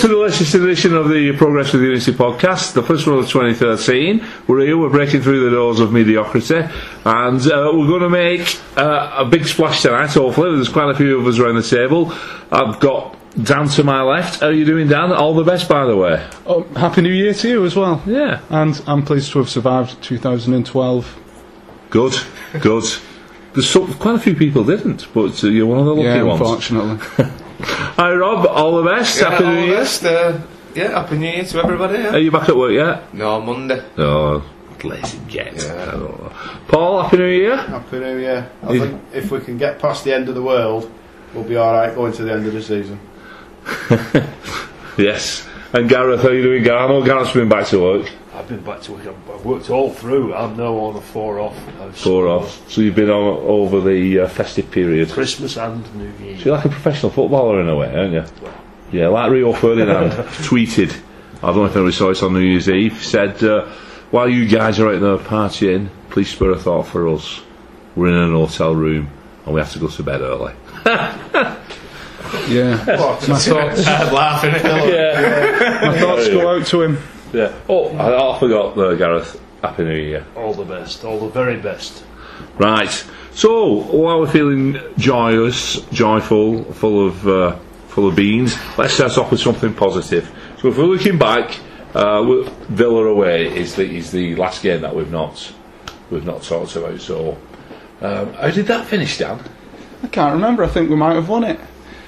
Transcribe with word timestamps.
Welcome 0.00 0.12
to 0.12 0.16
the 0.16 0.22
latest 0.30 0.54
edition 0.54 0.96
of 0.96 1.10
the 1.10 1.36
Progress 1.36 1.74
with 1.74 1.82
Unity 1.82 2.12
podcast, 2.12 2.72
the 2.72 2.82
first 2.82 3.06
one 3.06 3.18
of 3.18 3.28
2013. 3.28 4.26
We're 4.46 4.60
here, 4.60 4.78
we're 4.78 4.88
breaking 4.88 5.20
through 5.20 5.44
the 5.44 5.54
doors 5.54 5.78
of 5.78 5.92
mediocrity, 5.92 6.56
and 7.04 7.40
uh, 7.42 7.70
we're 7.74 7.86
going 7.86 8.00
to 8.00 8.08
make 8.08 8.58
uh, 8.78 9.14
a 9.18 9.26
big 9.26 9.44
splash 9.44 9.82
tonight, 9.82 10.08
hopefully. 10.08 10.54
There's 10.54 10.70
quite 10.70 10.88
a 10.88 10.94
few 10.94 11.20
of 11.20 11.26
us 11.26 11.38
around 11.38 11.56
the 11.56 11.62
table. 11.62 12.14
I've 12.50 12.80
got 12.80 13.14
Dan 13.44 13.68
to 13.68 13.84
my 13.84 14.00
left. 14.00 14.40
How 14.40 14.46
are 14.46 14.52
you 14.52 14.64
doing, 14.64 14.88
Dan? 14.88 15.12
All 15.12 15.34
the 15.34 15.44
best, 15.44 15.68
by 15.68 15.84
the 15.84 15.98
way. 15.98 16.26
Oh, 16.46 16.62
Happy 16.76 17.02
New 17.02 17.12
Year 17.12 17.34
to 17.34 17.48
you 17.50 17.66
as 17.66 17.76
well. 17.76 18.02
Yeah. 18.06 18.40
And 18.48 18.82
I'm 18.86 19.04
pleased 19.04 19.32
to 19.32 19.40
have 19.40 19.50
survived 19.50 20.02
2012. 20.02 21.18
Good, 21.90 22.14
good. 22.62 22.84
There's 23.52 23.68
so, 23.68 23.86
quite 23.86 24.14
a 24.14 24.18
few 24.18 24.34
people 24.34 24.64
didn't, 24.64 25.12
but 25.12 25.44
uh, 25.44 25.48
you're 25.48 25.66
one 25.66 25.78
of 25.78 25.84
the 25.84 25.94
lucky 25.94 26.04
yeah, 26.04 26.22
ones. 26.22 26.40
unfortunately. 26.40 27.26
Hi, 27.62 28.12
Rob. 28.14 28.46
All 28.46 28.82
the 28.82 28.90
best. 28.90 29.20
Happy 29.20 29.44
all 29.44 29.50
New 29.50 29.60
the 29.60 29.66
Year. 29.66 29.76
best, 29.76 30.04
uh, 30.04 30.38
yeah, 30.74 30.88
happy 31.00 31.18
New 31.18 31.26
Year 31.28 31.44
to 31.44 31.58
everybody. 31.62 31.98
Are 32.06 32.18
you 32.18 32.30
back 32.30 32.48
at 32.48 32.56
work 32.56 32.72
yet? 32.72 33.12
No, 33.14 33.40
Monday. 33.40 33.82
No. 33.96 34.42
Lazy 34.82 35.18
jet. 35.28 35.52
Yeah. 35.56 35.82
I 35.88 35.90
don't. 35.92 36.32
Paul, 36.68 37.02
Happy 37.02 37.18
New 37.18 37.26
Year. 37.26 37.56
Happy 37.56 37.98
New 37.98 38.16
Year. 38.18 38.50
I 38.66 38.72
Yeah. 38.72 38.80
think 38.86 39.02
if 39.12 39.30
we 39.30 39.40
can 39.40 39.58
get 39.58 39.78
past 39.78 40.04
the 40.04 40.14
end 40.14 40.28
of 40.30 40.34
the 40.34 40.42
world, 40.42 40.90
we'll 41.34 41.44
be 41.44 41.58
alright 41.58 41.94
going 41.94 42.12
to 42.14 42.22
the 42.24 42.32
end 42.32 42.46
of 42.46 42.52
the 42.54 42.62
season. 42.62 42.98
Yes. 44.98 45.46
And 45.72 45.88
Gareth, 45.88 46.20
how 46.22 46.28
are 46.28 46.34
you 46.34 46.42
doing, 46.42 46.62
Gareth? 46.62 46.82
I 46.82 46.88
know 46.88 47.02
Gareth's 47.02 47.32
been 47.32 47.48
back 47.48 47.66
to 47.68 47.78
work. 47.80 48.10
I've 48.40 48.48
been 48.48 48.62
back 48.64 48.80
to 48.82 48.92
work. 48.92 49.06
I've 49.06 49.30
I've 49.30 49.44
worked 49.44 49.68
all 49.70 49.90
through. 49.90 50.34
I'm 50.34 50.56
now 50.56 50.74
on 50.76 50.96
a 50.96 51.00
four 51.00 51.38
off. 51.40 51.56
I've 51.80 51.96
Four 51.96 52.26
off. 52.28 52.68
So 52.70 52.80
you've 52.80 52.94
been 52.94 53.10
on 53.10 53.38
over 53.46 53.80
the 53.80 54.20
uh, 54.20 54.28
festive 54.28 54.70
period. 54.70 55.10
Christmas 55.10 55.56
and 55.58 55.84
New 55.94 56.10
Year. 56.24 56.36
you're 56.36 56.56
like 56.56 56.64
a 56.64 56.68
professional 56.70 57.12
footballer 57.12 57.60
in 57.60 57.68
a 57.68 57.76
way, 57.76 57.94
aren't 57.94 58.12
you? 58.14 58.24
Yeah, 58.98 59.08
like 59.08 59.30
Rio 59.30 59.52
Ferdinand 59.52 60.10
tweeted. 60.48 60.98
I 61.42 61.46
don't 61.48 61.56
know 61.56 61.64
if 61.66 61.76
anybody 61.76 61.94
saw 61.94 62.10
it 62.10 62.22
on 62.22 62.32
New 62.32 62.40
Year's 62.40 62.68
Eve. 62.68 62.96
He 62.98 63.04
said, 63.04 63.42
uh, 63.44 63.66
"While 64.10 64.28
you 64.28 64.48
guys 64.48 64.80
are 64.80 64.92
out 64.92 65.00
there 65.00 65.18
partying, 65.18 65.88
please 66.08 66.30
spare 66.30 66.50
a 66.50 66.58
thought 66.58 66.86
for 66.86 67.06
us. 67.08 67.42
We're 67.94 68.08
in 68.08 68.14
an 68.14 68.32
hotel 68.32 68.74
room 68.74 69.10
and 69.44 69.54
we 69.54 69.60
have 69.60 69.72
to 69.74 69.78
go 69.78 69.88
to 69.88 70.02
bed 70.02 70.22
early." 70.22 70.54
Yeah. 72.48 72.76
my 72.86 73.38
thoughts, 73.38 73.86
I'm 73.86 74.12
laughing 74.14 74.50
at 74.50 74.64
Yeah. 74.64 75.80
my 75.90 75.98
thoughts 75.98 76.28
go 76.28 76.56
out 76.56 76.66
to 76.66 76.82
him. 76.82 76.98
Yeah. 77.32 77.52
Oh, 77.68 77.88
I, 77.96 78.34
I 78.34 78.38
forgot, 78.38 78.76
uh, 78.78 78.94
Gareth. 78.94 79.40
Happy 79.62 79.84
New 79.84 79.94
Year. 79.94 80.24
all 80.36 80.54
the 80.54 80.64
best, 80.64 81.04
all 81.04 81.18
the 81.20 81.28
very 81.28 81.58
best. 81.58 82.02
Right. 82.56 83.04
So 83.32 83.82
while 83.82 84.20
we're 84.20 84.30
feeling 84.30 84.78
joyous, 84.96 85.80
joyful, 85.90 86.64
full 86.72 87.06
of 87.06 87.28
uh, 87.28 87.56
full 87.88 88.08
of 88.08 88.16
beans, 88.16 88.56
let's 88.78 88.94
start 88.94 89.16
off 89.18 89.30
with 89.30 89.40
something 89.40 89.74
positive. 89.74 90.30
So 90.60 90.68
if 90.68 90.78
we're 90.78 90.84
looking 90.84 91.18
back, 91.18 91.58
uh, 91.94 92.42
Villa 92.68 93.04
away 93.04 93.54
is 93.54 93.74
the 93.74 93.84
is 93.84 94.10
the 94.10 94.34
last 94.36 94.62
game 94.62 94.80
that 94.80 94.94
we've 94.96 95.10
not 95.10 95.52
we've 96.10 96.24
not 96.24 96.42
talked 96.42 96.74
about. 96.76 97.00
So 97.00 97.36
um, 98.00 98.32
how 98.34 98.50
did 98.50 98.66
that 98.66 98.86
finish, 98.86 99.18
Dan? 99.18 99.40
I 100.02 100.06
can't 100.08 100.32
remember. 100.32 100.64
I 100.64 100.68
think 100.68 100.88
we 100.88 100.96
might 100.96 101.14
have 101.14 101.28
won 101.28 101.44
it. 101.44 101.60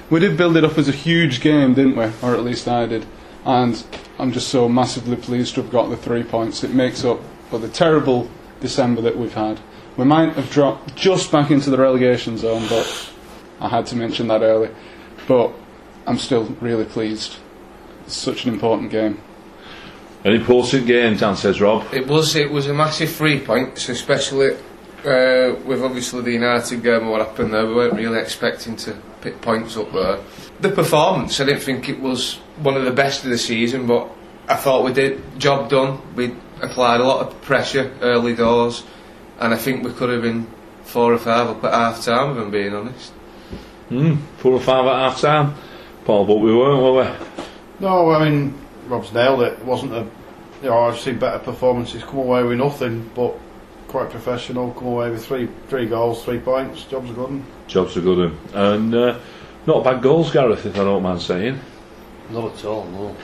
We 0.09 0.19
did 0.19 0.37
build 0.37 0.57
it 0.57 0.63
up 0.63 0.77
as 0.77 0.89
a 0.89 0.91
huge 0.91 1.39
game, 1.41 1.75
didn't 1.75 1.95
we? 1.95 2.05
Or 2.21 2.33
at 2.35 2.43
least 2.43 2.67
I 2.67 2.87
did. 2.87 3.05
And 3.45 3.83
I'm 4.19 4.31
just 4.31 4.47
so 4.47 4.69
massively 4.69 5.15
pleased 5.15 5.55
to 5.55 5.61
have 5.61 5.71
got 5.71 5.89
the 5.89 5.97
three 5.97 6.23
points. 6.23 6.63
It 6.63 6.73
makes 6.73 7.03
up 7.03 7.19
for 7.49 7.59
the 7.59 7.69
terrible 7.69 8.29
December 8.61 9.01
that 9.01 9.17
we've 9.17 9.33
had. 9.33 9.59
We 9.97 10.05
might 10.05 10.33
have 10.33 10.49
dropped 10.49 10.95
just 10.95 11.31
back 11.31 11.51
into 11.51 11.69
the 11.69 11.77
relegation 11.77 12.37
zone, 12.37 12.65
but 12.69 13.11
I 13.59 13.69
had 13.69 13.85
to 13.87 13.95
mention 13.95 14.27
that 14.27 14.41
early. 14.41 14.69
But 15.27 15.51
I'm 16.07 16.17
still 16.17 16.45
really 16.61 16.85
pleased. 16.85 17.37
It's 18.05 18.15
such 18.15 18.45
an 18.45 18.53
important 18.53 18.91
game. 18.91 19.21
An 20.23 20.33
important 20.33 20.87
game, 20.87 21.17
Dan 21.17 21.35
says 21.35 21.59
Rob. 21.59 21.93
It 21.93 22.07
was 22.07 22.35
it 22.35 22.49
was 22.49 22.67
a 22.67 22.73
massive 22.73 23.11
three 23.11 23.39
points, 23.39 23.89
especially 23.89 24.53
uh, 25.05 25.55
with 25.65 25.83
obviously 25.83 26.21
the 26.21 26.31
United 26.31 26.81
game 26.81 27.01
and 27.01 27.09
what 27.09 27.19
happened 27.19 27.53
there. 27.53 27.65
We 27.65 27.75
weren't 27.75 27.93
really 27.93 28.19
expecting 28.19 28.77
to 28.77 28.97
pick 29.21 29.41
points 29.41 29.75
up 29.75 29.91
there. 29.91 30.19
The 30.61 30.69
performance, 30.69 31.39
I 31.41 31.45
didn't 31.45 31.61
think 31.61 31.89
it 31.89 31.99
was 31.99 32.39
one 32.57 32.75
of 32.75 32.85
the 32.85 32.91
best 32.91 33.23
of 33.23 33.29
the 33.29 33.37
season, 33.37 33.87
but 33.87 34.09
I 34.47 34.55
thought 34.55 34.83
we 34.83 34.93
did 34.93 35.39
job 35.39 35.69
done. 35.69 36.01
We 36.15 36.35
applied 36.61 36.99
a 36.99 37.03
lot 37.03 37.25
of 37.25 37.41
pressure 37.41 37.91
early 38.01 38.35
doors, 38.35 38.83
and 39.39 39.53
I 39.53 39.57
think 39.57 39.83
we 39.83 39.91
could 39.91 40.09
have 40.09 40.21
been 40.21 40.47
four 40.83 41.13
or 41.13 41.17
five 41.17 41.47
up 41.47 41.63
at 41.63 41.73
half 41.73 42.03
time. 42.03 42.37
If 42.37 42.43
I'm 42.43 42.51
being 42.51 42.73
honest. 42.73 43.13
Mm, 43.89 44.17
four 44.37 44.53
or 44.53 44.59
five 44.59 44.85
at 44.85 44.95
half 44.95 45.21
time, 45.21 45.55
Paul, 46.05 46.25
but 46.25 46.35
we 46.35 46.55
weren't, 46.55 46.81
were 46.81 47.03
we? 47.03 47.45
No, 47.79 48.11
I 48.11 48.29
mean, 48.29 48.57
Rob's 48.87 49.11
nailed 49.13 49.41
it. 49.41 49.53
It 49.53 49.65
wasn't 49.65 49.93
a. 49.93 50.07
You 50.61 50.69
know, 50.69 50.83
I've 50.83 50.99
seen 50.99 51.19
better 51.19 51.39
performances 51.39 52.03
come 52.03 52.19
away 52.19 52.43
with 52.43 52.57
nothing, 52.57 53.11
but 53.13 53.37
quite 53.89 54.09
professional, 54.09 54.71
come 54.71 54.87
away 54.87 55.11
with 55.11 55.25
three 55.25 55.47
three 55.67 55.85
goals, 55.85 56.23
three 56.23 56.39
points. 56.39 56.85
Job's 56.85 57.09
a 57.11 57.13
good 57.13 57.29
one. 57.29 57.45
Jobs 57.67 57.97
are 57.97 58.01
good, 58.01 58.31
one. 58.31 58.37
and 58.53 58.95
uh, 58.95 59.19
not 59.65 59.83
bad 59.83 60.01
goals, 60.01 60.31
Gareth, 60.31 60.65
if 60.65 60.75
I 60.75 60.79
don't 60.79 61.03
mind 61.03 61.21
saying. 61.21 61.59
Not 62.29 62.57
at 62.57 62.65
all, 62.65 62.85
no. 62.85 63.15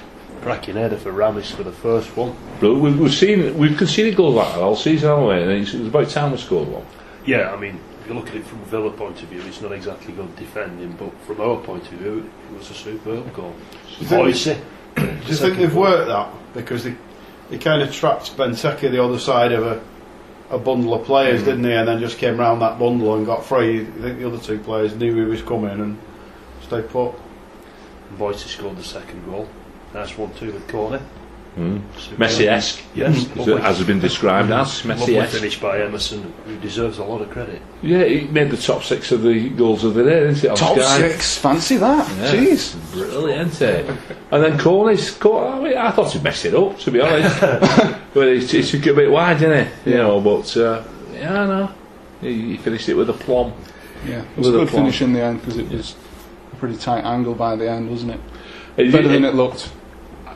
Cracking 0.41 0.75
header 0.75 0.97
for 0.97 1.11
Ramis 1.11 1.51
for 1.51 1.63
the 1.63 1.71
first 1.71 2.15
one. 2.15 2.35
But 2.61 2.75
we- 2.75 2.91
we've 2.91 3.13
seen 3.13 3.57
we've 3.57 3.77
conceded 3.77 4.15
goals 4.15 4.35
like 4.35 4.53
that 4.53 4.61
all 4.61 4.75
season, 4.75 5.09
haven't 5.09 5.27
we? 5.27 5.41
And 5.41 5.51
it's, 5.51 5.73
it's 5.73 5.87
about 5.87 6.09
time 6.09 6.31
we 6.31 6.37
scored 6.37 6.67
one. 6.67 6.85
Yeah, 7.25 7.51
I 7.51 7.57
mean, 7.59 7.79
if 8.01 8.07
you 8.07 8.13
look 8.13 8.29
at 8.29 8.35
it 8.35 8.45
from 8.45 8.59
Villa 8.65 8.91
point 8.91 9.21
of 9.21 9.29
view, 9.29 9.41
it's 9.41 9.61
not 9.61 9.71
exactly 9.71 10.13
good 10.13 10.33
defending, 10.35 10.91
but 10.93 11.11
from 11.25 11.41
our 11.41 11.57
point 11.57 11.83
of 11.83 11.93
view, 11.97 12.29
it 12.51 12.57
was 12.57 12.69
a 12.69 12.73
superb 12.73 13.33
goal. 13.33 13.53
you 13.99 14.05
think- 14.05 14.21
Boycey. 14.27 14.57
Do 14.95 15.03
you 15.27 15.35
think 15.35 15.57
they've 15.57 15.75
worked 15.75 16.07
that 16.07 16.29
because 16.53 16.83
they 16.83 16.95
they 17.49 17.57
kind 17.57 17.81
of 17.81 17.91
trapped 17.93 18.35
Benteke 18.37 18.91
the 18.91 19.03
other 19.03 19.19
side 19.19 19.51
of 19.51 19.65
a 19.65 19.81
a 20.51 20.57
bundle 20.57 20.93
of 20.95 21.05
players, 21.05 21.41
mm. 21.41 21.45
didn't 21.45 21.61
they? 21.61 21.75
And 21.77 21.87
then 21.87 21.99
just 21.99 22.17
came 22.17 22.37
round 22.37 22.61
that 22.61 22.79
bundle 22.79 23.15
and 23.15 23.25
got 23.25 23.45
free. 23.45 23.81
I 23.81 24.01
think 24.01 24.19
the 24.19 24.27
other 24.27 24.39
two 24.39 24.57
players 24.59 24.95
knew 24.95 25.13
he 25.15 25.21
was 25.21 25.41
coming 25.43 25.69
and 25.79 25.97
stayed 26.63 26.89
put. 26.89 27.13
Boycey 28.17 28.47
scored 28.47 28.77
the 28.77 28.83
second 28.83 29.25
goal. 29.25 29.47
Nice 29.93 30.17
one 30.17 30.33
too 30.33 30.51
with 30.51 30.67
corner. 30.67 31.01
Mm. 31.57 31.81
Messi-esque, 32.15 32.79
Yes, 32.93 33.15
as 33.25 33.35
lovely. 33.35 33.53
it 33.55 33.61
has 33.61 33.83
been 33.83 33.99
described 33.99 34.51
as 34.51 34.81
Messi-esque. 34.83 35.35
finish 35.35 35.59
by 35.59 35.81
Emmerson, 35.81 36.31
who 36.45 36.55
deserves 36.59 36.99
a 36.99 37.03
lot 37.03 37.21
of 37.21 37.29
credit. 37.31 37.59
Yeah, 37.81 38.03
he 38.05 38.27
made 38.27 38.51
the 38.51 38.55
top 38.55 38.83
six 38.83 39.11
of 39.11 39.23
the 39.23 39.49
goals 39.49 39.83
of 39.83 39.95
the 39.95 40.03
day, 40.03 40.19
didn't 40.27 40.43
it? 40.43 40.55
Top 40.55 40.77
Sky? 40.77 41.09
six, 41.09 41.37
fancy 41.39 41.77
that. 41.77 42.07
Yeah. 42.17 42.31
Jeez. 42.45 42.93
Brilliant, 42.93 43.61
eh? 43.61 43.95
And 44.31 44.43
then 44.43 44.59
Corney's, 44.59 45.11
Cor- 45.11 45.65
I, 45.75 45.91
thought 45.91 46.11
he'd 46.13 46.23
messed 46.23 46.45
it 46.45 46.53
up, 46.53 46.77
to 46.79 46.91
be 46.91 47.01
honest. 47.01 47.41
but 48.13 48.27
he, 48.27 48.45
he 48.45 48.61
took 48.63 48.85
it 48.85 48.91
a 48.91 48.95
bit 48.95 49.11
wide, 49.11 49.39
didn't 49.39 49.67
he? 49.83 49.91
You 49.91 49.97
know, 49.97 50.21
but 50.21 50.55
uh, 50.55 50.83
yeah, 51.13 51.41
I 51.43 51.45
know. 51.47 51.71
He, 52.21 52.41
he 52.51 52.57
finished 52.57 52.87
it 52.89 52.93
with 52.93 53.09
a 53.09 53.13
plum. 53.13 53.53
Yeah, 54.07 54.21
it 54.21 54.37
was 54.37 54.47
a 54.47 54.49
a 54.51 54.53
good 54.59 54.67
plan. 54.69 54.83
finish 54.83 55.01
in 55.01 55.11
the 55.13 55.21
end 55.21 55.41
because 55.41 55.57
it 55.57 55.67
was 55.69 55.91
a 55.91 56.08
pretty 56.59 56.77
tight 56.77 57.03
angle 57.03 57.33
by 57.35 57.55
the 57.55 57.69
end, 57.69 57.89
wasn't 57.89 58.13
it? 58.13 58.19
He- 58.75 58.91
Better 58.91 59.07
than 59.07 59.25
it 59.25 59.35
looked. 59.35 59.71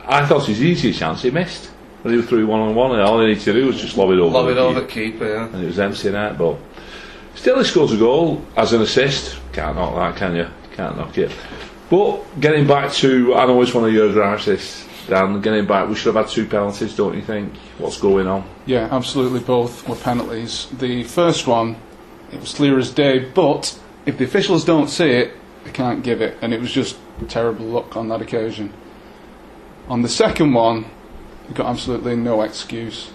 I 0.06 0.26
thought 0.26 0.44
his 0.46 0.62
easiest 0.62 0.98
chance 0.98 1.22
he 1.22 1.30
missed. 1.30 1.70
When 2.02 2.12
he 2.12 2.18
was 2.18 2.28
through 2.28 2.46
one 2.46 2.60
on 2.60 2.74
one, 2.74 2.92
and 2.92 3.00
all 3.00 3.20
he 3.20 3.28
needed 3.28 3.42
to 3.44 3.52
do 3.54 3.66
was 3.66 3.80
just 3.80 3.96
lob 3.96 4.10
it 4.10 4.18
over. 4.18 4.30
Lob 4.34 4.48
it 4.48 4.54
the 4.54 4.60
over 4.60 4.80
keeper. 4.82 5.24
keeper, 5.24 5.26
yeah. 5.26 5.46
and 5.46 5.62
it 5.62 5.66
was 5.66 5.78
empty 5.78 6.10
net. 6.10 6.36
But 6.36 6.58
still, 7.34 7.56
he 7.58 7.64
scores 7.64 7.92
a 7.92 7.96
goal 7.96 8.44
as 8.56 8.74
an 8.74 8.82
assist. 8.82 9.38
Can't 9.52 9.76
knock 9.76 9.94
that, 9.94 10.16
can 10.16 10.36
you? 10.36 10.46
Can't 10.76 10.96
knock 10.98 11.16
it. 11.16 11.32
But 11.88 12.40
getting 12.40 12.66
back 12.66 12.92
to, 12.94 13.34
I 13.34 13.46
know 13.46 13.62
it's 13.62 13.72
one 13.72 13.84
of 13.84 13.92
your 13.94 14.12
gripes. 14.12 14.44
This 14.44 14.84
Dan, 15.08 15.40
getting 15.42 15.66
back, 15.66 15.88
we 15.88 15.94
should 15.94 16.14
have 16.14 16.24
had 16.26 16.32
two 16.32 16.46
penalties, 16.46 16.96
don't 16.96 17.14
you 17.14 17.22
think? 17.22 17.54
What's 17.78 18.00
going 18.00 18.26
on? 18.26 18.44
Yeah, 18.66 18.88
absolutely. 18.90 19.40
Both 19.40 19.86
were 19.88 19.96
penalties. 19.96 20.66
The 20.72 21.04
first 21.04 21.46
one, 21.46 21.76
it 22.32 22.40
was 22.40 22.54
clear 22.54 22.78
as 22.78 22.90
day, 22.90 23.18
but 23.18 23.78
if 24.06 24.16
the 24.16 24.24
officials 24.24 24.64
don't 24.64 24.88
see 24.88 25.10
it, 25.10 25.34
they 25.64 25.70
can't 25.70 26.02
give 26.02 26.20
it, 26.20 26.36
and 26.42 26.52
it 26.52 26.60
was 26.60 26.72
just 26.72 26.96
terrible 27.28 27.64
luck 27.66 27.96
on 27.96 28.08
that 28.08 28.20
occasion. 28.20 28.72
On 29.88 30.02
the 30.02 30.08
second 30.08 30.52
one, 30.54 30.86
we 31.48 31.54
got 31.54 31.66
absolutely 31.66 32.16
no 32.16 32.42
excuse. 32.42 33.10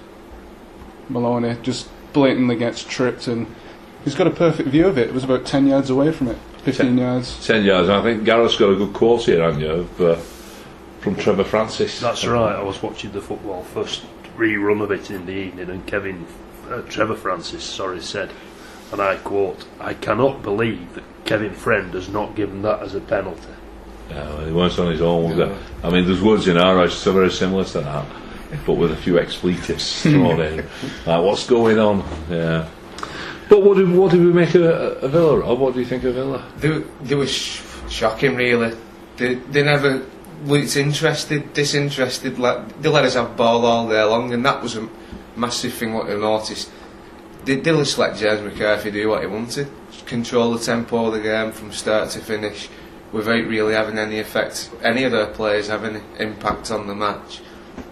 Maloney 1.10 1.58
just 1.64 1.90
blatantly 2.14 2.56
gets 2.56 2.84
tripped, 2.84 3.28
and 3.28 3.48
he's 4.04 4.16
got 4.16 4.28
a 4.28 4.32
perfect 4.32 4.70
view 4.70 4.88
of 4.88 4.98
it. 4.98 5.08
It 5.10 5.14
was 5.14 5.24
about 5.24 5.46
10 5.46 5.68
yards 5.68 5.90
away 5.90 6.12
from 6.12 6.28
it, 6.28 6.38
15 6.64 6.86
Ten- 6.88 6.98
yards. 6.98 7.46
Ten 7.48 7.64
yards. 7.64 7.90
I 7.90 8.02
think 8.04 8.24
Gareth's 8.24 8.58
got 8.58 8.70
a 8.70 8.76
good 8.76 8.94
quote 8.94 9.22
here, 9.24 9.42
haven't 9.42 9.62
you, 9.62 9.70
of, 9.72 10.02
uh, 10.02 10.16
from 11.00 11.16
Trevor 11.16 11.44
Francis. 11.44 12.00
That's 12.00 12.26
right. 12.26 12.56
I 12.56 12.62
was 12.64 12.82
watching 12.84 13.12
the 13.12 13.22
football 13.22 13.64
first 13.64 14.04
rerun 14.38 14.82
of 14.82 14.92
it 14.92 15.10
in 15.10 15.26
the 15.26 15.34
evening, 15.34 15.70
and 15.70 15.86
Kevin, 15.86 16.26
uh, 16.70 16.82
Trevor 16.84 17.16
Francis, 17.16 17.64
sorry, 17.64 18.02
said, 18.02 18.30
and 18.92 19.02
I 19.02 19.16
quote, 19.18 19.66
"I 19.80 19.94
cannot 19.94 20.44
believe 20.44 20.96
that 20.96 21.04
Kevin 21.26 21.54
Friend 21.54 21.94
has 21.94 22.10
not 22.10 22.36
given 22.36 22.62
that 22.64 22.82
as 22.82 22.96
a 22.96 23.00
penalty." 23.00 23.42
Yeah, 24.10 24.28
well, 24.30 24.46
he 24.46 24.52
weren't 24.52 24.80
on 24.80 24.92
his 24.92 25.02
own. 25.02 25.30
was 25.30 25.40
it? 25.40 25.58
I 25.84 25.90
mean, 25.90 26.06
there's 26.06 26.22
words 26.22 26.48
in 26.48 26.58
our 26.58 26.78
house 26.78 26.96
so 26.96 27.14
very 27.14 27.30
similar 27.32 27.64
to 27.66 27.82
that, 27.82 28.06
but 28.66 28.74
with 28.74 28.92
a 28.92 28.96
few 28.96 29.20
expletives 29.20 30.02
thrown 30.04 30.42
in. 30.42 30.58
Like, 31.06 31.24
what's 31.24 31.46
going 31.46 31.78
on? 31.78 32.04
Yeah. 32.30 32.68
But 33.50 33.64
what 33.64 33.78
did 33.78 33.92
what 33.92 34.12
did 34.12 34.22
we 34.22 34.32
make 34.32 34.54
of, 34.56 34.64
of 34.64 35.12
Villa, 35.12 35.40
Rob? 35.40 35.60
What 35.60 35.74
do 35.74 35.80
you 35.80 35.86
think 35.86 36.04
of 36.04 36.14
Villa? 36.16 36.44
They, 36.58 36.80
they 37.02 37.16
were 37.16 37.28
sh- 37.28 37.62
shocking, 37.90 38.36
really. 38.36 38.76
They, 39.18 39.36
they 39.36 39.64
never 39.64 40.06
well, 40.46 40.62
it's 40.62 40.76
interested, 40.76 41.54
disinterested. 41.54 42.40
Like, 42.40 42.82
they 42.82 42.90
let 42.90 43.06
us 43.06 43.16
have 43.16 43.36
ball 43.36 43.66
all 43.66 43.90
day 43.90 44.02
long, 44.04 44.34
and 44.34 44.46
that 44.46 44.62
was 44.62 44.78
a 44.78 44.88
massive 45.36 45.74
thing. 45.74 45.94
What 45.94 46.10
I 46.10 46.16
noticed, 46.16 46.70
they, 47.50 47.56
they 47.56 47.72
just 47.72 47.98
let 47.98 48.16
James 48.16 48.42
McCarthy 48.42 48.92
do 48.92 49.10
what 49.10 49.22
he 49.22 49.28
wanted, 49.28 49.68
control 50.06 50.54
the 50.54 50.64
tempo 50.64 51.08
of 51.08 51.14
the 51.14 51.20
game 51.20 51.52
from 51.52 51.72
start 51.72 52.12
to 52.12 52.20
finish, 52.20 52.70
without 53.12 53.44
really 53.48 53.74
having 53.74 53.98
any 53.98 54.20
effect, 54.20 54.70
any 54.84 55.04
of 55.04 55.12
their 55.12 55.26
players 55.26 55.68
having 55.68 56.04
impact 56.20 56.70
on 56.70 56.86
the 56.86 56.94
match. 56.94 57.42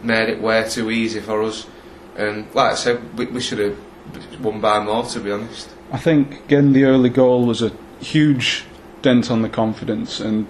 Made 0.04 0.30
it 0.30 0.42
way 0.42 0.68
too 0.70 0.92
easy 0.92 1.22
for 1.22 1.42
us, 1.42 1.66
and 2.16 2.54
like 2.54 2.74
I 2.74 2.76
said, 2.76 3.18
we, 3.18 3.26
we 3.26 3.42
should 3.42 3.58
have 3.58 3.78
won 4.40 4.62
by 4.62 4.80
more. 4.84 5.04
To 5.06 5.20
be 5.20 5.32
honest, 5.32 5.70
I 5.92 5.98
think 5.98 6.48
getting 6.48 6.74
the 6.74 6.84
early 6.84 7.10
goal 7.10 7.46
was 7.46 7.64
a 7.64 7.72
huge 8.00 8.66
dent 9.02 9.32
on 9.32 9.42
the 9.42 9.50
confidence, 9.50 10.20
and 10.20 10.46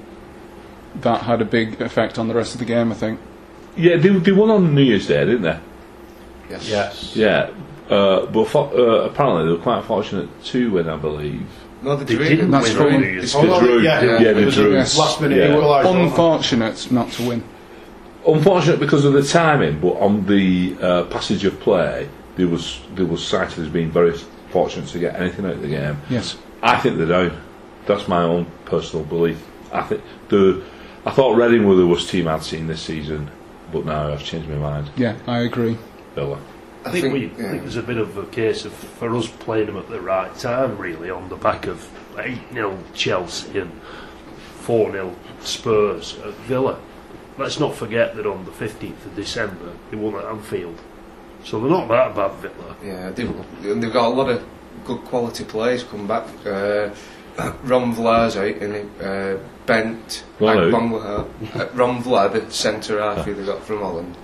that 0.96 1.22
had 1.22 1.42
a 1.42 1.46
big 1.46 1.80
effect 1.82 2.20
on 2.20 2.28
the 2.28 2.34
rest 2.34 2.54
of 2.56 2.60
the 2.60 2.66
game. 2.66 2.92
I 2.92 2.96
think. 2.96 3.22
Yeah, 3.78 3.96
they, 3.96 4.10
they 4.10 4.32
won 4.32 4.50
on 4.50 4.76
New 4.76 4.82
Year's 4.82 5.08
Day, 5.08 5.24
didn't 5.24 5.44
they? 5.44 5.60
yes, 6.50 6.68
Yes. 6.68 7.16
Yeah. 7.16 7.52
Uh, 7.90 8.26
but 8.28 8.46
fo- 8.50 8.70
uh, 8.76 9.06
apparently 9.06 9.46
they 9.46 9.52
were 9.52 9.58
quite 9.64 9.84
fortunate 9.86 10.30
to 10.46 10.72
win, 10.72 10.90
I 10.90 10.98
believe. 10.98 11.46
No, 11.82 11.96
they, 11.96 12.04
They 12.06 12.16
drew. 12.16 12.26
didn't 12.30 12.52
That's 12.52 12.68
win 12.70 12.76
true. 12.78 12.92
on 12.92 13.02
New 13.02 13.08
Year's 13.08 13.36
Oh, 13.36 13.42
no, 13.44 13.60
They 13.60 13.66
drew. 13.68 13.82
yeah, 13.82 14.02
Yeah, 14.20 14.34
they 14.34 14.42
it 14.42 14.46
was 14.46 14.58
a. 14.58 14.68
Last 15.00 15.22
minute 15.22 15.38
Yeah. 15.38 15.56
equaliser. 15.56 16.04
Unfortunate 16.04 16.92
not 16.92 17.12
to 17.14 17.28
win. 17.28 17.44
Unfortunate 18.28 18.80
because 18.80 19.06
of 19.06 19.14
the 19.14 19.24
timing, 19.24 19.80
but 19.80 19.94
on 20.00 20.26
the 20.26 20.76
uh, 20.82 21.04
passage 21.06 21.46
of 21.46 21.60
play, 21.62 22.10
there 22.36 22.48
was 22.48 22.82
there 22.96 23.06
was 23.06 23.26
cited 23.26 23.60
as 23.60 23.70
being 23.70 23.90
very 23.90 24.14
fortunate 24.50 24.88
to 24.90 25.00
get 25.00 25.16
anything 25.16 25.46
out 25.46 25.52
of 25.54 25.62
the 25.62 25.70
game. 25.70 25.98
Yes. 26.10 26.36
I 26.62 26.78
think 26.78 26.98
they're 26.98 27.06
down. 27.08 27.40
That's 27.86 28.08
my 28.08 28.24
own 28.24 28.48
personal 28.66 29.06
belief. 29.06 29.42
I 29.72 29.84
think 29.84 30.02
the 30.28 30.62
I 31.06 31.12
thought 31.12 31.38
Reading 31.38 31.66
were 31.68 31.76
the 31.76 31.88
worst 31.88 32.10
team 32.10 32.28
I'd 32.28 32.44
seen 32.44 32.68
this 32.68 32.82
season, 32.82 33.30
but 33.72 33.86
now 33.86 34.12
I've 34.12 34.24
changed 34.26 34.50
my 34.50 34.56
mind. 34.56 34.90
Yeah, 34.98 35.16
I 35.26 35.40
agree. 35.40 35.78
Villa. 36.16 36.38
I 36.88 36.92
think, 36.92 37.14
we, 37.14 37.26
I 37.26 37.30
yeah. 37.30 37.52
think 37.52 37.62
there's 37.64 37.78
a 37.78 37.84
bit 37.84 37.98
of 37.98 38.18
a 38.18 38.26
case 38.28 38.66
of 38.66 38.74
for 38.74 39.16
us 39.16 39.28
playing 39.28 39.68
them 39.68 39.78
at 39.78 39.90
the 39.90 40.02
right 40.02 40.34
time, 40.38 40.78
really, 40.78 41.10
on 41.10 41.30
the 41.30 41.36
back 41.36 41.68
of 41.68 41.88
8 42.18 42.38
0 42.54 42.78
Chelsea 42.94 43.60
and 43.60 43.72
4 44.62 44.92
0 44.92 45.16
Spurs 45.42 46.18
at 46.20 46.34
Villa. 46.46 46.80
Let's 47.38 47.60
not 47.60 47.76
forget 47.76 48.16
that 48.16 48.26
on 48.26 48.46
the 48.46 48.52
15th 48.52 49.06
of 49.06 49.16
December 49.16 49.72
they 49.92 49.98
won 49.98 50.16
at 50.16 50.26
Anfield. 50.26 50.80
So 51.44 51.60
they're 51.60 51.70
not 51.70 51.88
that 51.88 52.16
bad, 52.16 52.32
Villa. 52.40 52.76
Yeah, 52.84 53.10
they've, 53.12 53.82
they've 53.82 53.94
got 53.94 54.08
a 54.08 54.16
lot 54.16 54.30
of 54.30 54.44
good 54.86 55.04
quality 55.06 55.44
players 55.44 55.84
come 55.84 56.08
back. 56.08 56.28
Uh, 56.46 56.90
Ron 57.64 57.94
Vlaar's 57.94 58.36
out, 58.36 58.56
and 58.56 59.02
uh, 59.02 59.38
Bent, 59.66 60.24
Vlaar 60.40 60.72
Agbonlahor. 60.72 61.56
uh, 61.56 61.70
Ron 61.74 62.02
Vlaar, 62.02 62.34
the 62.34 62.52
centre 62.52 63.00
half 63.00 63.26
who 63.26 63.36
they 63.36 63.46
got 63.46 63.64
from 63.64 63.80
Holland. 63.80 64.18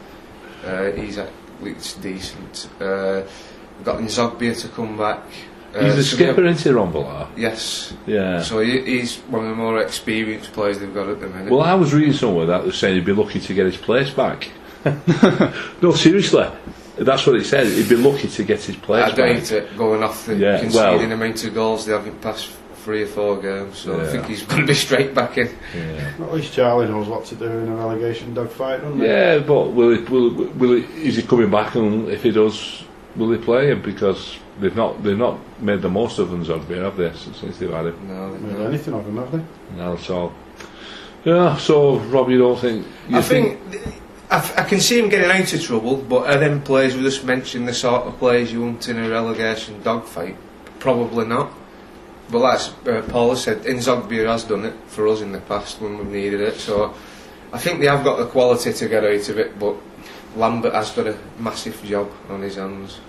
Uh, 0.65 0.91
he's 0.91 1.17
at 1.17 1.29
least 1.61 2.01
decent. 2.01 2.69
Uh, 2.79 3.23
we've 3.77 3.85
got 3.85 3.99
N'Zogbia 3.99 4.59
to 4.61 4.67
come 4.69 4.97
back. 4.97 5.23
Uh, 5.75 5.85
He's 5.85 5.95
the 5.95 6.03
so 6.03 6.17
we 6.17 6.23
have- 6.25 6.35
skipper 6.35 6.47
into 6.47 6.69
Rombola. 6.69 7.27
Yes. 7.35 7.93
Yeah. 8.05 8.41
So 8.43 8.59
he, 8.59 8.81
he's 8.81 9.17
one 9.29 9.43
of 9.43 9.49
the 9.49 9.55
more 9.55 9.79
experienced 9.81 10.53
players 10.53 10.79
they've 10.79 10.93
got 10.93 11.09
at 11.09 11.19
the 11.19 11.27
minute. 11.27 11.51
Well, 11.51 11.61
I 11.61 11.73
was 11.73 11.93
reading 11.93 12.13
somewhere 12.13 12.45
that 12.45 12.63
was 12.63 12.77
saying 12.77 12.95
he'd 12.95 13.05
be 13.05 13.11
lucky 13.13 13.39
to 13.39 13.53
get 13.55 13.65
his 13.65 13.77
place 13.77 14.11
back. 14.11 14.49
no, 15.81 15.91
seriously, 15.93 16.47
that's 16.97 17.25
what 17.25 17.35
it 17.37 17.45
said. 17.45 17.67
He'd 17.67 17.89
be 17.89 17.95
lucky 17.95 18.27
to 18.27 18.43
get 18.43 18.61
his 18.61 18.75
place 18.75 19.03
I 19.03 19.07
back. 19.07 19.15
doubt 19.17 19.51
it, 19.51 19.77
going 19.77 20.03
off 20.03 20.25
the 20.27 20.35
Yeah, 20.35 20.59
conceding 20.59 21.09
well- 21.09 21.11
amount 21.11 21.43
of 21.43 21.53
goals 21.53 21.85
they 21.85 21.93
haven't 21.93 22.21
passed 22.21 22.49
three 22.83 23.03
or 23.03 23.07
four 23.07 23.41
games. 23.41 23.77
So 23.77 23.99
I 24.01 24.05
think 24.07 24.25
he's 24.25 24.43
going 24.49 24.61
to 24.61 24.67
be 24.67 24.73
straight 24.73 25.13
back 25.15 25.37
in. 25.37 25.49
Yeah. 25.75 26.13
At 26.19 26.33
least 26.33 26.53
Charlie 26.53 26.87
knows 26.87 27.07
what 27.07 27.25
to 27.25 27.35
do 27.35 27.45
in 27.45 27.69
a 27.69 27.75
relegation 27.75 28.33
dogfight, 28.33 28.81
doesn't 28.81 28.99
he? 28.99 29.05
Yeah, 29.05 29.39
but 29.39 29.69
will 29.71 29.95
he, 29.95 30.03
will, 30.03 30.29
will 30.53 30.81
he, 30.81 31.07
is 31.07 31.15
he 31.15 31.23
coming 31.23 31.49
back? 31.49 31.75
And 31.75 32.09
if 32.09 32.23
he 32.23 32.31
does, 32.31 32.83
will 33.15 33.31
he 33.31 33.37
play 33.37 33.69
him? 33.71 33.81
Because 33.81 34.37
they've 34.59 34.75
not 34.75 35.01
they've 35.03 35.17
not 35.17 35.39
made 35.61 35.81
the 35.81 35.89
most 35.89 36.19
of 36.19 36.29
them, 36.29 36.43
Zogby, 36.45 36.81
have 36.83 36.97
they? 36.97 37.11
Since 37.13 37.57
they've 37.57 37.71
had 37.71 37.87
him, 37.87 38.07
No, 38.07 38.27
Made 38.29 38.57
no. 38.59 38.65
anything 38.67 38.93
of 38.93 39.05
him, 39.07 39.17
have 39.17 39.31
they? 39.31 39.43
not 39.77 39.99
at 39.99 40.09
all. 40.09 40.33
Yeah. 41.25 41.57
So, 41.57 41.97
Rob, 41.99 42.29
you 42.29 42.37
don't 42.37 42.59
think? 42.59 42.85
You 43.07 43.17
I 43.17 43.21
think 43.21 43.59
I, 44.29 44.37
f- 44.37 44.57
I 44.59 44.63
can 44.63 44.79
see 44.81 44.99
him 44.99 45.07
getting 45.09 45.31
out 45.31 45.53
of 45.53 45.61
trouble, 45.63 45.95
but 45.97 46.27
are 46.29 46.37
them 46.37 46.61
players 46.61 46.95
we 46.95 47.01
just 47.03 47.23
mentioned 47.23 47.67
the 47.67 47.73
sort 47.73 48.03
of 48.03 48.17
players 48.19 48.51
you 48.51 48.61
want 48.61 48.87
in 48.89 48.97
a 48.99 49.09
relegation 49.09 49.81
dogfight? 49.83 50.35
Probably 50.79 51.25
not. 51.25 51.53
But 52.33 52.39
like 52.39 52.87
uh, 52.87 53.03
Paula 53.03 53.37
said, 53.37 53.61
N'Zogbia 53.61 54.25
has 54.25 54.43
done 54.43 54.65
it 54.65 54.73
for 54.87 55.07
us 55.07 55.21
in 55.21 55.31
the 55.31 55.39
past 55.41 55.79
when 55.79 55.99
we've 55.99 56.07
needed 56.07 56.41
it. 56.41 56.55
So 56.55 56.91
I 57.53 57.59
think 57.59 57.79
they 57.79 57.85
have 57.85 58.03
got 58.03 58.17
the 58.17 58.25
quality 58.25 58.73
to 58.73 58.89
get 58.89 59.03
out 59.03 59.29
of 59.29 59.37
it, 59.37 59.59
but 59.59 59.75
Lambert 60.35 60.73
has 60.73 60.89
got 60.89 61.05
a 61.05 61.15
massive 61.37 61.83
job 61.83 62.09
on 62.29 62.41
his 62.41 62.55
hands. 62.55 62.99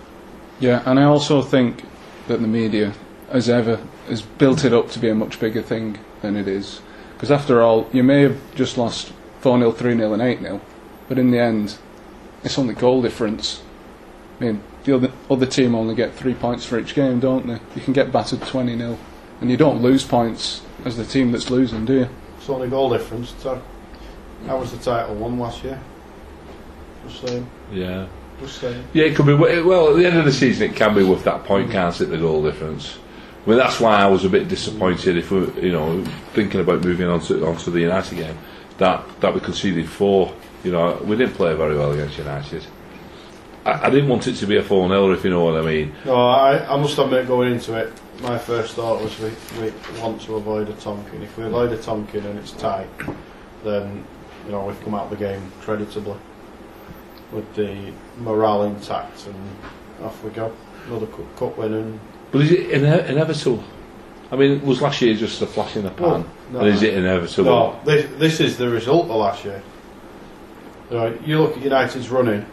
Yeah, 0.60 0.82
and 0.84 1.00
I 1.00 1.04
also 1.04 1.40
think 1.40 1.84
that 2.28 2.42
the 2.42 2.46
media, 2.46 2.92
as 3.30 3.48
ever, 3.48 3.80
has 4.08 4.20
built 4.20 4.62
it 4.62 4.74
up 4.74 4.90
to 4.90 4.98
be 4.98 5.08
a 5.08 5.14
much 5.14 5.40
bigger 5.40 5.62
thing 5.62 5.98
than 6.20 6.36
it 6.36 6.46
is. 6.46 6.82
Because 7.14 7.30
after 7.30 7.62
all, 7.62 7.88
you 7.94 8.02
may 8.02 8.24
have 8.24 8.38
just 8.54 8.76
lost 8.76 9.14
4 9.40 9.58
0, 9.58 9.72
3 9.72 9.96
0, 9.96 10.12
and 10.12 10.20
8 10.20 10.40
0, 10.40 10.60
but 11.08 11.18
in 11.18 11.30
the 11.30 11.38
end, 11.38 11.78
it's 12.42 12.58
only 12.58 12.74
goal 12.74 13.00
difference. 13.00 13.62
I 14.38 14.44
mean, 14.44 14.62
the 14.84 14.96
other, 14.96 15.12
other 15.30 15.46
team 15.46 15.74
only 15.74 15.94
get 15.94 16.12
three 16.12 16.34
points 16.34 16.66
for 16.66 16.78
each 16.78 16.94
game, 16.94 17.20
don't 17.20 17.46
they? 17.46 17.58
You 17.74 17.80
can 17.80 17.94
get 17.94 18.12
battered 18.12 18.42
20 18.42 18.76
0, 18.76 18.98
and 19.40 19.50
you 19.50 19.56
don't 19.56 19.82
lose 19.82 20.04
points 20.04 20.62
as 20.84 20.96
the 20.96 21.04
team 21.04 21.32
that's 21.32 21.50
losing, 21.50 21.84
do 21.84 21.94
you? 21.94 22.08
It's 22.38 22.48
only 22.48 22.68
goal 22.68 22.90
difference. 22.90 23.34
So 23.38 23.60
how 24.46 24.58
was 24.58 24.72
the 24.72 24.78
title 24.78 25.14
won 25.14 25.38
last 25.38 25.64
year? 25.64 25.80
Just 27.06 27.26
saying. 27.26 27.50
Yeah. 27.72 28.06
Just 28.40 28.60
saying. 28.60 28.84
Yeah, 28.92 29.04
it 29.04 29.16
could 29.16 29.26
be. 29.26 29.34
Well, 29.34 29.90
at 29.90 29.96
the 29.96 30.06
end 30.06 30.18
of 30.18 30.24
the 30.24 30.32
season, 30.32 30.70
it 30.70 30.76
can 30.76 30.94
be 30.94 31.04
with 31.04 31.24
that 31.24 31.44
point, 31.44 31.68
mm. 31.68 31.72
can't 31.72 32.00
it? 32.00 32.06
The 32.06 32.18
goal 32.18 32.42
difference. 32.42 32.98
I 33.44 33.50
mean, 33.50 33.58
that's 33.58 33.78
why 33.78 33.96
I 33.96 34.06
was 34.06 34.24
a 34.24 34.28
bit 34.28 34.48
disappointed. 34.48 35.16
If 35.16 35.30
we, 35.30 35.40
you 35.60 35.72
know, 35.72 36.02
thinking 36.32 36.60
about 36.60 36.82
moving 36.82 37.08
on 37.08 37.20
to 37.22 37.46
onto 37.46 37.70
the 37.70 37.80
United 37.80 38.16
game, 38.16 38.38
that 38.78 39.04
that 39.20 39.34
we 39.34 39.40
conceded 39.40 39.88
four. 39.88 40.34
You 40.62 40.72
know, 40.72 40.94
we 41.04 41.16
didn't 41.16 41.34
play 41.34 41.54
very 41.54 41.76
well 41.76 41.92
against 41.92 42.16
United. 42.16 42.64
I, 43.66 43.86
I 43.86 43.90
didn't 43.90 44.08
want 44.08 44.26
it 44.26 44.34
to 44.36 44.46
be 44.46 44.56
a 44.56 44.62
four 44.62 44.88
0 44.88 45.12
if 45.12 45.24
you 45.24 45.30
know 45.30 45.44
what 45.44 45.56
I 45.56 45.62
mean. 45.62 45.94
No, 46.04 46.14
I, 46.14 46.74
I 46.74 46.76
must 46.76 46.98
admit, 46.98 47.26
going 47.26 47.52
into 47.52 47.74
it, 47.74 47.92
my 48.22 48.38
first 48.38 48.74
thought 48.74 49.02
was 49.02 49.18
we, 49.18 49.30
we 49.60 49.72
want 50.00 50.20
to 50.22 50.36
avoid 50.36 50.68
a 50.68 50.72
Tonkin. 50.74 51.22
If 51.22 51.36
we 51.36 51.44
avoid 51.44 51.72
a 51.72 51.78
Tonkin 51.78 52.24
and 52.24 52.38
it's 52.38 52.52
tight, 52.52 52.88
then 53.62 54.04
you 54.46 54.52
know 54.52 54.64
we've 54.64 54.80
come 54.82 54.94
out 54.94 55.04
of 55.04 55.10
the 55.10 55.16
game 55.16 55.52
creditably 55.60 56.16
with 57.32 57.52
the 57.54 57.92
morale 58.18 58.64
intact, 58.64 59.26
and 59.26 60.04
off 60.04 60.22
we 60.22 60.30
go. 60.30 60.52
Another 60.86 61.06
cup, 61.06 61.36
cup 61.36 61.58
win, 61.58 61.72
and 61.74 62.00
But 62.30 62.42
is 62.42 62.52
it 62.52 62.70
ine- 62.70 63.06
inevitable? 63.06 63.64
I 64.30 64.36
mean, 64.36 64.64
was 64.66 64.82
last 64.82 65.00
year 65.00 65.14
just 65.14 65.40
a 65.42 65.46
flash 65.46 65.76
in 65.76 65.84
the 65.84 65.90
pan? 65.90 66.24
No. 66.50 66.60
and 66.60 66.68
is 66.68 66.82
it 66.82 66.94
inevitable? 66.94 67.50
no, 67.50 67.80
this, 67.84 68.10
this 68.18 68.40
is 68.40 68.56
the 68.56 68.68
result 68.68 69.04
of 69.04 69.16
last 69.16 69.44
year. 69.44 69.62
You, 70.90 70.96
know, 70.96 71.18
you 71.24 71.38
look 71.40 71.56
at 71.56 71.62
United's 71.62 72.10
running, 72.10 72.44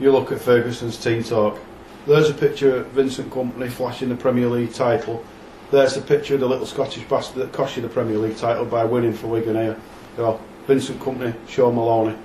you 0.00 0.10
look 0.10 0.32
at 0.32 0.40
Ferguson's 0.40 0.96
team 0.96 1.22
talk. 1.22 1.58
There's 2.06 2.30
a 2.30 2.34
picture 2.34 2.76
of 2.76 2.86
Vincent 2.88 3.30
Kompany 3.30 3.68
flashing 3.68 4.08
the 4.08 4.16
Premier 4.16 4.48
League 4.48 4.72
title. 4.72 5.24
There's 5.70 5.94
the 5.94 6.00
picture 6.02 6.34
of 6.34 6.40
the 6.40 6.46
little 6.46 6.66
Scottish 6.66 7.02
bastard 7.04 7.42
that 7.42 7.52
cost 7.52 7.76
you 7.76 7.82
the 7.82 7.88
Premier 7.88 8.16
League 8.18 8.36
title 8.36 8.64
by 8.64 8.84
winning 8.84 9.12
for 9.12 9.26
Wigan 9.26 9.56
here. 9.56 9.76
You 10.16 10.22
know, 10.22 10.40
Vincent 10.66 11.00
Kompany, 11.00 11.34
Shaun 11.48 11.74
Maloney. 11.74 12.16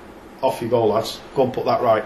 Off 0.44 0.62
you 0.62 0.70
go, 0.70 0.86
lads. 0.86 1.20
Go 1.36 1.44
and 1.44 1.54
put 1.54 1.66
that 1.66 1.82
right. 1.82 2.04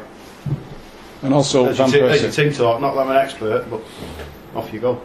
And 1.21 1.33
also, 1.33 1.65
There's 1.65 1.77
your, 1.79 1.87
Van 1.87 1.93
te- 1.93 2.07
there's 2.07 2.21
your 2.21 2.31
team 2.31 2.53
talk. 2.53 2.79
Not 2.81 2.95
that 2.95 3.01
I'm 3.01 3.09
an 3.11 3.17
expert, 3.17 3.65
but 3.69 3.81
off 4.55 4.71
you 4.73 4.79
go. 4.79 5.01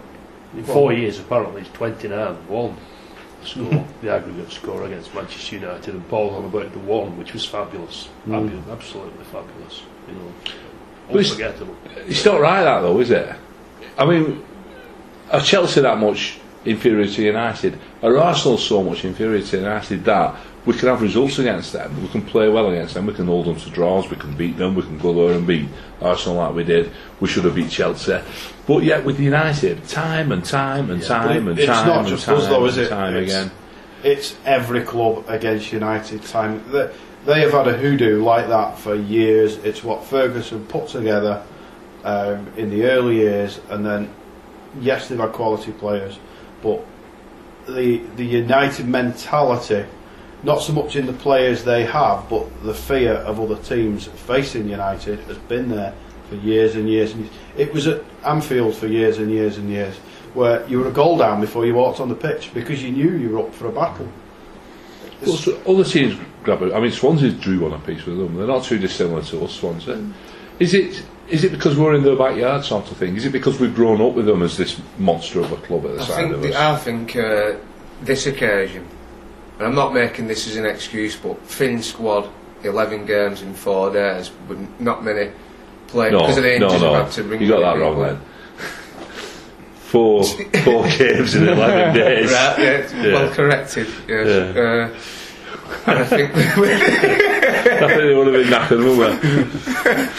In 0.54 0.64
four 0.64 0.92
years, 0.92 1.18
apparently, 1.18 1.62
it's 1.62 1.70
29 1.70 2.34
1 2.48 2.76
score, 3.44 3.86
the 4.02 4.12
aggregate 4.12 4.50
score 4.50 4.84
against 4.84 5.14
Manchester 5.14 5.56
United, 5.56 5.94
and 5.94 6.08
Paul 6.08 6.30
on 6.30 6.44
about 6.44 6.72
the 6.72 6.78
one, 6.80 7.16
which 7.16 7.32
was 7.32 7.44
fabulous. 7.44 8.08
Mm. 8.26 8.50
Fabu- 8.50 8.72
Absolutely 8.72 9.24
fabulous. 9.24 9.82
You 10.08 10.14
know, 10.14 10.32
But 11.12 11.20
it's- 11.20 11.30
unforgettable. 11.32 11.76
It's 12.06 12.24
not 12.24 12.40
right, 12.40 12.62
that 12.62 12.80
though, 12.80 12.98
is 13.00 13.10
it? 13.10 13.28
I 13.98 14.04
mean, 14.04 14.42
are 15.30 15.40
Chelsea 15.40 15.80
that 15.80 15.98
much 15.98 16.38
inferior 16.64 17.06
to 17.06 17.22
United? 17.22 17.78
Are 18.02 18.16
Arsenal 18.18 18.58
so 18.58 18.82
much 18.82 19.04
inferior 19.04 19.42
to 19.42 19.56
United 19.58 20.04
that 20.04 20.34
we 20.66 20.72
can 20.74 20.88
have 20.88 21.00
results 21.02 21.38
against 21.38 21.72
them? 21.72 22.02
We 22.02 22.08
can 22.08 22.22
play 22.22 22.48
well 22.48 22.68
against 22.70 22.94
them. 22.94 23.06
We 23.06 23.14
can 23.14 23.26
hold 23.26 23.46
them 23.46 23.56
to 23.56 23.70
draws. 23.70 24.08
We 24.10 24.16
can 24.16 24.34
beat 24.34 24.56
them. 24.56 24.74
We 24.74 24.82
can 24.82 24.98
go 24.98 25.12
there 25.14 25.36
and 25.36 25.46
beat 25.46 25.68
Arsenal 26.00 26.38
like 26.38 26.54
we 26.54 26.64
did. 26.64 26.90
We 27.20 27.28
should 27.28 27.44
have 27.44 27.54
beat 27.54 27.70
Chelsea. 27.70 28.18
But 28.66 28.82
yet 28.82 29.04
with 29.04 29.20
United, 29.20 29.86
time 29.86 30.32
and 30.32 30.44
time 30.44 30.90
and 30.90 31.00
But 31.00 31.06
time 31.08 31.30
it- 31.48 31.50
and 31.50 31.58
it's 31.58 31.66
time 31.66 31.86
not 31.86 31.98
and 32.00 32.08
just 32.08 32.24
time 32.24 32.36
us 32.38 32.46
though, 32.48 32.56
and 32.60 32.66
is 32.68 32.78
it? 32.78 32.88
time 32.88 33.16
It's- 33.16 33.24
again. 33.30 33.50
It's 34.02 34.34
every 34.46 34.80
club 34.80 35.24
against 35.28 35.72
United 35.72 36.24
time. 36.24 36.62
They 37.26 37.40
have 37.40 37.52
had 37.52 37.68
a 37.68 37.76
hoodoo 37.76 38.22
like 38.22 38.48
that 38.48 38.78
for 38.78 38.94
years. 38.94 39.56
It's 39.58 39.84
what 39.84 40.04
Ferguson 40.04 40.66
put 40.66 40.88
together 40.88 41.42
um, 42.04 42.46
in 42.56 42.70
the 42.70 42.84
early 42.84 43.16
years, 43.16 43.60
and 43.68 43.84
then 43.84 44.12
yes, 44.80 45.08
they've 45.08 45.18
had 45.18 45.32
quality 45.32 45.72
players, 45.72 46.18
but 46.62 46.84
the 47.66 47.98
the 48.16 48.24
United 48.24 48.88
mentality 48.88 49.84
not 50.42 50.62
so 50.62 50.72
much 50.72 50.96
in 50.96 51.06
the 51.06 51.12
players 51.12 51.64
they 51.64 51.84
have, 51.84 52.28
but 52.30 52.46
the 52.62 52.74
fear 52.74 53.12
of 53.12 53.38
other 53.38 53.56
teams 53.56 54.06
facing 54.06 54.68
United 54.68 55.18
has 55.20 55.36
been 55.36 55.68
there 55.68 55.94
for 56.28 56.36
years 56.36 56.76
and 56.76 56.88
years. 56.88 57.12
And 57.12 57.24
years. 57.24 57.34
It 57.56 57.74
was 57.74 57.86
at 57.86 58.02
Anfield 58.24 58.74
for 58.74 58.86
years 58.86 59.18
and 59.18 59.30
years 59.30 59.58
and 59.58 59.68
years, 59.68 59.96
where 60.32 60.66
you 60.66 60.80
were 60.80 60.88
a 60.88 60.92
goal 60.92 61.18
down 61.18 61.40
before 61.40 61.66
you 61.66 61.74
walked 61.74 62.00
on 62.00 62.08
the 62.08 62.14
pitch 62.14 62.52
because 62.54 62.82
you 62.82 62.90
knew 62.90 63.16
you 63.16 63.30
were 63.30 63.40
up 63.40 63.54
for 63.54 63.66
a 63.66 63.72
battle. 63.72 64.10
Well, 65.22 65.36
so 65.36 65.60
other 65.66 65.84
teams 65.84 66.18
grab 66.42 66.62
it. 66.62 66.72
I 66.72 66.80
mean, 66.80 66.90
Swansea 66.90 67.30
drew 67.32 67.60
one 67.60 67.72
apiece 67.72 68.04
with 68.06 68.18
them. 68.18 68.36
They're 68.36 68.46
not 68.46 68.64
too 68.64 68.78
dissimilar 68.78 69.22
to 69.24 69.44
us, 69.44 69.54
Swansea. 69.54 70.04
Is 70.58 70.74
it? 70.74 71.04
Is 71.28 71.44
it 71.44 71.52
because 71.52 71.76
we're 71.76 71.94
in 71.94 72.02
their 72.02 72.16
backyard, 72.16 72.64
sort 72.64 72.90
of 72.90 72.96
thing? 72.96 73.16
Is 73.16 73.24
it 73.24 73.30
because 73.30 73.60
we've 73.60 73.74
grown 73.74 74.00
up 74.00 74.14
with 74.14 74.26
them 74.26 74.42
as 74.42 74.56
this 74.56 74.80
monster 74.98 75.40
of 75.40 75.52
a 75.52 75.56
club 75.56 75.86
at 75.86 75.94
the 75.94 76.00
I 76.02 76.04
side 76.04 76.30
of 76.32 76.42
the, 76.42 76.50
us? 76.50 76.56
I 76.56 76.76
think 76.76 77.14
uh, 77.14 77.52
this 78.02 78.26
occasion, 78.26 78.86
and 79.58 79.66
I'm 79.68 79.76
not 79.76 79.94
making 79.94 80.26
this 80.26 80.48
as 80.48 80.56
an 80.56 80.66
excuse, 80.66 81.14
but 81.16 81.40
Finn 81.46 81.82
squad, 81.82 82.28
11 82.64 83.06
games 83.06 83.42
in 83.42 83.54
four 83.54 83.92
days, 83.92 84.32
with 84.48 84.80
not 84.80 85.04
many 85.04 85.30
players 85.86 86.12
no, 86.12 86.20
because 86.20 86.36
of 86.38 86.42
the 86.42 86.54
injuries 86.54 86.80
no. 86.80 86.94
I've 86.94 87.12
to 87.12 87.22
bring 87.22 87.42
You 87.42 87.48
got 87.48 87.74
that 87.74 87.80
wrong 87.80 88.00
then. 88.00 88.20
Four, 89.90 90.22
four 90.64 90.86
games 90.88 91.34
in 91.34 91.48
eleven 91.48 91.94
days. 91.94 92.30
Right, 92.32 92.58
yeah, 92.58 93.02
Yeah. 93.02 93.12
well 93.12 93.34
corrected. 93.34 93.88
Yes. 94.08 94.54
Yeah. 94.54 94.62
Uh, 94.62 94.88
and 95.86 95.98
I 95.98 96.04
think 96.04 96.30
I 96.36 97.86
think 97.88 97.96
they 97.98 98.14
would 98.14 98.26
have 98.26 98.34
been 98.34 98.52
knackered, 98.52 98.82
wouldn't 98.96 100.10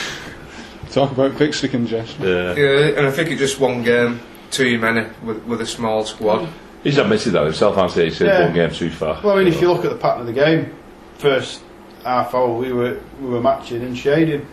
Talk 0.91 1.11
about 1.11 1.35
fixture 1.37 1.69
congestion. 1.69 2.23
Yeah. 2.25 2.53
yeah, 2.55 2.97
and 2.97 3.07
I 3.07 3.11
think 3.11 3.29
it's 3.29 3.39
just 3.39 3.59
one 3.61 3.81
game 3.83 4.19
too 4.49 4.77
many 4.77 5.07
with, 5.23 5.41
with 5.45 5.61
a 5.61 5.65
small 5.65 6.03
squad. 6.03 6.49
He's 6.83 6.97
admitted 6.97 7.31
that 7.33 7.45
himself, 7.45 7.75
hasn't 7.75 8.03
he? 8.03 8.09
He 8.09 8.15
said 8.15 8.27
Yeah. 8.27 8.45
one 8.45 8.53
game 8.53 8.71
too 8.71 8.89
far. 8.89 9.21
Well, 9.23 9.35
I 9.35 9.39
mean, 9.39 9.47
if 9.47 9.61
you 9.61 9.71
look 9.71 9.85
at 9.85 9.91
the 9.91 9.97
pattern 9.97 10.21
of 10.21 10.27
the 10.27 10.33
game, 10.33 10.73
first 11.17 11.61
half 12.03 12.33
hour 12.35 12.51
we 12.57 12.73
were 12.73 12.99
we 13.21 13.29
were 13.29 13.39
matching 13.41 13.81
and 13.83 13.97
shading, 13.97 14.45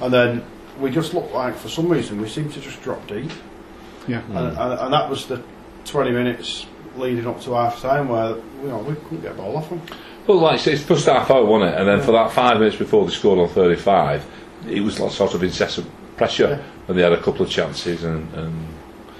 and 0.00 0.12
then 0.14 0.44
we 0.78 0.90
just 0.90 1.12
looked 1.14 1.32
like 1.32 1.56
for 1.56 1.68
some 1.68 1.88
reason 1.88 2.20
we 2.20 2.28
seemed 2.28 2.52
to 2.52 2.60
just 2.60 2.80
drop 2.82 3.04
deep, 3.08 3.30
Yeah. 4.06 4.22
and, 4.28 4.56
and, 4.58 4.80
and 4.80 4.92
that 4.92 5.08
was 5.08 5.26
the 5.26 5.42
20 5.86 6.10
minutes 6.10 6.66
leading 6.96 7.26
up 7.26 7.40
to 7.42 7.54
half 7.54 7.80
time 7.80 8.08
where 8.08 8.30
you 8.30 8.68
know 8.68 8.78
we 8.78 8.94
couldn't 8.94 9.22
get 9.22 9.32
a 9.32 9.34
ball 9.34 9.56
off 9.56 9.68
them. 9.68 9.82
Well, 10.26 10.38
like 10.38 10.54
I 10.54 10.56
say, 10.56 10.72
it's 10.72 10.82
first 10.82 11.06
half 11.06 11.30
hour, 11.30 11.44
wasn't 11.44 11.74
it? 11.74 11.80
And 11.80 11.88
then 11.88 12.00
for 12.00 12.12
that 12.12 12.32
five 12.32 12.58
minutes 12.58 12.76
before 12.76 13.04
they 13.04 13.12
scored 13.12 13.38
on 13.38 13.48
35, 13.48 14.24
it 14.68 14.80
was 14.80 14.98
like 14.98 15.12
sort 15.12 15.34
of 15.34 15.42
incessant 15.42 15.86
pressure, 16.16 16.48
Yeah. 16.48 16.88
and 16.88 16.98
they 16.98 17.02
had 17.02 17.12
a 17.12 17.22
couple 17.22 17.42
of 17.42 17.50
chances, 17.50 18.04
and. 18.04 18.32
and 18.34 18.68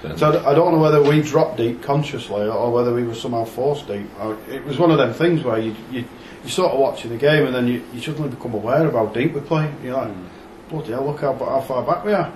then 0.01 0.17
So 0.17 0.43
I 0.45 0.53
don't 0.53 0.71
know 0.71 0.79
whether 0.79 1.01
we 1.03 1.21
dropped 1.21 1.57
deep 1.57 1.83
consciously 1.83 2.47
or 2.47 2.71
whether 2.71 2.93
we 2.93 3.03
were 3.03 3.13
somehow 3.15 3.45
forced 3.45 3.87
deep. 3.87 4.07
It 4.49 4.63
was 4.65 4.77
one 4.79 4.91
of 4.91 4.97
them 4.97 5.13
things 5.13 5.43
where 5.43 5.59
you 5.59 5.75
you 5.91 6.05
you're 6.43 6.51
sort 6.51 6.71
of 6.73 6.79
watching 6.79 7.09
the 7.11 7.17
game 7.17 7.45
and 7.45 7.55
then 7.55 7.67
you, 7.67 7.83
you 7.91 7.99
suddenly 8.01 8.29
become 8.29 8.53
aware 8.53 8.85
of 8.85 8.93
how 8.93 9.07
deep 9.07 9.33
we're 9.33 9.41
playing. 9.41 9.75
You're 9.83 9.95
like, 9.97 10.11
hmm. 10.11 10.69
bloody 10.69 10.91
hell, 10.91 11.05
look 11.05 11.21
how, 11.21 11.33
how 11.33 11.59
far 11.61 11.83
back 11.83 12.05
we 12.05 12.13
are. 12.13 12.31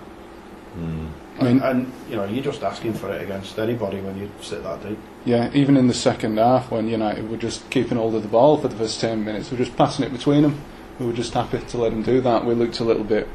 Hmm. 0.74 1.08
I 1.40 1.44
mean- 1.44 1.62
And, 1.62 1.64
and 1.64 1.94
you 2.10 2.16
know, 2.16 2.26
you're 2.26 2.44
just 2.44 2.64
asking 2.64 2.94
for 2.94 3.14
it 3.14 3.22
against 3.22 3.58
anybody 3.60 4.00
when 4.02 4.18
you 4.18 4.30
sit 4.42 4.64
that 4.64 4.84
deep. 4.84 4.98
Yeah, 5.26 5.50
even 5.54 5.78
in 5.78 5.88
the 5.88 5.94
second 5.94 6.38
half 6.38 6.72
when 6.72 6.88
United 6.88 7.30
were 7.30 7.38
just 7.38 7.70
keeping 7.70 7.98
hold 7.98 8.16
of 8.16 8.24
the 8.24 8.28
ball 8.30 8.58
for 8.58 8.68
the 8.68 8.76
first 8.76 9.00
10 9.02 9.24
minutes, 9.24 9.52
we 9.52 9.58
were 9.58 9.66
just 9.66 9.78
passing 9.78 10.06
it 10.06 10.12
between 10.12 10.44
them. 10.44 10.62
We 11.00 11.06
were 11.06 11.14
just 11.14 11.34
happy 11.34 11.60
to 11.60 11.78
let 11.78 11.92
them 11.92 12.04
do 12.04 12.20
that. 12.22 12.46
We 12.46 12.54
looked 12.56 12.80
a 12.80 12.84
little 12.84 13.04
bit, 13.04 13.28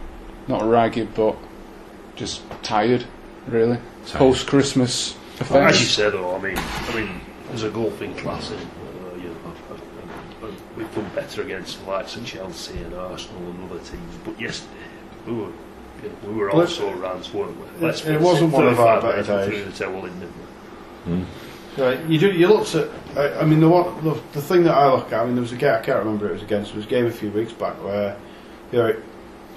not 0.48 0.62
ragged, 0.68 1.14
but 1.14 1.36
just 2.16 2.42
tired, 2.62 3.04
really. 3.46 3.78
Post 4.06 4.46
Christmas 4.46 5.16
Well, 5.50 5.64
as 5.64 5.80
you 5.80 5.86
said, 5.86 6.12
though, 6.12 6.36
I 6.36 6.38
mean, 6.40 6.56
I 6.58 6.94
mean, 6.94 7.20
there's 7.48 7.62
a 7.64 7.70
golfing 7.70 8.14
class 8.16 8.50
in. 8.50 8.58
Uh, 8.58 9.16
you 9.16 9.28
know, 9.28 10.52
we've 10.76 10.94
done 10.94 11.10
better 11.14 11.42
against 11.42 11.82
the 11.82 11.90
likes 11.90 12.16
of 12.16 12.24
Chelsea 12.26 12.76
and 12.78 12.94
Arsenal 12.94 13.50
and 13.50 13.70
other 13.70 13.80
teams. 13.80 14.14
But 14.24 14.40
yesterday, 14.40 14.70
we 15.26 15.32
were, 15.32 15.40
you 15.46 15.52
know, 15.52 15.54
we 16.26 16.34
were 16.34 16.48
Well, 16.48 16.60
also 16.62 16.92
rants, 16.94 17.32
weren't 17.32 17.56
we? 17.80 17.88
it- 17.88 18.06
it 18.06 18.20
wasn't 18.20 18.52
one 18.52 18.66
of 18.68 18.78
our 18.80 19.00
better 19.00 19.22
35 19.22 19.50
days. 19.50 19.62
Through 19.62 19.72
the 19.72 19.78
towel 19.92 20.04
in, 20.06 20.20
didn't 20.20 21.26
we? 21.76 21.82
Right, 21.82 22.00
you 22.06 22.18
do. 22.18 22.30
You 22.30 22.48
looked 22.48 22.74
at. 22.76 22.88
I, 23.16 23.40
I 23.40 23.44
mean, 23.44 23.58
the 23.60 23.68
one, 23.68 24.04
the, 24.04 24.14
the 24.32 24.40
thing 24.40 24.62
that 24.64 24.74
I 24.76 24.90
look 24.92 25.12
at. 25.12 25.20
I 25.20 25.24
mean, 25.24 25.34
there 25.34 25.42
was 25.42 25.50
a 25.52 25.56
game. 25.56 25.74
I 25.74 25.80
can't 25.80 25.98
remember 25.98 26.26
who 26.26 26.30
it 26.30 26.34
was 26.34 26.42
against. 26.42 26.70
There 26.70 26.76
was 26.76 26.86
a 26.86 26.88
game 26.88 27.06
a 27.06 27.10
few 27.10 27.30
weeks 27.30 27.52
back 27.52 27.74
where, 27.82 28.16
you 28.70 28.78
know, 28.78 28.96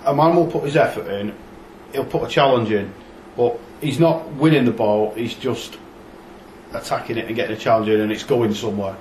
a 0.04 0.16
man 0.16 0.36
will 0.36 0.48
put 0.48 0.64
his 0.64 0.76
effort 0.76 1.08
in. 1.08 1.34
He'll 1.94 2.06
put 2.06 2.24
a 2.24 2.28
challenge 2.28 2.72
in, 2.72 2.92
but 3.36 3.60
he's 3.82 4.00
not 4.00 4.28
winning 4.34 4.66
the 4.66 4.72
ball. 4.72 5.14
He's 5.14 5.36
just 5.36 5.78
attacking 6.74 7.18
it 7.18 7.28
and 7.28 7.36
getting 7.36 7.56
a 7.56 7.60
challenge 7.60 7.88
in, 7.90 8.02
and 8.02 8.12
it's 8.12 8.24
going 8.24 8.54
somewhere. 8.56 8.98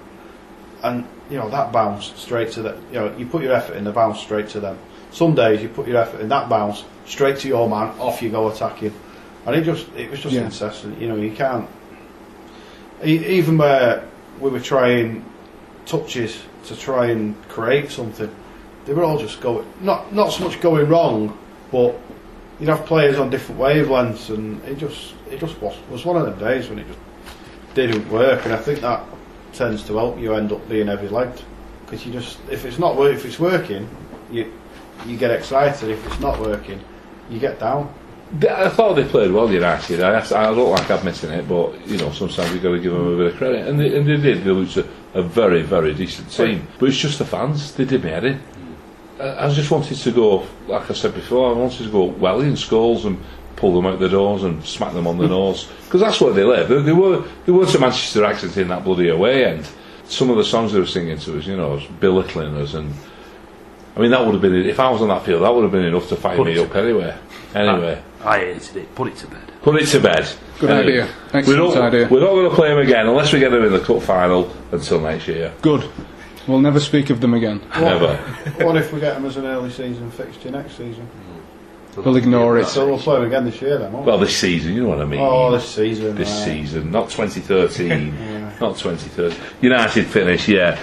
And 0.82 1.06
you 1.30 1.38
know 1.38 1.48
that 1.48 1.72
bounce 1.72 2.12
straight 2.16 2.52
to 2.52 2.62
the. 2.62 2.76
You 2.92 3.00
know, 3.00 3.16
you 3.16 3.24
put 3.26 3.42
your 3.42 3.54
effort 3.54 3.76
in, 3.76 3.84
the 3.84 3.92
bounce 3.92 4.20
straight 4.20 4.48
to 4.50 4.60
them. 4.60 4.78
Some 5.16 5.34
days 5.34 5.62
you 5.62 5.70
put 5.70 5.88
your 5.88 5.96
effort 5.96 6.20
in, 6.20 6.28
that 6.28 6.50
bounce 6.50 6.84
straight 7.06 7.38
to 7.38 7.48
your 7.48 7.66
man. 7.70 7.88
Off 7.98 8.20
you 8.20 8.28
go 8.28 8.50
attacking, 8.50 8.92
and 9.46 9.56
it 9.56 9.62
just 9.62 9.86
it 9.96 10.10
was 10.10 10.20
just 10.20 10.34
Yeah. 10.34 10.42
incessant. 10.44 11.00
You 11.00 11.08
know, 11.08 11.16
you 11.16 11.30
can't. 11.30 11.66
Even 13.02 13.56
where 13.56 14.04
we 14.40 14.50
were 14.50 14.60
trying 14.60 15.24
touches 15.86 16.38
to 16.66 16.76
try 16.76 17.06
and 17.06 17.34
create 17.48 17.90
something, 17.90 18.28
they 18.84 18.92
were 18.92 19.04
all 19.04 19.16
just 19.16 19.40
going 19.40 19.64
not 19.80 20.12
not 20.12 20.32
so 20.34 20.44
much 20.44 20.60
going 20.60 20.86
wrong, 20.86 21.32
but 21.72 21.94
you'd 22.60 22.68
have 22.68 22.84
players 22.84 23.18
on 23.18 23.30
different 23.30 23.58
wavelengths, 23.58 24.28
and 24.28 24.62
it 24.64 24.76
just 24.76 25.14
it 25.30 25.40
just 25.40 25.58
was 25.62 25.76
was 25.90 26.04
one 26.04 26.18
of 26.18 26.26
them 26.26 26.38
days 26.38 26.68
when 26.68 26.78
it 26.78 26.86
just 26.88 26.98
didn't 27.74 28.06
work, 28.10 28.44
and 28.44 28.52
I 28.52 28.58
think 28.58 28.80
that 28.80 29.02
tends 29.54 29.82
to 29.84 29.96
help 29.96 30.20
you 30.20 30.34
end 30.34 30.52
up 30.52 30.68
being 30.68 30.88
heavy 30.88 31.08
legged 31.08 31.40
because 31.86 32.04
you 32.04 32.12
just 32.12 32.36
if 32.50 32.66
it's 32.66 32.78
not 32.78 33.00
if 33.06 33.24
it's 33.24 33.38
working, 33.40 33.88
you 34.30 34.52
you 35.04 35.16
get 35.16 35.30
excited. 35.30 35.90
If 35.90 36.06
it's 36.06 36.20
not 36.20 36.40
working, 36.40 36.80
you 37.30 37.38
get 37.38 37.58
down. 37.58 37.92
I 38.48 38.68
thought 38.70 38.94
they 38.94 39.04
played 39.04 39.30
well, 39.30 39.50
United. 39.50 40.02
I, 40.02 40.18
I 40.18 40.54
don't 40.54 40.70
like 40.70 40.90
admitting 40.90 41.30
it, 41.30 41.48
but 41.48 41.86
you 41.86 41.96
know 41.96 42.10
sometimes 42.10 42.52
you've 42.52 42.62
got 42.62 42.72
to 42.72 42.80
give 42.80 42.92
them 42.92 43.14
a 43.14 43.16
bit 43.16 43.32
of 43.32 43.36
credit, 43.36 43.68
and 43.68 43.78
they, 43.78 43.96
and 43.96 44.06
they 44.06 44.16
did. 44.16 44.42
They 44.42 44.50
looked 44.50 44.76
a, 44.76 44.86
a 45.14 45.22
very, 45.22 45.62
very 45.62 45.94
decent 45.94 46.30
team. 46.30 46.66
But 46.78 46.88
it's 46.88 46.98
just 46.98 47.18
the 47.18 47.24
fans. 47.24 47.74
They 47.74 47.84
did 47.84 48.02
me 48.02 48.10
head 48.10 48.24
in. 48.24 48.42
I 49.20 49.48
just 49.50 49.70
wanted 49.70 49.96
to 49.96 50.12
go, 50.12 50.46
like 50.66 50.90
I 50.90 50.94
said 50.94 51.14
before, 51.14 51.50
I 51.50 51.58
wanted 51.58 51.84
to 51.84 51.90
go 51.90 52.04
well 52.04 52.40
in 52.40 52.56
skulls 52.56 53.06
and 53.06 53.18
pull 53.56 53.74
them 53.74 53.86
out 53.86 53.98
the 53.98 54.08
doors 54.08 54.42
and 54.42 54.62
smack 54.64 54.92
them 54.92 55.06
on 55.06 55.16
the 55.16 55.26
nose 55.26 55.70
because 55.84 56.00
that's 56.00 56.20
where 56.20 56.32
they 56.32 56.44
live. 56.44 56.68
They, 56.68 56.82
they 56.82 56.92
were 56.92 57.24
they 57.46 57.52
weren't 57.52 57.74
a 57.74 57.78
Manchester 57.78 58.24
accent 58.24 58.56
in 58.56 58.68
that 58.68 58.84
bloody 58.84 59.08
away 59.08 59.46
end. 59.46 59.68
Some 60.04 60.30
of 60.30 60.36
the 60.36 60.44
songs 60.44 60.72
they 60.72 60.80
were 60.80 60.86
singing 60.86 61.18
to 61.18 61.38
us, 61.38 61.46
you 61.46 61.56
know, 61.56 61.70
was 61.70 61.84
belittling 62.00 62.56
us, 62.56 62.74
and 62.74 62.92
I 63.96 64.00
mean 64.00 64.10
that 64.10 64.24
would 64.24 64.32
have 64.34 64.42
been 64.42 64.54
if 64.54 64.78
I 64.78 64.90
was 64.90 65.00
on 65.00 65.08
that 65.08 65.24
field, 65.24 65.42
that 65.42 65.54
would 65.54 65.62
have 65.62 65.72
been 65.72 65.84
enough 65.84 66.08
to 66.08 66.16
fire 66.16 66.36
Put 66.36 66.46
me 66.46 66.58
it- 66.58 66.70
up 66.70 66.76
anyway. 66.76 67.16
Anyway. 67.54 68.02
Ah, 68.22 68.28
I 68.30 68.38
hated 68.40 68.76
it. 68.76 68.94
Put 68.94 69.08
it 69.08 69.16
to 69.16 69.26
bed. 69.28 69.52
Put 69.62 69.76
it 69.80 69.86
to 69.86 70.00
bed. 70.00 70.28
Good 70.58 70.70
idea. 70.70 71.08
We're 71.32 71.56
not, 71.56 71.76
idea. 71.76 72.08
We're 72.08 72.20
not 72.20 72.30
going 72.30 72.50
to 72.50 72.54
play 72.54 72.68
them 72.68 72.78
again 72.78 73.06
unless 73.06 73.32
we 73.32 73.38
get 73.38 73.50
them 73.50 73.64
in 73.64 73.72
the 73.72 73.80
cup 73.80 74.02
final 74.02 74.54
until 74.72 75.00
next 75.00 75.28
year. 75.28 75.52
Good. 75.62 75.88
We'll 76.46 76.60
never 76.60 76.80
speak 76.80 77.10
of 77.10 77.20
them 77.20 77.34
again. 77.34 77.60
Never. 77.74 78.16
what 78.64 78.76
if 78.76 78.92
we 78.92 79.00
get 79.00 79.14
them 79.14 79.24
as 79.26 79.36
an 79.36 79.46
early 79.46 79.70
season 79.70 80.10
fixture 80.10 80.50
next 80.50 80.76
season? 80.76 81.08
We'll 81.96 82.16
ignore 82.16 82.58
it. 82.58 82.66
So 82.66 82.86
we'll 82.86 82.98
play 82.98 83.16
them 83.16 83.26
again 83.26 83.44
this 83.46 83.60
year 83.62 83.78
then. 83.78 83.92
won't? 83.92 84.06
Well, 84.06 84.18
this 84.18 84.36
season, 84.36 84.74
you 84.74 84.82
know 84.82 84.90
what 84.90 85.00
I 85.00 85.06
mean. 85.06 85.20
oh, 85.20 85.50
this 85.52 85.68
season. 85.68 86.14
This 86.14 86.28
right. 86.30 86.44
season, 86.44 86.90
not 86.90 87.08
2013, 87.10 87.88
Yeah. 87.88 88.35
not 88.60 88.76
2013. 88.76 89.38
United 89.60 90.06
finish, 90.06 90.48
yeah. 90.48 90.78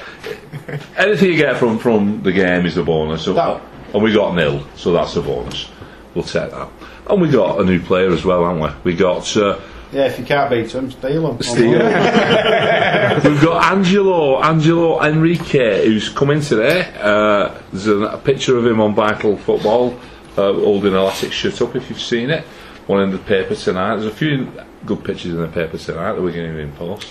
Anything 0.97 1.31
you 1.31 1.37
get 1.37 1.57
from 1.57 1.79
from 1.79 2.21
the 2.23 2.31
game 2.31 2.65
is 2.65 2.77
a 2.77 2.83
bonus. 2.83 3.23
So, 3.23 3.33
That- 3.33 3.61
and 3.93 4.01
we 4.01 4.11
got 4.11 4.35
nil, 4.35 4.63
so 4.75 4.91
that's 4.93 5.15
a 5.15 5.21
bonus. 5.21 5.69
We'll 6.15 6.23
take 6.23 6.51
that. 6.51 6.69
And 7.09 7.21
we 7.21 7.29
got 7.29 7.59
a 7.59 7.63
new 7.63 7.79
player 7.79 8.11
as 8.11 8.23
well, 8.23 8.45
haven't 8.45 8.61
we? 8.83 8.91
We 8.91 8.97
got 8.97 9.35
uh, 9.35 9.59
Yeah, 9.91 10.05
if 10.05 10.17
you 10.19 10.25
can't 10.25 10.49
beat 10.49 10.69
them, 10.71 10.89
steal 10.91 11.27
them. 11.33 11.41
Steal. 11.41 11.71
We've 13.23 13.41
got 13.41 13.71
Angelo, 13.73 14.41
Angelo 14.41 15.01
Enrique, 15.03 15.85
who's 15.85 16.09
come 16.09 16.29
in 16.31 16.41
today. 16.41 16.91
Uh, 16.99 17.53
there's 17.71 17.87
a, 17.87 17.97
a 17.97 18.17
picture 18.17 18.57
of 18.57 18.65
him 18.65 18.79
on 18.79 18.95
Vital 18.95 19.37
Football, 19.37 19.93
uh, 20.37 20.53
holding 20.53 20.93
an 20.93 20.99
elastic 20.99 21.31
shirt 21.31 21.61
up. 21.61 21.75
If 21.75 21.89
you've 21.89 22.01
seen 22.01 22.29
it, 22.29 22.43
one 22.87 23.01
in 23.01 23.11
the 23.11 23.17
paper 23.19 23.55
tonight. 23.55 23.95
There's 23.97 24.11
a 24.11 24.15
few 24.15 24.51
good 24.85 25.03
pictures 25.03 25.33
in 25.33 25.41
the 25.41 25.47
paper 25.47 25.77
tonight 25.77 26.13
that 26.13 26.21
we're 26.21 26.31
going 26.31 26.55
to 26.71 26.77
post. 26.77 27.07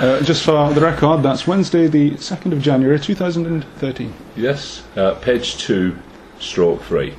Uh, 0.00 0.22
just 0.22 0.44
for 0.44 0.72
the 0.72 0.80
record, 0.80 1.24
that's 1.24 1.46
Wednesday, 1.46 1.88
the 1.88 2.12
2nd 2.12 2.52
of 2.52 2.62
January 2.62 3.00
2013. 3.00 4.14
Yes, 4.36 4.84
uh, 4.96 5.14
page 5.16 5.56
two, 5.56 5.98
stroke 6.38 6.82
three. 6.82 7.14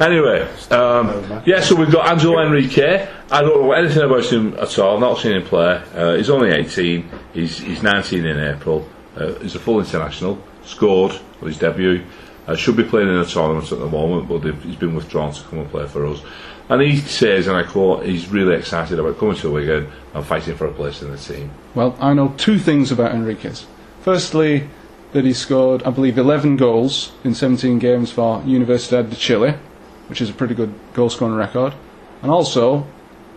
Anyway, 0.00 0.42
um, 0.72 1.42
yeah, 1.46 1.60
so 1.60 1.76
we've 1.76 1.90
got 1.90 2.10
Angelo 2.10 2.40
Enrique. 2.44 3.08
I 3.30 3.40
don't 3.42 3.62
know 3.62 3.72
anything 3.72 4.02
about 4.02 4.24
him 4.24 4.54
at 4.54 4.76
all. 4.78 4.94
I've 4.94 5.00
not 5.00 5.18
seen 5.18 5.36
him 5.36 5.44
play. 5.44 5.80
Uh, 5.94 6.14
he's 6.14 6.28
only 6.28 6.50
18. 6.50 7.08
He's, 7.32 7.58
he's 7.58 7.82
19 7.82 8.26
in 8.26 8.38
April. 8.38 8.88
Uh, 9.16 9.34
he's 9.34 9.54
a 9.54 9.60
full 9.60 9.78
international. 9.78 10.42
Scored 10.64 11.12
on 11.40 11.46
his 11.46 11.58
debut. 11.58 12.04
Uh, 12.48 12.56
should 12.56 12.76
be 12.76 12.82
playing 12.82 13.08
in 13.08 13.16
a 13.16 13.24
tournament 13.24 13.70
at 13.70 13.78
the 13.78 13.88
moment, 13.88 14.28
but 14.28 14.40
he's 14.64 14.76
been 14.76 14.96
withdrawn 14.96 15.32
to 15.32 15.42
come 15.44 15.60
and 15.60 15.70
play 15.70 15.86
for 15.86 16.06
us. 16.06 16.20
And 16.68 16.82
he 16.82 16.96
says, 16.96 17.46
and 17.46 17.56
I 17.56 17.62
quote, 17.62 18.04
he's 18.04 18.28
really 18.28 18.54
excited 18.56 18.98
about 18.98 19.18
coming 19.18 19.36
to 19.36 19.50
Wigan 19.50 19.86
and 20.14 20.24
fighting 20.26 20.56
for 20.56 20.66
a 20.66 20.72
place 20.72 21.00
in 21.02 21.10
the 21.12 21.16
team. 21.18 21.50
Well, 21.74 21.96
I 22.00 22.12
know 22.12 22.34
two 22.36 22.58
things 22.58 22.90
about 22.90 23.12
Henriquez. 23.12 23.66
Firstly, 24.00 24.68
that 25.12 25.24
he 25.24 25.32
scored, 25.32 25.82
I 25.84 25.90
believe, 25.90 26.18
11 26.18 26.56
goals 26.56 27.12
in 27.22 27.34
17 27.34 27.78
games 27.78 28.10
for 28.10 28.40
Universidad 28.40 29.10
de 29.10 29.16
Chile, 29.16 29.54
which 30.08 30.20
is 30.20 30.28
a 30.28 30.32
pretty 30.32 30.54
good 30.54 30.74
goal 30.94 31.08
scoring 31.08 31.36
record. 31.36 31.72
And 32.22 32.30
also, 32.32 32.86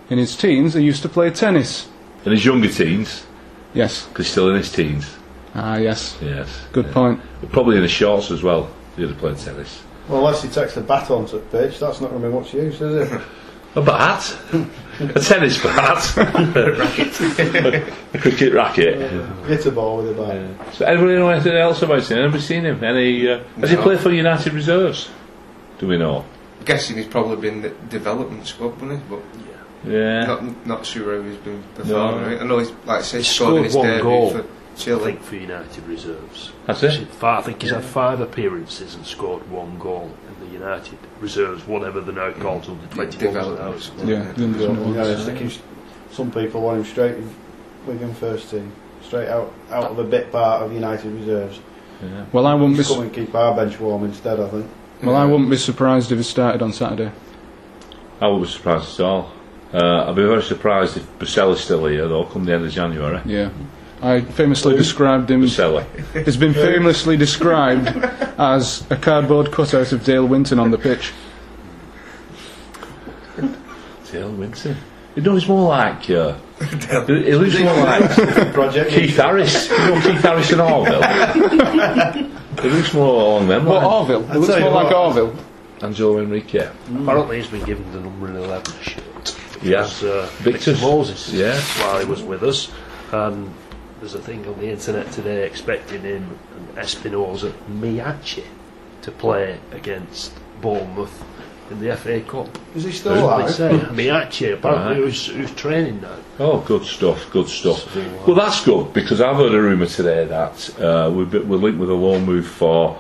in 0.10 0.18
his 0.18 0.36
teens, 0.36 0.74
he 0.74 0.82
used 0.82 1.04
to 1.04 1.10
play 1.10 1.30
tennis. 1.30 1.88
In 2.26 2.32
his 2.32 2.44
younger 2.44 2.68
teens, 2.70 3.26
Yes. 3.74 4.08
because 4.08 4.26
he's 4.26 4.32
still 4.32 4.50
in 4.50 4.56
his 4.56 4.72
teens. 4.72 5.16
Ah, 5.54 5.78
yes. 5.78 6.18
Yes. 6.22 6.48
Good 6.72 6.88
Yeah. 6.88 6.94
point. 6.94 7.22
Probably 7.52 7.76
in 7.78 7.84
his 7.84 7.92
shorts 7.92 8.32
as 8.32 8.42
well. 8.42 8.70
He'd 8.98 9.08
have 9.10 9.18
played 9.20 9.38
tennis. 9.38 9.82
Well, 10.10 10.20
unless 10.20 10.42
he 10.44 10.50
takes 10.50 10.74
the 10.76 10.82
bat 10.82 11.10
onto 11.12 11.40
the 11.40 11.46
pitch, 11.46 11.80
that's 11.80 12.02
not 12.02 12.10
going 12.10 12.22
to 12.24 12.28
be 12.30 12.34
much 12.34 12.54
use, 12.54 12.82
is 12.82 13.12
it? 13.12 13.22
A 13.76 13.82
bat? 13.84 14.36
a 15.00 15.20
tennis 15.20 15.62
bat? 15.62 16.18
a 16.18 18.18
cricket 18.18 18.52
racket. 18.52 19.00
Hit 19.46 19.64
a 19.68 19.72
ball 19.72 19.98
with 19.98 20.18
a 20.18 20.22
bat. 20.24 20.74
So 20.74 20.86
anybody 20.86 21.14
know 21.18 21.30
anything 21.30 21.54
else 21.54 21.80
about 21.84 22.04
him? 22.10 22.18
Anybody 22.18 22.42
seen 22.42 22.66
him? 22.66 22.84
Any? 22.84 23.30
Uh, 23.30 23.44
has 23.60 23.70
he 23.70 23.76
played 23.76 24.00
for 24.00 24.12
United 24.12 24.54
Reserves? 24.54 25.12
Do 25.78 25.88
we 25.88 26.00
know? 26.00 26.26
I'm 26.58 26.66
guessing 26.66 26.98
he's 26.98 27.06
probably 27.06 27.36
been 27.38 27.62
the 27.62 27.70
development 27.90 28.48
squad, 28.48 28.82
wouldn't 28.82 29.04
he? 29.04 29.08
But 29.08 29.22
Yeah. 29.88 30.26
not 30.26 30.66
not 30.66 30.86
sure 30.88 31.22
how 31.22 31.30
he's 31.30 31.38
been 31.38 31.62
performing. 31.76 32.22
No. 32.22 32.28
right? 32.28 32.42
I 32.42 32.46
know 32.46 32.58
he's 32.58 32.72
like 32.88 33.00
I 33.00 33.02
say, 33.04 33.18
He 33.20 33.24
scored 33.24 33.50
scored 33.50 33.58
in 33.60 33.64
his 33.66 33.76
one 33.76 33.86
debut 33.88 34.04
goal. 34.04 34.30
for 34.32 34.46
I 34.88 35.00
think 35.00 35.22
for 35.22 35.36
United 35.36 35.86
reserves. 35.88 36.52
That's 36.66 36.84
it. 36.84 37.08
I 37.24 37.42
think 37.42 37.62
he's 37.62 37.72
had 37.72 37.84
five 37.84 38.20
appearances 38.22 38.96
and 38.96 39.06
scored 39.06 39.50
one 39.52 39.78
goal 39.80 40.12
in 40.28 40.46
the 40.48 40.54
United 40.54 40.98
reserves, 41.20 41.66
whatever 41.68 42.02
they're 42.02 42.14
now 42.16 42.32
called, 42.32 42.66
under 42.70 42.86
21s 42.88 42.98
now. 42.98 43.20
Development 43.20 43.76
isn't 43.76 43.94
squad. 43.94 44.08
Yeah, 44.08 44.32
the 44.34 44.44
under 44.46 44.60
Yeah, 44.94 45.34
ones. 45.40 45.60
some 46.12 46.32
people 46.32 46.62
want 46.62 46.80
him 46.80 46.86
straight 46.86 47.16
in 47.16 47.30
Wigan 47.86 48.14
first 48.14 48.50
team, 48.52 48.72
straight 49.04 49.28
out 49.30 49.52
out 49.72 49.92
of 49.92 50.00
a 50.00 50.04
bit 50.04 50.32
part 50.32 50.64
of 50.64 50.72
United 50.74 51.12
reserves. 51.14 51.60
yeah. 52.02 52.26
Well, 52.32 52.46
I 52.48 52.54
wouldn't 52.54 52.78
be. 52.78 52.84
Come 52.84 53.02
and 53.02 53.14
keep 53.14 53.34
our 53.36 53.56
bench 53.56 53.80
warm 53.80 54.04
instead, 54.06 54.40
I 54.40 54.48
think. 54.50 54.68
Well, 55.04 55.16
I 55.16 55.26
wouldn't 55.26 55.50
be 55.50 55.58
surprised 55.58 56.12
if 56.12 56.18
he 56.18 56.24
started 56.24 56.62
on 56.62 56.74
Saturday. 56.74 57.12
I 58.22 58.28
wouldn't 58.28 58.48
be 58.48 58.52
surprised 58.52 59.00
at 59.00 59.06
all. 59.06 59.32
Uh, 59.74 60.10
I'd 60.10 60.16
be 60.16 60.24
very 60.24 60.42
surprised 60.44 60.98
if 60.98 61.20
Bacella's 61.20 61.62
still 61.62 61.86
here, 61.86 62.08
though, 62.08 62.26
come 62.26 62.44
the 62.46 62.54
end 62.54 62.66
of 62.66 62.72
January. 62.72 63.22
Yeah. 63.26 63.50
I 64.02 64.22
famously 64.22 64.76
described 64.78 65.30
him. 65.30 65.42
Bacella. 65.44 65.86
He's 66.26 66.38
been 66.38 66.54
famously 66.54 67.18
described 67.18 67.88
as 68.40 68.90
a 68.90 68.96
cardboard 68.96 69.52
cutout 69.52 69.92
of 69.92 70.04
Dale 70.06 70.26
Winton 70.26 70.58
on 70.60 70.72
the 70.72 70.78
pitch. 70.78 71.12
Dale 74.12 74.32
Winton. 74.32 74.78
You 75.16 75.22
know, 75.24 75.34
he's 75.36 75.48
more 75.48 75.68
like. 75.70 76.10
Uh, 76.10 76.36
he 76.60 77.24
he 77.24 77.34
looks 77.36 77.60
more 77.60 77.74
like 77.76 78.10
Project. 78.54 78.92
Keith 78.92 79.16
Harris. 79.18 79.70
You 79.70 79.78
know 79.78 80.02
Keith 80.02 80.22
Harris 80.22 80.52
and 80.52 80.62
Orville? 80.62 81.02
he 82.62 82.70
looks 82.70 82.94
more 82.94 83.22
along 83.22 83.48
them 83.48 83.66
What, 83.66 83.84
lines. 83.84 83.94
Orville? 84.10 84.28
He 84.28 84.34
looks 84.38 84.48
tell 84.48 84.58
you 84.60 84.66
more 84.66 84.74
like 84.74 84.86
what. 84.94 84.96
Orville. 84.96 85.36
Angelo 85.82 86.20
Enrique. 86.20 86.70
Apparently, 87.02 87.38
he's 87.38 87.48
been 87.48 87.64
given 87.66 87.92
the 87.92 88.00
number 88.02 88.28
11 88.28 88.66
shirt. 88.82 89.04
Yeah. 89.62 89.82
Because, 89.84 90.04
uh, 90.04 90.30
Victor. 90.40 90.72
Victor 90.74 90.86
Moses, 90.86 91.34
Yeah. 91.34 91.60
while 91.82 92.00
he 92.00 92.06
was 92.06 92.22
with 92.22 92.44
us. 92.44 92.72
Um, 93.12 93.54
there's 94.00 94.14
a 94.16 94.20
thing 94.22 94.46
on 94.48 94.58
the 94.60 94.70
internet 94.70 95.12
today 95.12 95.46
expecting 95.46 96.02
him 96.02 96.38
and 96.56 96.78
Espinoza 96.78 97.52
Miachi 97.70 98.44
to 99.02 99.12
play 99.12 99.60
against 99.72 100.34
Bournemouth 100.62 101.24
in 101.72 101.80
the 101.80 101.96
FA 101.96 102.22
Cup. 102.22 102.48
Is 102.76 102.84
he 102.84 102.92
still 102.92 103.14
Who's 103.14 103.58
They 103.58 103.68
alive? 103.68 103.86
say 103.86 103.94
Miachi 103.94 104.54
apparently 104.54 104.94
Right. 104.96 104.98
who's, 105.04 105.28
who's 105.28 105.52
training 105.52 106.02
now. 106.02 106.16
Oh, 106.40 106.60
good 106.62 106.84
stuff, 106.84 107.30
good 107.32 107.48
stuff. 107.48 107.96
Well, 108.26 108.36
that's 108.36 108.64
good 108.64 108.94
because 108.94 109.22
I've 109.22 109.36
heard 109.36 109.54
a 109.54 109.62
rumour 109.62 109.86
today 109.86 110.26
that 110.26 110.80
uh, 110.80 111.12
we've 111.14 111.30
been, 111.30 111.48
we're 111.48 111.58
linked 111.58 111.80
with 111.80 111.90
a 111.90 111.94
loan 111.94 112.26
move 112.26 112.48
for 112.48 112.98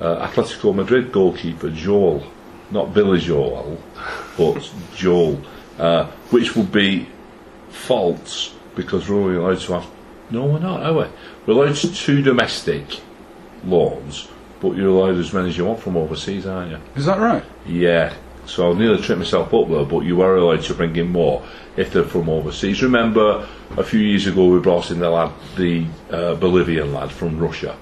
uh, 0.00 0.26
Atletico 0.28 0.74
Madrid 0.74 1.10
goalkeeper 1.12 1.70
Joel, 1.70 2.22
not 2.70 2.92
Billy 2.94 3.18
Joel, 3.20 3.78
but 4.36 4.70
Joel, 4.94 5.40
uh, 5.78 6.06
which 6.30 6.54
would 6.54 6.70
be 6.70 7.08
false 7.70 8.54
because 8.76 9.08
we're 9.08 9.16
only 9.16 9.36
allowed 9.36 9.60
to 9.60 9.72
have. 9.74 9.86
No, 10.32 10.46
we're 10.46 10.58
not, 10.60 10.82
are 10.82 10.92
we? 10.94 11.04
We're 11.46 11.62
allowed 11.64 11.76
two 11.76 12.22
domestic 12.22 13.00
loans, 13.64 14.28
but 14.60 14.76
you're 14.76 14.88
allowed 14.88 15.16
as 15.18 15.32
many 15.32 15.50
as 15.50 15.58
you 15.58 15.66
want 15.66 15.80
from 15.80 15.96
overseas, 15.96 16.46
aren't 16.46 16.70
you? 16.70 16.78
Is 16.96 17.04
that 17.04 17.18
right? 17.20 17.44
Yeah, 17.66 18.14
so 18.46 18.72
I 18.72 18.78
nearly 18.78 19.00
tripped 19.02 19.18
myself 19.20 19.52
up 19.52 19.68
there, 19.68 19.84
but 19.84 20.00
you 20.00 20.22
are 20.22 20.36
allowed 20.36 20.62
to 20.62 20.74
bring 20.74 20.96
in 20.96 21.10
more 21.12 21.42
if 21.76 21.92
they're 21.92 22.02
from 22.04 22.28
overseas. 22.30 22.82
Remember, 22.82 23.46
a 23.76 23.84
few 23.84 24.00
years 24.00 24.26
ago 24.26 24.48
we 24.48 24.58
brought 24.60 24.90
in 24.90 25.00
the 25.00 25.10
lad, 25.10 25.32
the 25.56 25.84
uh, 26.10 26.34
Bolivian 26.36 26.92
lad 26.94 27.10
from 27.12 27.38
Russia. 27.38 27.76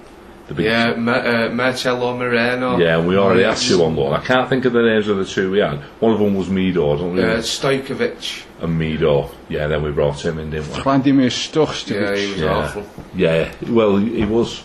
The 0.49 0.55
big 0.55 0.67
Yeah, 0.67 0.95
Ma- 0.97 1.13
uh, 1.13 1.51
Marcelo 1.53 2.17
Moreno. 2.17 2.77
yeah, 2.79 2.99
and 2.99 3.07
we 3.07 3.17
already 3.17 3.43
had 3.45 3.51
Yes. 3.51 3.69
two 3.69 3.85
on 3.85 3.95
loan. 3.95 4.13
I 4.13 4.21
can't 4.21 4.49
think 4.49 4.65
of 4.65 4.73
the 4.73 4.83
names 4.83 5.07
of 5.07 5.17
the 5.19 5.25
two 5.25 5.53
we 5.53 5.61
had. 5.61 5.79
One 6.01 6.13
of 6.13 6.19
them 6.19 6.35
was 6.35 6.49
Mido, 6.49 6.93
I 6.95 6.99
don't 6.99 7.17
Uh, 7.17 7.23
know. 7.23 7.37
Stojkovic. 7.39 8.43
And 8.61 8.81
Mido. 8.81 9.31
Yeah, 9.49 9.67
then 9.67 9.83
we 9.83 9.91
brought 9.91 10.25
him 10.25 10.39
in, 10.39 10.51
didn't 10.51 10.75
we? 10.77 10.83
Vladimir 10.83 11.31
Yeah, 11.31 12.15
he 12.17 12.31
was 12.31 12.37
Yeah. 12.39 12.57
awful. 12.57 12.85
Yeah, 13.15 13.53
well, 13.69 13.97
he 13.97 14.25
was. 14.25 14.65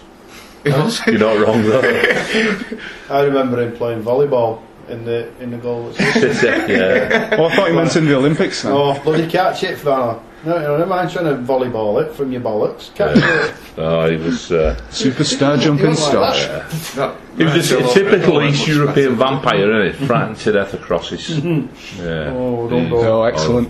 He 0.64 0.70
was. 0.72 1.00
You're 1.06 1.20
not 1.20 1.38
wrong 1.46 1.62
though. 1.64 1.82
I 3.10 3.22
remember 3.22 3.62
him 3.62 3.76
playing 3.76 4.04
volleyball 4.04 4.62
in 4.90 5.06
the 5.06 5.30
in 5.42 5.52
the 5.52 5.58
goal. 5.58 5.92
That's 5.92 6.14
City, 6.40 6.74
yeah. 6.74 7.36
Oh, 7.38 7.46
I 7.46 7.56
thought 7.56 7.70
you 7.70 7.76
meant 7.76 7.96
in 7.96 8.06
the 8.06 8.16
Olympics 8.16 8.64
then. 8.64 8.72
oh, 8.74 9.00
bloody 9.04 9.28
catch 9.30 9.64
it, 9.64 9.78
fella. 9.78 10.22
No, 10.44 10.60
no, 10.60 10.78
never 10.78 10.86
mind 10.88 11.10
trying 11.10 11.26
to 11.26 11.42
volleyball 11.52 12.04
it 12.06 12.14
from 12.14 12.32
your 12.32 12.42
bollocks. 12.42 12.94
Catch 12.94 13.18
it. 13.18 13.56
Oh, 13.80 14.08
he 14.10 14.18
was. 14.18 14.52
Uh, 14.52 14.80
Superstar 14.92 15.60
jumping 15.60 15.88
was 15.90 16.00
like 16.14 16.36
Stoch. 16.36 16.36
that. 16.36 16.72
That- 16.96 17.16
he 17.38 17.44
was 17.44 17.72
a 17.72 17.80
Marcelo 17.80 17.94
typical 17.94 18.42
East 18.44 18.68
European 18.68 19.16
vampire, 19.16 19.82
isn't 19.86 20.00
he? 20.02 20.06
Frightened 20.08 20.38
to 20.38 20.52
death 20.52 20.74
of 20.74 20.82
crosses. 20.82 21.30
Yeah. 21.40 22.32
Oh, 22.34 22.70
don't 22.70 22.90
go. 22.90 23.22
Oh, 23.22 23.24
excellent. 23.24 23.70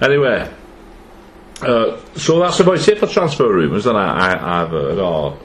Anyway, 0.00 0.50
uh, 1.62 1.98
so 2.16 2.40
that's 2.40 2.60
about 2.60 2.88
it 2.88 2.98
for 2.98 3.06
transfer 3.06 3.52
rumours 3.52 3.84
that 3.84 3.96
I, 3.96 4.32
I, 4.32 4.62
I've 4.62 4.70
heard. 4.70 4.98
Or, 4.98 5.38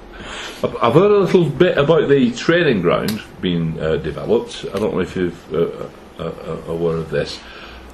I've 0.64 0.94
heard 0.94 1.12
a 1.12 1.20
little 1.20 1.50
bit 1.50 1.78
about 1.78 2.08
the 2.08 2.32
training 2.32 2.82
ground 2.82 3.22
being 3.42 3.80
uh, 3.80 3.98
developed. 3.98 4.66
I 4.74 4.80
don't 4.80 4.94
know 4.94 5.02
if 5.02 5.16
you've 5.16 5.54
uh, 5.54 5.88
uh, 6.18 6.24
uh, 6.24 6.72
aware 6.72 6.98
of 6.98 7.10
this. 7.10 7.40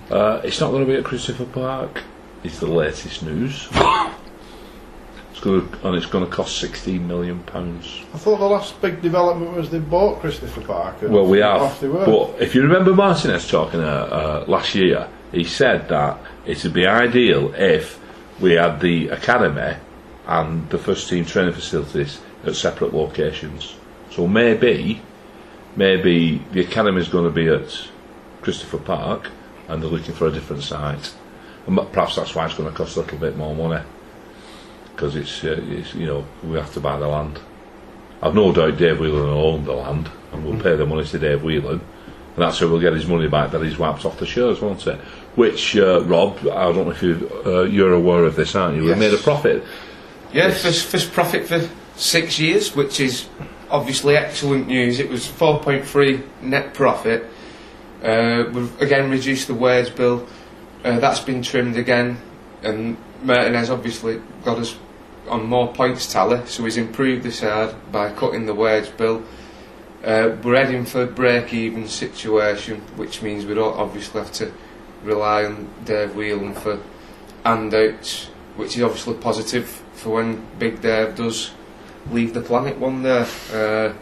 Uh, 0.10 0.41
it's 0.43 0.60
not 0.60 0.71
going 0.71 0.86
to 0.86 0.91
be 0.91 0.97
at 0.97 1.04
Christopher 1.04 1.45
Park. 1.45 2.04
It's 2.43 2.60
the 2.60 2.67
latest 2.67 3.24
news. 3.24 3.67
it's 5.32 5.39
going 5.39 5.67
to, 5.67 5.88
and 5.88 5.95
it's 5.95 6.06
going 6.06 6.24
to 6.24 6.30
cost 6.30 6.58
sixteen 6.58 7.08
million 7.08 7.41
pounds. 7.43 8.04
I 8.13 8.17
thought 8.17 8.38
the 8.38 8.45
last 8.45 8.80
big 8.82 9.02
development 9.02 9.56
was 9.56 9.69
they 9.69 9.80
bought 9.80 10.19
Christopher 10.19 10.62
Park. 10.62 11.02
Well, 11.02 11.26
we 11.26 11.39
have. 11.39 11.80
But 11.82 12.41
if 12.41 12.54
you 12.54 12.62
remember 12.62 12.93
Martinez 12.93 13.47
talking 13.47 13.80
uh, 13.80 13.84
uh, 13.84 14.45
last 14.47 14.76
year, 14.76 15.08
he 15.32 15.43
said 15.43 15.88
that 15.89 16.19
it 16.45 16.63
would 16.63 16.73
be 16.73 16.88
ideal 16.88 17.54
if 17.56 17.99
we 18.39 18.54
had 18.54 18.80
the 18.80 19.10
academy 19.10 19.77
and 20.25 20.69
the 20.69 20.77
first 20.77 21.10
team 21.10 21.25
training 21.25 21.54
facilities 21.54 22.19
at 22.45 22.56
separate 22.56 22.93
locations. 22.93 23.75
So 24.12 24.27
maybe, 24.27 25.01
maybe 25.75 26.43
the 26.51 26.62
academy 26.62 27.01
is 27.01 27.10
going 27.10 27.25
to 27.25 27.32
be 27.32 27.47
at 27.47 27.89
Christopher 28.41 28.80
Park 28.80 29.30
and 29.67 29.82
they're 29.82 29.89
looking 29.89 30.13
for 30.13 30.27
a 30.27 30.32
different 30.32 30.63
site. 30.63 31.13
And 31.67 31.77
perhaps 31.91 32.15
that's 32.15 32.34
why 32.34 32.45
it's 32.45 32.56
going 32.56 32.69
to 32.69 32.75
cost 32.75 32.97
a 32.97 33.01
little 33.01 33.17
bit 33.17 33.38
more 33.38 33.56
money. 33.56 33.84
Because 34.91 35.15
it's, 35.15 35.43
uh, 35.43 35.60
it's, 35.67 35.93
you 35.93 36.08
know, 36.08 36.25
we 36.43 36.58
have 36.58 36.73
to 36.73 36.80
buy 36.80 36.97
the 36.97 37.08
land. 37.08 37.39
I've 38.21 38.36
no 38.36 38.51
doubt 38.51 38.77
Dave 38.77 38.99
Whelan 38.99 39.23
will 39.23 39.54
own 39.54 39.65
the 39.65 39.73
land 39.73 40.10
and 40.32 40.45
we'll 40.45 40.62
pay 40.62 40.75
the 40.75 40.86
money 40.86 41.06
to 41.06 41.19
Dave 41.19 41.43
Whelan. 41.43 41.82
And 42.36 42.44
that's 42.44 42.60
how 42.60 42.67
we'll 42.67 42.80
get 42.80 42.94
his 42.94 43.06
money 43.06 43.28
back 43.28 43.52
that 43.52 43.62
he's 43.62 43.78
wiped 43.78 44.06
off 44.06 44.17
the 44.17 44.26
shares, 44.26 44.62
won't 44.62 44.88
it? 44.88 45.00
Which, 45.36 45.76
uh, 45.76 46.02
Rob, 46.04 46.38
I 46.39 46.72
don't 46.72 46.86
know 46.86 46.91
if 46.91 47.04
you, 47.04 47.30
uh, 47.46 47.63
you're 47.63 47.94
aware 47.94 48.24
of 48.24 48.36
this, 48.36 48.56
aren't 48.56 48.78
you? 48.78 48.86
We 48.86 48.96
made 48.96 49.13
a 49.13 49.17
profit. 49.17 49.63
Yeah, 50.32 50.50
first, 50.52 50.88
first 50.88 51.12
profit 51.12 51.46
for 51.48 51.67
six 51.98 52.39
years, 52.39 52.74
which 52.74 53.02
is 53.02 53.28
obviously 53.70 54.15
excellent 54.15 54.67
news. 54.67 55.00
It 55.00 55.10
was 55.10 55.28
4.3 55.28 56.24
net 56.41 56.74
profit. 56.74 57.26
Uh, 58.04 58.46
we've 58.52 58.82
again 58.82 59.10
reduced 59.10 59.48
the 59.48 59.54
wage 59.54 59.96
bill. 59.96 60.28
Uh, 60.84 61.00
that's 61.00 61.20
been 61.20 61.44
trimmed 61.44 61.78
again, 61.78 62.17
and 62.63 62.98
Martinez 63.24 63.70
obviously 63.70 64.20
got 64.44 64.58
us 64.58 64.76
on 65.30 65.46
more 65.46 65.72
points 65.74 66.12
tally, 66.12 66.46
so 66.48 66.63
he's 66.63 66.78
improved 66.78 67.24
the 67.24 67.32
side 67.32 67.76
by 67.91 68.12
cutting 68.12 68.46
the 68.46 68.56
wage 68.56 68.96
bill. 68.98 69.22
Uh, 70.04 70.36
we're 70.44 70.56
heading 70.56 70.84
for 70.86 71.04
a 71.04 71.08
break-even 71.08 71.88
situation, 71.88 72.82
which 72.96 73.22
means 73.22 73.46
we 73.46 73.54
don't 73.54 73.78
obviously 73.78 74.20
have 74.20 74.32
to 74.32 74.52
rely 75.04 75.46
on 75.46 75.70
Dave 75.86 76.16
Whelan 76.16 76.54
for 76.56 76.80
handouts, 77.46 78.26
which 78.56 78.76
is 78.78 78.84
obviously 78.84 79.14
positive 79.16 79.66
for 79.94 80.16
when 80.16 80.44
Big 80.58 80.82
Dave 80.82 81.16
does 81.16 81.52
leave 82.12 82.34
the 82.34 82.42
planet 82.42 82.78
one 82.80 83.04
day. 83.04 83.26
Uh, 83.54 83.94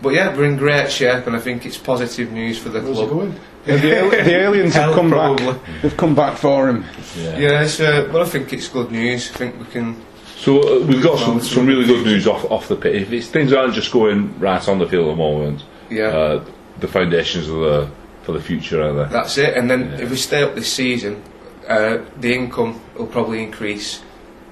but 0.00 0.10
yeah, 0.10 0.34
we're 0.34 0.44
in 0.44 0.56
great 0.56 0.90
shape, 0.90 1.26
and 1.26 1.36
I 1.36 1.40
think 1.40 1.66
it's 1.66 1.78
positive 1.78 2.32
news 2.32 2.58
for 2.58 2.70
the 2.70 2.80
Where's 2.80 2.96
club. 2.96 3.34
Yeah, 3.66 3.76
the, 3.80 3.98
al- 4.00 4.10
the 4.10 4.36
aliens 4.40 4.74
have 4.74 4.94
come 4.94 5.10
probably. 5.10 5.52
back. 5.52 5.60
They've 5.82 5.96
come 5.96 6.14
back 6.14 6.38
for 6.38 6.68
him. 6.68 6.84
Yeah. 7.16 7.38
Yeah, 7.38 7.62
it's, 7.62 7.80
uh, 7.80 8.08
but 8.10 8.22
I 8.22 8.24
think 8.26 8.52
it's 8.52 8.68
good 8.68 8.90
news. 8.90 9.30
I 9.30 9.34
think 9.34 9.58
we 9.58 9.66
can 9.66 9.96
So 10.36 10.60
uh, 10.82 10.86
we've 10.86 11.02
got 11.02 11.18
some, 11.18 11.40
some 11.40 11.66
really 11.66 11.86
good 11.86 12.04
news 12.04 12.26
off 12.26 12.44
off 12.50 12.68
the 12.68 12.76
pitch. 12.76 13.02
If 13.02 13.12
it's, 13.12 13.28
things 13.28 13.52
aren't 13.52 13.74
just 13.74 13.90
going 13.90 14.38
right 14.38 14.66
on 14.68 14.78
the 14.78 14.86
field 14.86 15.08
at 15.08 15.12
the 15.12 15.16
moment, 15.16 15.64
Yeah. 15.90 16.04
uh, 16.08 16.44
the 16.78 16.88
foundations 16.88 17.48
are 17.48 17.60
there 17.80 17.90
for 18.22 18.32
the 18.32 18.40
future, 18.40 18.82
are 18.82 18.92
there? 18.92 19.06
That's 19.06 19.38
it. 19.38 19.56
And 19.56 19.70
then 19.70 19.90
Yeah. 19.92 20.02
if 20.04 20.10
we 20.10 20.16
stay 20.16 20.42
up 20.42 20.54
this 20.54 20.70
season, 20.72 21.22
uh, 21.66 21.98
the 22.20 22.34
income 22.34 22.80
will 22.96 23.06
probably 23.06 23.42
increase 23.42 24.02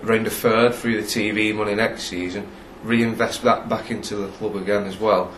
around 0.04 0.26
a 0.26 0.30
third 0.30 0.74
through 0.74 1.00
the 1.00 1.06
TV 1.06 1.52
money 1.54 1.74
next 1.74 2.04
season. 2.04 2.46
Reinvest 2.82 3.42
that 3.44 3.68
back 3.68 3.90
into 3.90 4.16
the 4.16 4.28
club 4.28 4.56
again 4.56 4.84
as 4.84 4.98
well, 4.98 5.30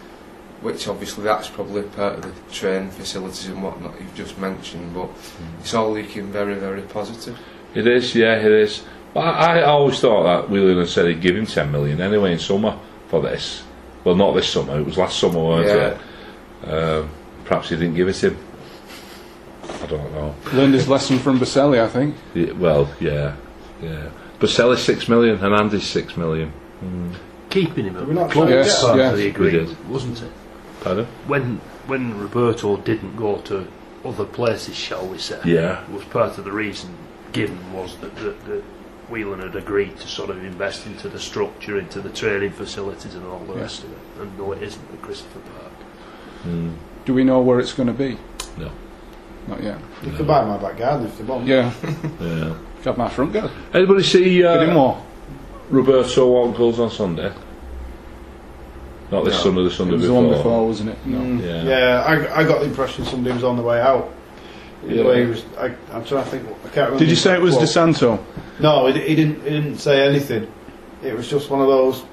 which 0.60 0.86
obviously 0.88 1.24
that's 1.24 1.48
probably 1.48 1.82
part 1.82 2.14
of 2.14 2.22
the 2.22 2.32
training 2.52 2.90
facilities 2.90 3.48
and 3.48 3.62
whatnot 3.62 3.94
you've 4.00 4.14
just 4.14 4.38
mentioned. 4.38 4.94
But 4.94 5.08
it's 5.60 5.74
all 5.74 5.92
looking 5.92 6.26
very, 6.32 6.54
very 6.54 6.82
positive. 6.82 7.36
It 7.74 7.86
is, 7.86 8.14
yeah, 8.14 8.36
it 8.36 8.50
is. 8.50 8.82
But 9.16 9.22
I, 9.24 9.60
I 9.60 9.62
always 9.62 9.98
thought 9.98 10.24
that 10.24 10.50
Whelan 10.50 10.76
had 10.76 10.88
said 10.88 11.06
he'd 11.06 11.22
give 11.22 11.34
him 11.34 11.46
10 11.46 11.72
million 11.72 12.02
anyway 12.02 12.32
in 12.34 12.38
summer 12.38 12.78
for 13.08 13.22
this. 13.22 13.62
Well, 14.04 14.14
not 14.14 14.32
this 14.32 14.46
summer, 14.46 14.78
it 14.78 14.84
was 14.84 14.98
last 14.98 15.18
summer, 15.18 15.42
weren't 15.42 15.66
Yeah. 15.66 15.98
it? 16.66 16.70
Um, 16.70 17.08
perhaps 17.46 17.70
he 17.70 17.76
didn't 17.76 17.94
give 17.94 18.08
it 18.08 18.22
him. 18.22 18.36
I 19.82 19.86
don't 19.86 20.12
know. 20.12 20.34
Learned 20.52 20.74
his 20.74 20.86
lesson 20.86 21.18
from 21.18 21.40
Boselli, 21.40 21.80
I 21.82 21.88
think. 21.88 22.14
Yeah, 22.34 22.52
well, 22.52 22.92
yeah, 23.00 23.36
yeah. 23.82 24.10
Boselli's 24.38 24.82
6 24.82 25.08
million 25.08 25.42
and 25.42 25.54
Andy's 25.54 25.86
6 25.86 26.18
million. 26.18 26.52
Keeping 27.48 27.86
him 27.86 27.96
at 27.96 28.02
we 28.06 28.12
the 28.12 28.20
not 28.20 28.30
club 28.30 28.48
try 28.48 28.56
and 28.58 28.66
Yes, 28.66 28.84
part 28.84 28.98
yeah. 28.98 29.10
of 29.12 29.16
the 29.16 29.24
We 29.24 29.30
agreement, 29.30 29.86
wasn't 29.86 30.20
it? 30.20 30.30
Pardon? 30.82 31.06
When 31.26 31.60
when 31.86 32.18
Roberto 32.20 32.76
didn't 32.76 33.16
go 33.16 33.38
to 33.38 33.66
other 34.04 34.26
places, 34.26 34.76
shall 34.76 35.06
we 35.06 35.16
say? 35.16 35.40
Yeah. 35.46 35.88
was 35.90 36.04
part 36.04 36.36
of 36.36 36.44
the 36.44 36.52
reason 36.52 36.90
given 37.32 37.72
was 37.72 37.96
that, 37.98 38.14
that, 38.16 38.44
that 38.44 38.62
Whelan 39.08 39.40
had 39.40 39.54
agreed 39.54 39.96
to 39.98 40.08
sort 40.08 40.30
of 40.30 40.42
invest 40.44 40.86
into 40.86 41.08
the 41.08 41.18
structure, 41.20 41.78
into 41.78 42.00
the 42.00 42.08
training 42.10 42.50
facilities 42.50 43.14
and 43.14 43.24
all 43.26 43.38
the 43.40 43.54
Yeah. 43.54 43.60
rest 43.60 43.84
of 43.84 43.92
it. 43.92 43.98
And 44.20 44.38
no, 44.38 44.52
it 44.52 44.62
isn't 44.62 44.82
at 44.92 45.02
Christopher 45.02 45.38
Park. 45.40 45.72
Mm, 46.46 46.72
Do 47.04 47.14
we 47.14 47.22
know 47.22 47.40
where 47.40 47.60
it's 47.60 47.72
going 47.72 47.86
to 47.86 47.92
be? 47.92 48.18
no. 48.58 48.70
Not 49.48 49.62
yet. 49.62 49.78
You 50.02 50.10
could 50.10 50.26
buy 50.26 50.44
my 50.44 50.56
back 50.56 50.76
garden 50.76 51.06
if 51.06 51.18
they 51.18 51.22
want. 51.24 51.46
Yeah, 51.46 51.70
Yeah. 52.20 52.54
got 52.82 52.98
my 52.98 53.08
front 53.08 53.32
garden. 53.32 53.52
Anybody 53.72 54.02
see 54.02 54.38
Get 54.40 54.60
him 54.62 54.70
uh, 54.70 54.74
more. 54.74 55.02
Roberto 55.70 56.26
what 56.26 56.56
goals 56.56 56.80
on 56.80 56.90
Sunday? 56.90 57.32
Not 59.12 59.24
this 59.24 59.34
No. 59.34 59.40
Sunday, 59.44 59.60
the 59.62 59.68
It 59.68 59.72
Sunday 59.72 59.92
was 59.94 60.02
the 60.06 60.12
one 60.14 60.28
before, 60.30 60.66
wasn't 60.66 60.90
it? 60.90 61.06
No. 61.06 61.18
Mm, 61.18 61.40
Yeah. 61.44 61.62
yeah, 61.62 62.02
I, 62.04 62.40
I 62.40 62.44
got 62.44 62.58
the 62.58 62.66
impression 62.66 63.04
somebody 63.04 63.32
was 63.36 63.44
on 63.44 63.56
the 63.56 63.62
way 63.62 63.80
out. 63.80 64.10
The 64.86 65.02
way 65.02 65.24
he 65.24 65.30
was, 65.30 65.44
I, 65.58 65.66
I'm 65.92 66.04
trying 66.04 66.24
to 66.24 66.30
think. 66.30 66.44
I 66.48 66.52
can't 66.68 66.74
remember. 66.76 66.98
Did 66.98 67.10
you 67.10 67.16
say 67.16 67.34
it 67.34 67.40
was 67.40 67.54
quote. 67.54 67.68
DeSanto? 67.68 68.24
No, 68.60 68.86
he, 68.86 69.00
he 69.00 69.14
didn't. 69.14 69.42
He 69.42 69.50
didn't 69.50 69.78
say 69.78 70.06
anything. 70.06 70.50
It 71.02 71.14
was 71.14 71.28
just 71.28 71.50
one 71.50 71.60
of 71.60 71.66
those 71.68 72.04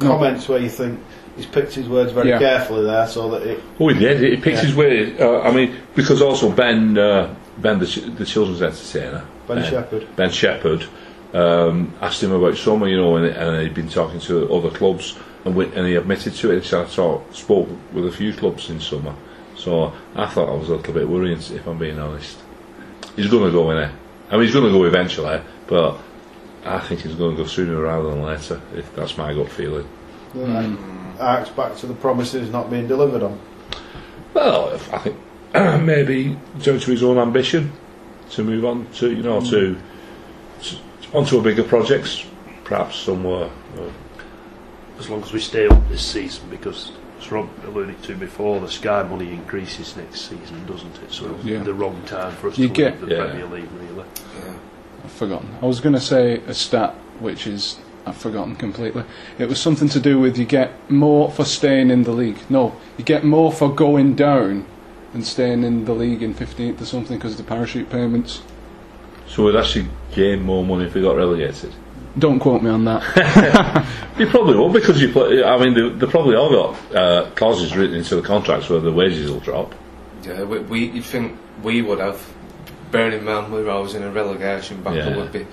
No. 0.00 0.08
comments 0.08 0.48
where 0.48 0.58
you 0.58 0.68
think 0.68 0.98
he's 1.36 1.46
picked 1.46 1.74
his 1.74 1.88
words 1.88 2.12
very 2.12 2.30
Yeah. 2.30 2.38
carefully 2.38 2.84
there, 2.84 3.06
so 3.06 3.30
that 3.30 3.42
it. 3.42 3.60
Oh, 3.78 3.88
he 3.88 3.98
did. 3.98 4.20
He 4.20 4.36
picked 4.36 4.56
Yeah. 4.58 4.62
his 4.64 4.74
way. 4.74 5.18
Uh, 5.18 5.40
I 5.40 5.52
mean, 5.52 5.76
because 5.94 6.20
also 6.22 6.50
Ben, 6.50 6.96
uh, 6.98 7.34
Ben, 7.58 7.78
the, 7.78 7.86
ch- 7.86 8.04
the 8.16 8.24
children's 8.24 8.62
entertainer, 8.62 9.24
Ben 9.46 9.62
Shepherd. 9.64 10.06
Ben 10.16 10.30
Shepherd, 10.30 10.84
um, 11.34 11.92
asked 12.00 12.22
him 12.22 12.32
about 12.32 12.56
summer, 12.56 12.88
you 12.88 12.96
know, 12.96 13.16
and, 13.16 13.26
and 13.26 13.62
he'd 13.62 13.74
been 13.74 13.88
talking 13.88 14.18
to 14.20 14.52
other 14.52 14.70
clubs, 14.70 15.16
and, 15.44 15.54
we, 15.54 15.66
and 15.74 15.86
he 15.86 15.94
admitted 15.94 16.34
to 16.34 16.50
it. 16.50 16.62
He 16.62 16.68
said, 16.68 16.86
I 16.86 16.88
talk, 16.90 17.26
spoke 17.34 17.68
with 17.92 18.06
a 18.06 18.12
few 18.12 18.32
clubs 18.32 18.70
in 18.70 18.80
summer, 18.80 19.14
so 19.60 19.92
I 20.14 20.26
thought 20.26 20.48
I 20.48 20.54
was 20.56 20.68
a 20.68 20.76
little 20.76 20.94
bit 20.94 21.08
worrying, 21.08 21.38
if 21.38 21.66
I'm 21.66 21.78
being 21.78 21.98
honest. 21.98 22.38
He's 23.16 23.28
going 23.28 23.44
to 23.44 23.52
go 23.52 23.70
in 23.70 23.76
there. 23.76 23.92
I 24.30 24.34
mean, 24.34 24.44
he's 24.44 24.52
going 24.54 24.64
to 24.66 24.70
go 24.72 24.84
eventually, 24.84 25.40
but 25.66 25.98
I 26.64 26.78
think 26.80 27.00
he's 27.02 27.14
going 27.14 27.36
to 27.36 27.42
go 27.42 27.48
sooner 27.48 27.80
rather 27.80 28.10
than 28.10 28.22
later. 28.22 28.60
If 28.74 28.94
that's 28.94 29.18
my 29.18 29.34
gut 29.34 29.50
feeling. 29.50 29.88
Mm. 30.34 31.18
Arcs 31.20 31.50
back 31.50 31.76
to 31.76 31.86
the 31.86 31.94
promises 31.94 32.50
not 32.50 32.70
being 32.70 32.86
delivered 32.86 33.22
on. 33.22 33.38
Well, 34.32 34.72
I 34.92 34.98
think 34.98 35.16
maybe 35.84 36.38
due 36.60 36.78
to 36.78 36.90
his 36.90 37.02
own 37.02 37.18
ambition 37.18 37.72
to 38.30 38.44
move 38.44 38.64
on 38.64 38.86
to 38.94 39.10
you 39.10 39.22
know 39.22 39.40
to, 39.40 39.76
to 40.62 40.76
onto 41.12 41.38
a 41.38 41.42
bigger 41.42 41.64
projects, 41.64 42.24
perhaps 42.64 42.96
somewhere. 42.96 43.50
uh, 43.76 43.90
As 44.98 45.10
long 45.10 45.22
as 45.22 45.32
we 45.32 45.40
stay 45.40 45.66
up 45.66 45.88
this 45.88 46.06
season, 46.06 46.48
because 46.48 46.92
as 47.20 47.30
Rob 47.30 47.48
alluded 47.66 48.02
to 48.04 48.14
before, 48.14 48.60
the 48.60 48.68
Sky 48.68 49.02
money 49.02 49.30
increases 49.32 49.96
next 49.96 50.22
season, 50.22 50.64
doesn't 50.66 50.94
it? 51.02 51.12
So 51.12 51.34
it's 51.36 51.44
Yeah. 51.44 51.62
the 51.62 51.74
wrong 51.74 52.00
time 52.06 52.32
for 52.32 52.48
us 52.48 52.58
You 52.58 52.68
to 52.68 52.74
get- 52.74 53.00
leave 53.00 53.08
the 53.10 53.14
Yeah. 53.16 53.24
Premier 53.26 53.46
League, 53.46 53.68
really. 53.78 54.04
Yeah. 54.44 54.52
I've 55.04 55.10
forgotten. 55.12 55.48
I 55.62 55.66
was 55.66 55.80
going 55.80 55.94
to 55.94 56.00
say 56.00 56.40
a 56.46 56.54
stat 56.54 56.94
which 57.20 57.46
is 57.46 57.78
I've 58.06 58.16
forgotten 58.16 58.56
completely. 58.56 59.04
It 59.38 59.48
was 59.50 59.60
something 59.60 59.88
to 59.90 60.00
do 60.00 60.18
with 60.18 60.38
you 60.38 60.46
get 60.46 60.72
more 60.90 61.30
for 61.30 61.44
staying 61.44 61.90
in 61.90 62.04
the 62.04 62.12
league. 62.12 62.38
No, 62.48 62.72
you 62.96 63.04
get 63.04 63.24
more 63.24 63.52
for 63.52 63.68
going 63.68 64.14
down 64.14 64.64
than 65.12 65.22
staying 65.22 65.64
in 65.64 65.84
the 65.84 65.92
league 65.92 66.22
in 66.22 66.32
15th 66.32 66.80
or 66.80 66.86
something 66.86 67.18
because 67.18 67.32
of 67.32 67.36
the 67.38 67.42
parachute 67.44 67.90
payments. 67.90 68.40
So 69.28 69.44
we'd 69.44 69.54
actually 69.54 69.86
gain 70.14 70.42
more 70.42 70.64
money 70.64 70.86
if 70.86 70.94
we 70.94 71.02
got 71.02 71.16
relegated. 71.16 71.72
Don't 72.18 72.40
quote 72.40 72.62
me 72.62 72.70
on 72.70 72.84
that. 72.86 73.86
You 74.18 74.26
probably 74.26 74.54
will 74.54 74.68
because 74.70 75.00
you 75.00 75.10
play. 75.10 75.42
I 75.42 75.56
mean, 75.56 75.72
they, 75.72 75.88
they 75.88 76.06
probably 76.10 76.36
all 76.36 76.50
got 76.50 76.94
uh, 76.94 77.30
clauses 77.36 77.74
written 77.74 77.96
into 77.96 78.16
the 78.16 78.20
contracts 78.22 78.68
where 78.68 78.78
the 78.78 78.92
wages 78.92 79.30
will 79.30 79.40
drop. 79.40 79.74
Yeah, 80.24 80.42
we, 80.42 80.58
we, 80.58 80.84
you'd 80.90 81.04
think 81.06 81.38
we 81.62 81.80
would 81.80 82.00
have, 82.00 82.22
bearing 82.90 83.18
in 83.18 83.24
mind 83.24 83.50
we 83.50 83.62
were 83.62 83.70
always 83.70 83.94
in 83.94 84.02
a 84.02 84.10
relegation 84.10 84.82
battle, 84.82 84.98
Yeah. 84.98 85.16
would 85.16 85.32
be 85.32 85.46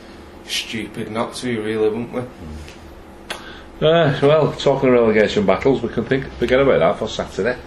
stupid 0.48 1.10
not 1.12 1.34
to, 1.36 1.64
really, 1.64 1.88
wouldn't 1.88 2.12
we? 2.12 2.20
Uh, 3.80 4.20
well, 4.22 4.52
talking 4.54 4.90
of 4.90 4.96
relegation 4.96 5.46
battles, 5.46 5.82
we 5.82 5.88
can 5.90 6.04
think 6.04 6.26
forget 6.34 6.60
about 6.60 6.80
that 6.80 6.98
for 7.00 7.08
Saturday 7.08 7.58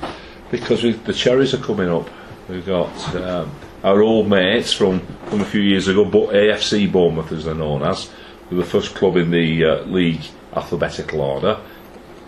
because 0.50 0.82
we, 0.82 0.92
the 0.92 1.14
cherries 1.14 1.54
are 1.54 1.58
coming 1.58 1.88
up. 1.88 2.10
We've 2.48 2.66
got 2.66 3.14
um, 3.16 3.50
our 3.84 4.02
old 4.02 4.28
mates 4.28 4.72
from, 4.74 5.00
from 5.26 5.40
a 5.40 5.44
few 5.46 5.60
years 5.62 5.88
ago, 5.88 6.04
but 6.04 6.30
AFC 6.34 6.92
Bournemouth, 6.92 7.32
as 7.32 7.44
they're 7.46 7.54
known 7.54 7.82
as, 7.84 8.10
were 8.56 8.64
the 8.64 8.70
first 8.70 8.94
club 8.94 9.16
in 9.16 9.30
the 9.30 9.64
uh, 9.64 9.82
league 9.84 10.22
alphabetical 10.54 11.20
order 11.20 11.58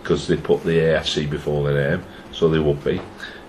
because 0.01 0.27
they 0.27 0.37
put 0.37 0.63
the 0.63 0.71
AFC 0.79 1.29
before 1.29 1.63
their 1.71 1.97
name, 1.97 2.05
so 2.31 2.49
they 2.49 2.59
would 2.59 2.83
be. 2.83 3.01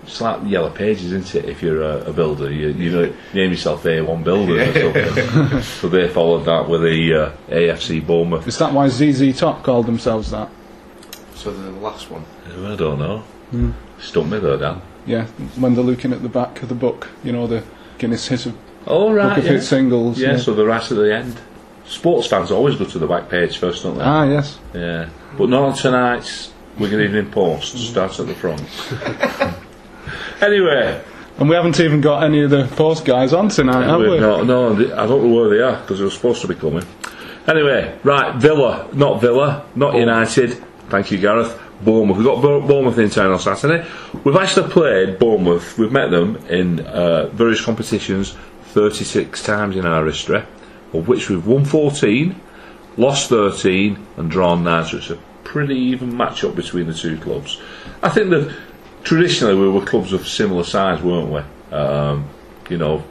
It's 0.04 0.20
like 0.20 0.40
yellow 0.44 0.70
pages, 0.70 1.12
isn't 1.12 1.34
it? 1.34 1.48
If 1.48 1.62
you're 1.62 1.82
a, 1.82 2.10
a 2.10 2.12
builder, 2.12 2.52
you, 2.52 2.68
you 2.68 2.90
know, 2.92 3.12
name 3.32 3.50
yourself 3.52 3.84
A1 3.84 4.22
Builders 4.22 4.76
or 4.76 4.92
something. 4.92 5.62
so 5.80 5.88
they 5.88 6.08
followed 6.08 6.44
that 6.44 6.68
with 6.68 6.82
the 6.82 7.14
uh, 7.14 7.32
AFC 7.48 8.06
Bournemouth. 8.06 8.46
is 8.46 8.58
that 8.58 8.72
why 8.72 8.88
ZZ 8.88 9.36
Top 9.38 9.62
called 9.64 9.86
themselves 9.86 10.30
that? 10.30 10.50
So 11.34 11.52
the 11.52 11.70
last 11.70 12.10
one. 12.10 12.24
I 12.46 12.76
don't 12.76 12.98
know. 12.98 13.24
Stump 13.98 14.30
me 14.30 14.38
though, 14.38 14.58
Dan. 14.58 14.82
Yeah, 15.06 15.26
when 15.56 15.74
they're 15.74 15.84
looking 15.84 16.12
at 16.12 16.22
the 16.22 16.28
back 16.28 16.62
of 16.62 16.68
the 16.68 16.74
book, 16.74 17.08
you 17.22 17.32
know, 17.32 17.46
the 17.46 17.64
Guinness 17.98 18.28
hit 18.28 18.46
of 18.46 18.56
Oh 18.86 19.14
book 19.14 19.38
of 19.38 19.44
yeah. 19.44 19.52
hit 19.52 19.62
singles. 19.62 20.18
yeah. 20.18 20.36
So 20.36 20.54
the 20.54 20.66
right 20.66 20.82
at 20.82 20.96
the 20.96 21.14
end. 21.14 21.40
Sports 21.86 22.26
fans 22.28 22.50
always 22.50 22.76
go 22.76 22.84
to 22.84 22.98
the 22.98 23.06
back 23.06 23.28
page 23.28 23.58
first, 23.58 23.82
don't 23.82 23.98
they? 23.98 24.04
Ah, 24.04 24.24
yes. 24.24 24.58
Yeah, 24.72 25.08
but 25.36 25.48
not 25.48 25.62
on 25.62 25.74
tonight's 25.76 26.52
Wigan 26.78 27.00
Evening 27.00 27.30
Post. 27.30 27.76
Starts 27.78 28.18
at 28.20 28.26
the 28.26 28.34
front. 28.34 28.60
anyway, 30.42 31.02
And 31.38 31.48
we 31.48 31.54
haven't 31.56 31.78
even 31.80 32.00
got 32.00 32.22
any 32.24 32.42
of 32.42 32.50
the 32.50 32.66
post 32.76 33.04
guys 33.04 33.32
on 33.32 33.48
tonight, 33.48 33.84
have 33.86 34.00
we? 34.00 34.18
not, 34.18 34.46
no, 34.46 34.72
I 34.72 35.06
don't 35.06 35.24
know 35.24 35.34
where 35.34 35.48
they 35.50 35.60
are 35.60 35.80
because 35.80 35.98
they 35.98 36.04
were 36.04 36.10
supposed 36.10 36.40
to 36.42 36.48
be 36.48 36.54
coming. 36.54 36.84
Anyway, 37.46 37.98
right, 38.04 38.34
Villa, 38.36 38.88
not 38.94 39.20
Villa, 39.20 39.66
not 39.74 39.94
United. 39.96 40.52
Thank 40.88 41.10
you, 41.10 41.18
Gareth. 41.18 41.60
Bournemouth. 41.82 42.16
We've 42.16 42.24
got 42.26 42.40
Bour- 42.40 42.62
Bournemouth 42.66 42.98
in 42.98 43.10
town 43.10 43.30
on 43.32 43.38
Saturday. 43.40 43.86
We've 44.22 44.36
actually 44.36 44.70
played 44.70 45.18
Bournemouth. 45.18 45.76
We've 45.76 45.92
met 45.92 46.10
them 46.10 46.36
in 46.48 46.80
uh, 46.80 47.26
various 47.28 47.62
competitions 47.62 48.34
36 48.68 49.42
times 49.42 49.76
in 49.76 49.84
our 49.84 50.06
history, 50.06 50.42
of 50.94 51.08
which 51.08 51.28
we've 51.28 51.46
won 51.46 51.64
14, 51.64 52.40
lost 52.96 53.28
13, 53.28 53.98
and 54.16 54.30
drawn 54.30 54.64
9. 54.64 54.86
So 54.86 54.96
it's 54.96 55.10
a 55.10 55.16
pretty 55.42 55.76
even 55.76 56.16
match 56.16 56.44
up 56.44 56.54
between 56.54 56.86
the 56.86 56.94
two 56.94 57.18
clubs. 57.18 57.60
I 58.02 58.08
think 58.08 58.30
that 58.30 58.56
traditionally 59.02 59.54
we 59.54 59.68
were 59.68 59.84
clubs 59.84 60.12
of 60.12 60.26
similar 60.26 60.64
size, 60.64 61.02
weren't 61.02 61.30
we? 61.30 61.76
Um, 61.76 62.28
you 62.70 62.78
know, 62.78 63.04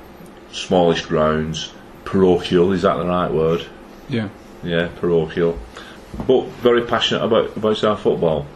smallish 0.51 1.05
grounds, 1.05 1.71
parochial, 2.05 2.71
is 2.71 2.81
that 2.83 2.95
the 2.95 3.05
right 3.05 3.31
word? 3.31 3.65
Yeah. 4.09 4.29
Yeah, 4.63 4.89
parochial. 4.99 5.59
But 6.27 6.47
very 6.47 6.83
passionate 6.83 7.23
about, 7.23 7.55
about 7.57 7.83
our 7.83 7.97
football. 7.97 8.47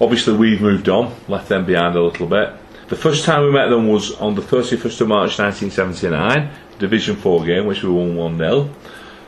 Obviously, 0.00 0.36
we've 0.36 0.60
moved 0.60 0.88
on, 0.88 1.14
left 1.28 1.48
them 1.48 1.64
behind 1.64 1.96
a 1.96 2.02
little 2.02 2.26
bit. 2.26 2.52
The 2.88 2.96
first 2.96 3.24
time 3.24 3.44
we 3.44 3.50
met 3.50 3.68
them 3.68 3.88
was 3.88 4.12
on 4.12 4.34
the 4.34 4.42
31st 4.42 5.00
of 5.00 5.08
March 5.08 5.38
1979, 5.38 6.50
Division 6.78 7.16
4 7.16 7.44
game, 7.44 7.66
which 7.66 7.82
we 7.82 7.90
won 7.90 8.16
1 8.16 8.38
0. 8.38 8.70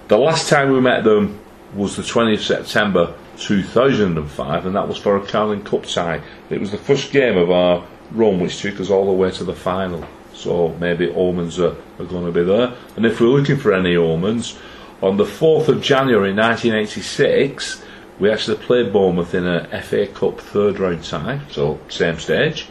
The 0.09 0.19
last 0.19 0.49
time 0.49 0.73
we 0.73 0.81
met 0.81 1.05
them 1.05 1.39
was 1.75 1.97
the 1.97 2.03
20th 2.03 2.41
September 2.41 3.15
2005, 3.39 4.67
and 4.67 4.75
that 4.75 4.89
was 4.89 4.97
for 4.99 5.17
a 5.17 5.27
Carling 5.27 5.65
Cup 5.65 5.85
tie. 5.85 6.21
It 6.51 6.61
was 6.61 6.71
the 6.71 6.79
first 6.79 7.13
game 7.13 7.37
of 7.37 7.51
our 7.51 7.87
run, 8.13 8.41
which 8.41 8.61
took 8.61 8.81
us 8.81 8.91
all 8.91 9.07
the 9.07 9.13
way 9.13 9.31
to 9.33 9.45
the 9.45 9.55
final. 9.55 10.05
So 10.35 10.77
maybe 10.81 11.11
omens 11.11 11.59
are, 11.59 11.77
are 11.99 12.05
going 12.05 12.27
to 12.27 12.33
be 12.33 12.45
there. 12.45 12.75
And 12.97 13.05
if 13.05 13.21
we're 13.21 13.29
looking 13.29 13.57
for 13.57 13.73
any 13.73 13.97
omens, 13.97 14.57
On 15.01 15.17
the 15.17 15.25
4th 15.25 15.69
of 15.69 15.81
January 15.81 16.35
1986, 16.35 17.85
we 18.19 18.33
actually 18.33 18.57
played 18.57 18.93
Bournemouth 18.93 19.33
in 19.33 19.47
a 19.47 19.81
FA 19.81 20.09
Cup 20.09 20.41
third 20.41 20.81
round 20.81 21.05
tie, 21.05 21.41
so 21.53 21.79
same 21.89 22.19
stage, 22.19 22.67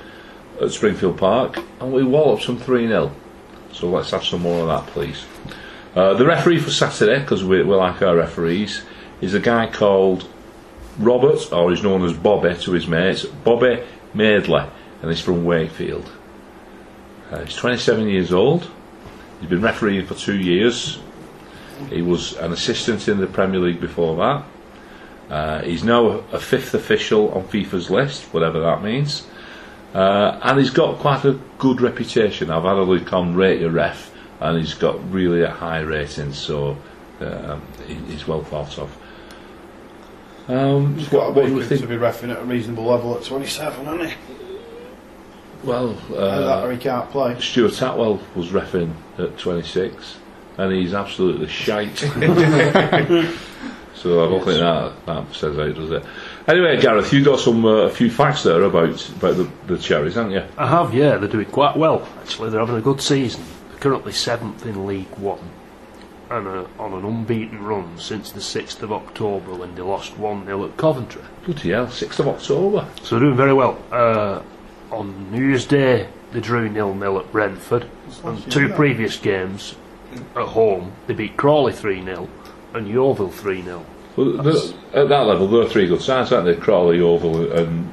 at 0.62 0.72
Springfield 0.72 1.18
Park, 1.18 1.64
and 1.80 1.94
we 1.94 2.04
walloped 2.04 2.46
them 2.46 2.58
3 2.58 2.90
0. 2.90 3.14
So 3.78 3.90
let's 3.90 4.10
have 4.10 4.26
some 4.26 4.42
more 4.42 4.62
of 4.62 4.68
that, 4.68 4.92
please. 4.92 5.24
Uh, 5.96 6.16
the 6.16 6.26
referee 6.26 6.60
for 6.60 6.72
Saturday, 6.72 7.20
because 7.20 7.44
we, 7.44 7.62
we 7.62 7.76
like 7.76 8.02
our 8.02 8.16
referees, 8.16 8.82
is 9.22 9.36
a 9.36 9.40
guy 9.40 9.68
called 9.68 10.28
Robert, 10.98 11.54
or 11.54 11.70
he's 11.70 11.84
known 11.84 12.04
as 12.04 12.14
Bobby 12.14 12.56
to 12.56 12.72
his 12.72 12.88
mates, 12.88 13.26
Bobby 13.26 13.84
Madley, 14.16 14.66
and 15.02 15.12
he's 15.12 15.22
from 15.22 15.46
Wakefield. 15.46 16.12
Uh, 17.30 17.44
he's 17.44 17.56
27 17.56 18.08
years 18.08 18.34
old. 18.34 18.68
He's 19.42 19.50
been 19.50 19.62
refereeing 19.62 20.08
for 20.08 20.16
two 20.16 20.38
years. 20.38 21.00
He 21.92 22.02
was 22.02 22.36
an 22.38 22.52
assistant 22.52 23.08
in 23.08 23.20
the 23.20 23.28
Premier 23.28 23.60
League 23.60 23.80
before 23.80 24.16
that. 24.18 25.32
Uh, 25.32 25.62
he's 25.62 25.84
now 25.84 26.08
a, 26.08 26.18
a 26.32 26.40
fifth 26.40 26.74
official 26.74 27.30
on 27.34 27.44
FIFA's 27.44 27.92
list, 27.92 28.24
whatever 28.34 28.60
that 28.62 28.82
means. 28.82 29.28
Uh, 29.98 30.40
and 30.44 30.60
he's 30.60 30.70
got 30.70 31.00
quite 31.00 31.26
a 31.26 31.40
good 31.58 31.82
reputation. 31.82 32.52
I've 32.52 32.62
had 32.62 32.76
a 32.76 32.84
look 32.84 33.12
on 33.14 33.34
Rate 33.34 33.62
Your 33.62 33.72
Ref, 33.72 34.14
and 34.40 34.60
he's 34.60 34.76
got 34.76 35.12
really 35.12 35.42
a 35.42 35.50
high 35.50 35.80
rating, 35.80 36.34
so 36.34 36.78
uh, 37.20 37.60
he's 37.88 38.28
well 38.28 38.44
thought 38.44 38.78
of. 38.78 38.96
Um, 40.48 40.98
He's 41.00 41.12
what, 41.12 41.34
got 41.34 41.36
what 41.36 41.46
be, 41.48 41.64
think? 41.64 41.82
to 41.82 41.88
be 41.88 41.96
reffing 41.96 42.30
at 42.30 42.38
a 42.40 42.44
reasonable 42.44 42.86
level 42.86 43.18
at 43.18 43.24
27, 43.24 43.86
hasn't 43.86 44.10
he? 44.12 44.16
Well, 45.64 45.98
Either 46.10 46.46
that 46.46 46.64
or 46.64 46.68
uh, 46.68 46.70
he 46.70 46.78
can't 46.78 47.10
play. 47.10 47.40
Stuart 47.40 47.82
Atwell 47.82 48.22
was 48.36 48.50
refing 48.50 48.94
at 49.18 49.36
26, 49.40 50.18
and 50.60 50.74
he's 50.74 50.94
absolutely 50.94 51.48
shite. 51.48 51.98
so 53.96 54.26
I 54.26 54.30
don't 54.30 54.46
think 54.46 54.60
that 54.60 54.94
that 55.08 55.34
says 55.34 55.58
out, 55.58 55.74
does 55.74 55.90
it? 55.90 56.06
Anyway, 56.48 56.80
Gareth, 56.80 57.12
you've 57.12 57.26
got 57.26 57.40
some 57.40 57.66
uh, 57.66 57.70
a 57.70 57.90
few 57.90 58.10
facts 58.10 58.44
there 58.44 58.64
about 58.64 59.10
about 59.10 59.36
the, 59.36 59.50
the 59.68 59.78
cherries, 59.78 60.16
haven't 60.16 60.32
you? 60.32 60.44
I 60.58 60.68
have, 60.68 60.94
yeah, 60.94 61.18
they're 61.18 61.28
doing 61.28 61.46
quite 61.48 61.76
well, 61.76 62.08
actually. 62.22 62.50
They're 62.50 62.62
having 62.62 62.78
a 62.78 62.82
good 62.82 63.02
season. 63.02 63.44
They're 63.70 63.80
currently 63.80 64.14
seventh 64.14 64.66
in 64.66 64.88
League 64.88 65.14
One 65.18 65.42
and 66.30 66.48
uh, 66.48 66.66
on 66.80 66.94
an 66.94 67.06
unbeaten 67.06 67.64
run 67.64 67.98
since 67.98 68.32
the 68.32 68.40
6th 68.40 68.82
of 68.82 68.92
October 68.92 69.56
when 69.56 69.76
they 69.76 69.82
lost 69.82 70.18
1 70.18 70.46
0 70.46 70.66
at 70.66 70.78
Coventry. 70.78 71.22
Bloody 71.46 71.70
hell, 71.70 71.88
6th 71.88 72.20
of 72.20 72.28
October. 72.28 72.88
So 73.04 73.16
they're 73.16 73.28
doing 73.28 73.38
very 73.38 73.54
well. 73.54 73.82
Uh, 73.92 74.42
on 74.92 75.32
New 75.32 75.46
Year's 75.46 75.66
Day, 75.66 76.10
they 76.32 76.40
drew 76.40 76.70
nil 76.70 76.94
nil 76.94 77.20
at 77.20 77.32
Brentford. 77.32 77.90
And 78.24 78.52
two 78.52 78.70
previous 78.70 79.18
games 79.18 79.76
at 80.36 80.48
home, 80.48 80.94
they 81.08 81.14
beat 81.14 81.38
Crawley 81.38 81.74
3 81.74 82.04
0 82.04 82.30
and 82.74 82.88
Yeovil 82.88 83.32
3 83.32 83.64
0. 83.64 83.86
Well, 84.18 84.32
the- 84.44 84.74
at 84.94 85.08
that 85.10 85.26
level, 85.28 85.48
there 85.48 85.62
are 85.62 85.70
three 85.70 85.88
good 85.88 86.02
sides, 86.02 86.32
aren't 86.34 86.46
they? 86.48 86.56
Crawley, 86.56 86.98
Yeovil, 86.98 87.52
and 87.52 87.90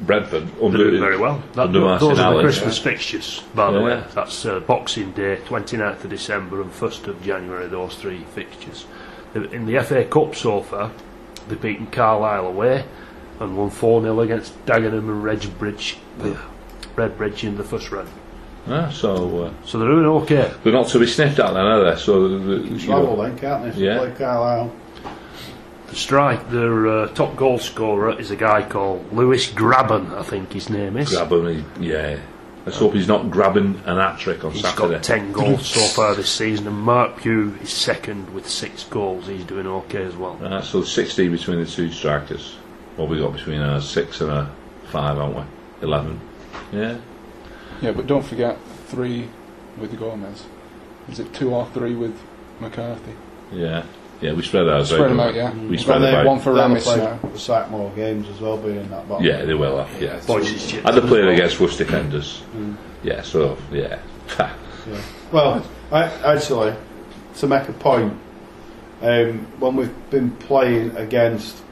Brentford. 0.00 0.46
They're 0.60 0.70
doing 0.70 1.00
very 1.00 1.16
well. 1.18 1.42
That, 1.54 1.66
under 1.66 1.80
Martin 1.80 2.08
those 2.08 2.18
are 2.18 2.22
the 2.22 2.28
Allen. 2.36 2.44
Christmas 2.44 2.78
fixtures, 2.78 3.42
by 3.54 3.70
the 3.72 3.78
Yeah. 3.80 3.84
way. 3.84 4.02
That's 4.14 4.46
uh, 4.46 4.60
Boxing 4.60 5.10
Day, 5.12 5.38
29th 5.46 6.04
of 6.04 6.10
December 6.10 6.62
and 6.62 6.70
1st 6.72 7.08
of 7.08 7.22
January, 7.22 7.66
those 7.66 7.94
three 7.96 8.24
fixtures. 8.34 8.86
In 9.34 9.66
the 9.66 9.76
FA 9.80 10.04
Cup 10.04 10.34
so 10.34 10.60
far, 10.62 10.90
they've 11.48 11.60
beaten 11.60 11.86
Carlisle 11.88 12.46
away 12.46 12.84
and 13.40 13.56
won 13.56 13.68
4 13.70 14.00
0 14.02 14.20
against 14.20 14.64
Dagenham 14.66 15.08
and 15.10 15.22
Redbridge, 15.24 15.96
the 16.18 16.36
Redbridge 16.96 17.44
in 17.44 17.56
the 17.58 17.64
first 17.64 17.90
round. 17.90 18.08
Ah, 18.68 18.88
so 18.90 19.44
uh, 19.44 19.50
So 19.64 19.78
they're 19.78 19.88
doing 19.88 20.06
okay. 20.22 20.50
they're 20.64 20.72
not 20.72 20.88
to 20.88 20.98
be 20.98 21.06
sniffed 21.06 21.38
at 21.38 21.52
then, 21.54 21.64
are 21.66 21.84
they? 21.90 22.00
So 22.00 22.28
the, 22.28 22.36
the, 22.38 22.68
you 22.68 22.78
Travel 22.78 23.16
know, 23.16 23.22
then, 23.24 23.38
can't 23.38 23.74
they? 23.74 23.80
Yeah. 23.80 23.98
Play 23.98 24.12
Carlisle. 24.16 24.72
The 25.88 25.96
strike, 25.96 26.50
their 26.50 26.86
uh, 26.88 27.08
top 27.08 27.36
goal 27.36 27.58
scorer 27.58 28.18
is 28.18 28.30
a 28.30 28.36
guy 28.36 28.62
called 28.68 29.12
Lewis 29.12 29.50
Grabban, 29.50 30.12
I 30.16 30.22
think 30.22 30.52
his 30.52 30.68
name 30.68 30.96
is. 30.96 31.10
grab 31.10 31.30
him, 31.32 31.64
he- 31.80 31.88
yeah. 31.88 32.18
Let's 32.64 32.78
hope 32.78 32.94
he's 32.94 33.06
not 33.06 33.30
grabbing 33.30 33.80
an 33.86 33.96
hat 33.98 34.18
trick 34.18 34.42
on 34.44 34.50
He's 34.50 34.62
Saturday. 34.62 34.94
got 34.94 35.02
10 35.04 35.30
goals 35.32 35.66
so 35.68 35.80
far 35.94 36.16
this 36.16 36.28
season, 36.32 36.66
and 36.66 36.76
Marc 36.76 37.18
Pugh 37.18 37.56
is 37.62 37.70
second 37.72 38.34
with 38.34 38.48
six 38.50 38.82
goals. 38.82 39.28
He's 39.28 39.44
doing 39.44 39.68
okay 39.68 40.02
as 40.02 40.16
well. 40.16 40.36
Uh, 40.42 40.60
so 40.62 40.82
60 40.82 41.28
between 41.28 41.60
the 41.60 41.66
two 41.66 41.92
strikers. 41.92 42.56
What 42.96 43.08
we 43.08 43.20
got 43.20 43.34
between 43.34 43.60
a 43.60 43.80
six 43.80 44.20
and 44.20 44.32
a 44.32 44.50
five, 44.90 45.16
aren't 45.16 45.36
we? 45.36 45.42
11. 45.82 46.20
Yeah. 46.72 46.96
Yeah, 47.80 47.92
but 47.92 48.08
don't 48.08 48.24
forget 48.24 48.58
three 48.88 49.28
with 49.78 49.96
Gomez. 49.96 50.42
Is 51.08 51.20
it 51.20 51.32
two 51.32 51.54
or 51.54 51.66
three 51.66 51.94
with 51.94 52.18
McCarthy? 52.58 53.12
Yeah. 53.52 53.84
Yeah, 54.20 54.32
we 54.32 54.42
spread 54.42 54.66
ours 54.68 54.88
Spread 54.88 55.02
out. 55.02 55.08
them 55.08 55.16
don't 55.18 55.26
out, 55.28 55.32
we? 55.34 55.38
yeah. 55.38 55.68
We 55.70 55.76
spread 55.78 56.00
Well, 56.00 56.02
them 56.02 56.12
they- 56.12 56.18
out. 56.20 56.26
One 56.26 56.40
for 56.40 56.54
They'll 56.54 56.68
Ramis 56.68 56.96
now. 56.96 57.28
the 57.32 57.38
sack 57.38 57.70
more 57.70 57.90
games 57.90 58.26
as 58.28 58.40
well, 58.40 58.56
being 58.56 58.76
in 58.76 58.90
that 58.90 59.08
bottom. 59.08 59.24
Yeah, 59.26 59.44
they 59.44 59.54
will 59.54 59.82
have, 59.84 60.02
yeah. 60.02 60.18
Voices 60.20 60.66
chipped 60.70 60.86
And 60.86 60.96
they 60.96 61.02
as 61.02 61.08
played 61.08 61.24
well. 61.26 61.34
against 61.34 61.60
worse 61.60 61.76
defenders. 61.76 62.42
Yeah, 63.02 63.22
so, 63.22 63.58
yeah. 63.70 63.98
Yeah. 64.38 64.52
Well, 65.32 65.66
I, 65.92 66.04
actually, 66.24 66.74
to 67.36 67.46
make 67.46 67.68
a 67.68 67.72
point, 67.72 68.14
um, 69.02 69.46
when 69.58 69.76
we've 69.76 70.10
been 70.10 70.30
playing 70.30 70.96
against 70.96 71.62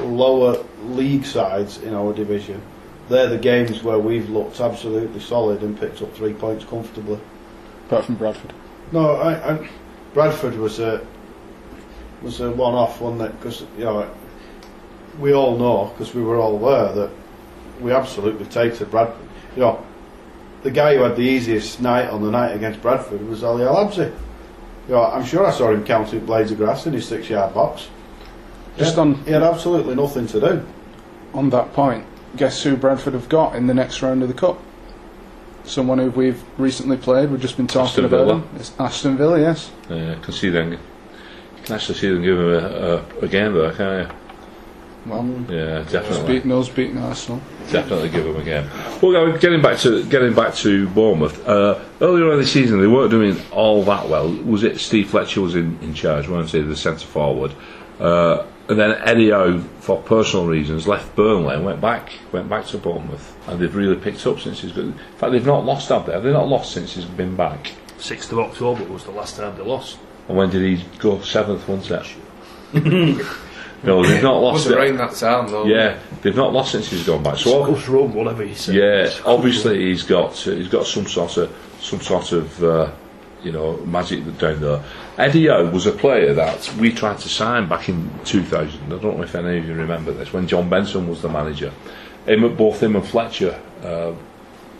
lower 0.00 0.64
league 0.84 1.24
sides 1.26 1.78
in 1.82 1.94
our 1.94 2.12
division, 2.14 2.62
they're 3.08 3.28
the 3.28 3.38
games 3.38 3.82
where 3.82 3.98
we've 3.98 4.30
looked 4.30 4.60
absolutely 4.60 5.20
solid 5.20 5.62
and 5.62 5.78
picked 5.78 6.00
up 6.00 6.14
three 6.14 6.32
points 6.32 6.64
comfortably. 6.64 7.18
Apart 7.86 8.06
from 8.06 8.14
Bradford. 8.14 8.52
No, 8.92 9.16
I, 9.16 9.54
I, 9.54 9.68
Bradford 10.14 10.56
was 10.56 10.78
a 10.78 11.04
was 12.22 12.40
a 12.40 12.50
one-off, 12.50 13.00
one 13.00 13.18
that? 13.18 13.38
Because 13.38 13.62
you 13.78 13.84
know 13.84 14.08
we 15.18 15.32
all 15.32 15.56
know 15.58 15.92
because 15.92 16.14
we 16.14 16.22
were 16.22 16.38
all 16.38 16.58
there 16.58 16.92
that 16.92 17.10
we 17.80 17.92
absolutely 17.92 18.46
tasted 18.46 18.90
Bradford. 18.90 19.28
You 19.56 19.62
know, 19.62 19.86
the 20.62 20.70
guy 20.70 20.96
who 20.96 21.02
had 21.02 21.16
the 21.16 21.22
easiest 21.22 21.80
night 21.80 22.08
on 22.08 22.22
the 22.22 22.30
night 22.30 22.52
against 22.54 22.80
Bradford 22.80 23.26
was 23.28 23.42
Ali 23.42 23.64
Al 23.64 23.74
Habsi. 23.74 24.12
You 24.88 24.94
know, 24.94 25.04
I'm 25.04 25.24
sure 25.24 25.46
I 25.46 25.50
saw 25.52 25.70
him 25.70 25.84
counting 25.84 26.24
blades 26.24 26.50
of 26.50 26.58
grass 26.58 26.86
in 26.86 26.92
his 26.92 27.06
six-yard 27.06 27.54
box. 27.54 27.88
Just 28.76 28.94
he 28.94 28.98
had, 28.98 28.98
on 28.98 29.14
he 29.24 29.30
had 29.32 29.42
absolutely 29.42 29.94
nothing 29.94 30.26
to 30.28 30.40
do. 30.40 30.66
on 31.34 31.50
that 31.50 31.72
point, 31.72 32.04
guess 32.36 32.62
who 32.62 32.76
Bradford 32.76 33.12
have 33.12 33.28
got 33.28 33.54
in 33.54 33.66
the 33.66 33.74
next 33.74 34.02
round 34.02 34.22
of 34.22 34.28
the 34.28 34.34
cup? 34.34 34.58
Someone 35.64 35.98
who 35.98 36.10
we've 36.10 36.42
recently 36.58 36.96
played. 36.96 37.30
We've 37.30 37.40
just 37.40 37.56
been 37.56 37.68
talking 37.68 37.86
Aston 37.86 38.04
about 38.06 38.26
Villa. 38.26 38.34
him. 38.40 38.48
It's 38.56 38.72
Aston 38.80 39.16
Villa. 39.16 39.38
Yes. 39.40 39.70
Uh, 39.88 40.16
can 40.22 40.32
see 41.80 42.08
them. 42.08 42.22
You 42.22 42.28
can 42.28 42.38
actually 42.38 42.38
see 42.38 42.38
them 42.38 42.38
give 42.38 42.38
him 42.38 42.48
a, 42.48 43.22
a, 43.22 43.24
a 43.24 43.28
game 43.28 43.52
there, 43.54 43.72
can't 43.72 44.12
Well, 45.06 45.24
you? 45.24 45.46
Yeah, 45.56 45.82
definitely. 45.90 46.34
beating 46.34 46.52
us, 46.52 46.68
beating 46.68 46.98
Arsenal. 46.98 47.40
Definitely 47.70 48.08
give 48.10 48.24
them 48.24 48.36
a 48.36 48.44
game. 48.44 48.68
Well, 49.00 49.36
getting 49.38 49.62
back 49.62 49.78
to 49.78 50.04
getting 50.06 50.34
back 50.34 50.54
to 50.56 50.88
Bournemouth. 50.88 51.46
Uh, 51.46 51.78
earlier 52.00 52.32
in 52.32 52.38
the 52.38 52.46
season, 52.46 52.80
they 52.80 52.86
weren't 52.86 53.10
doing 53.10 53.36
all 53.50 53.82
that 53.84 54.08
well. 54.08 54.30
Was 54.44 54.62
it 54.62 54.78
Steve 54.80 55.10
Fletcher 55.10 55.40
was 55.40 55.54
in, 55.54 55.78
in 55.80 55.94
charge, 55.94 56.28
weren't 56.28 56.50
he, 56.50 56.60
the 56.60 56.76
centre 56.76 57.06
forward? 57.06 57.52
Uh, 58.00 58.44
and 58.68 58.78
then 58.78 58.92
Eddie 59.02 59.30
Howe, 59.30 59.58
for 59.80 60.00
personal 60.02 60.46
reasons, 60.46 60.86
left 60.86 61.14
Burnley 61.16 61.54
and 61.56 61.64
went 61.64 61.80
back 61.80 62.12
went 62.32 62.48
back 62.48 62.66
to 62.66 62.78
Bournemouth, 62.78 63.36
and 63.48 63.60
they've 63.60 63.74
really 63.74 63.96
picked 63.96 64.26
up 64.26 64.40
since 64.40 64.60
he's 64.60 64.72
got. 64.72 64.84
In 64.84 64.92
fact, 65.18 65.32
they've 65.32 65.44
not 65.46 65.64
lost, 65.64 65.88
have 65.90 66.06
they? 66.06 66.12
Have 66.12 66.22
they 66.22 66.32
not 66.32 66.48
lost 66.48 66.72
since 66.72 66.94
he's 66.94 67.04
been 67.04 67.34
back? 67.36 67.72
6th 67.98 68.32
of 68.32 68.38
October 68.40 68.84
was 68.84 69.04
the 69.04 69.10
last 69.12 69.36
time 69.36 69.56
they 69.56 69.62
lost. 69.62 69.98
And 70.28 70.36
when 70.36 70.50
did 70.50 70.62
he 70.62 70.84
go 70.98 71.20
seventh? 71.20 71.66
One 71.68 71.82
set. 71.82 72.06
no, 72.74 74.02
they've 74.02 74.22
not 74.22 74.36
lost. 74.40 74.54
Must 74.54 74.64
have 74.68 74.72
it. 74.74 74.80
rained 74.80 74.98
that 74.98 75.14
time 75.14 75.48
though. 75.48 75.66
Yeah, 75.66 75.98
they've 76.22 76.36
not 76.36 76.52
lost 76.52 76.72
since 76.72 76.88
he's 76.88 77.04
gone 77.06 77.22
back. 77.22 77.36
So 77.36 77.64
Scus 77.64 77.88
run, 77.88 78.14
whatever 78.14 78.44
you 78.44 78.54
say. 78.54 78.74
Yeah, 78.74 79.08
Scus 79.08 79.26
obviously 79.26 79.86
he's 79.86 80.02
got 80.02 80.46
uh, 80.46 80.52
he's 80.52 80.68
got 80.68 80.86
some 80.86 81.06
sort 81.06 81.36
of 81.36 81.54
some 81.80 82.00
sort 82.00 82.32
of 82.32 82.64
uh, 82.64 82.92
you 83.42 83.52
know 83.52 83.76
magic 83.78 84.24
down 84.38 84.60
there. 84.60 84.82
Eddie 85.18 85.48
Howe 85.48 85.68
was 85.70 85.86
a 85.86 85.92
player 85.92 86.32
that 86.32 86.74
we 86.78 86.92
tried 86.92 87.18
to 87.18 87.28
sign 87.28 87.68
back 87.68 87.88
in 87.88 88.10
2000. 88.24 88.84
I 88.84 88.88
don't 88.98 89.16
know 89.18 89.22
if 89.22 89.34
any 89.34 89.58
of 89.58 89.66
you 89.66 89.74
remember 89.74 90.12
this 90.12 90.32
when 90.32 90.48
John 90.48 90.70
Benson 90.70 91.08
was 91.08 91.20
the 91.20 91.28
manager. 91.28 91.72
Him, 92.26 92.56
both 92.56 92.82
him 92.82 92.96
and 92.96 93.06
Fletcher, 93.06 93.60
uh, 93.82 94.12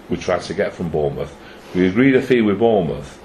we 0.09 0.17
tried 0.17 0.43
to 0.43 0.55
get 0.55 0.73
from 0.73 0.89
Bournemouth. 0.89 1.37
We 1.75 1.89
agreed 1.89 2.15
a 2.15 2.23
fee 2.23 2.41
with 2.41 2.59
Bournemouth, 2.59 3.19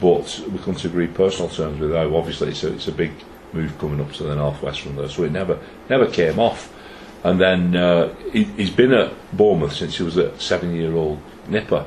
but 0.00 0.42
we 0.50 0.58
couldn't 0.58 0.84
agree 0.84 1.06
personal 1.06 1.48
terms 1.48 1.80
with 1.80 1.92
Howe. 1.92 2.14
Obviously, 2.16 2.48
it's 2.48 2.64
a, 2.64 2.72
it's 2.72 2.88
a 2.88 2.92
big 2.92 3.12
move 3.52 3.78
coming 3.78 4.00
up 4.00 4.12
to 4.12 4.24
the 4.24 4.34
northwest 4.34 4.80
from 4.80 4.96
there, 4.96 5.08
so 5.08 5.22
it 5.24 5.32
never 5.32 5.58
never 5.88 6.06
came 6.06 6.38
off. 6.38 6.72
And 7.24 7.40
then 7.40 7.74
uh, 7.74 8.14
he, 8.32 8.44
he's 8.44 8.70
been 8.70 8.92
at 8.92 9.12
Bournemouth 9.36 9.72
since 9.72 9.96
he 9.96 10.02
was 10.02 10.16
a 10.16 10.38
seven-year-old 10.38 11.18
nipper, 11.48 11.86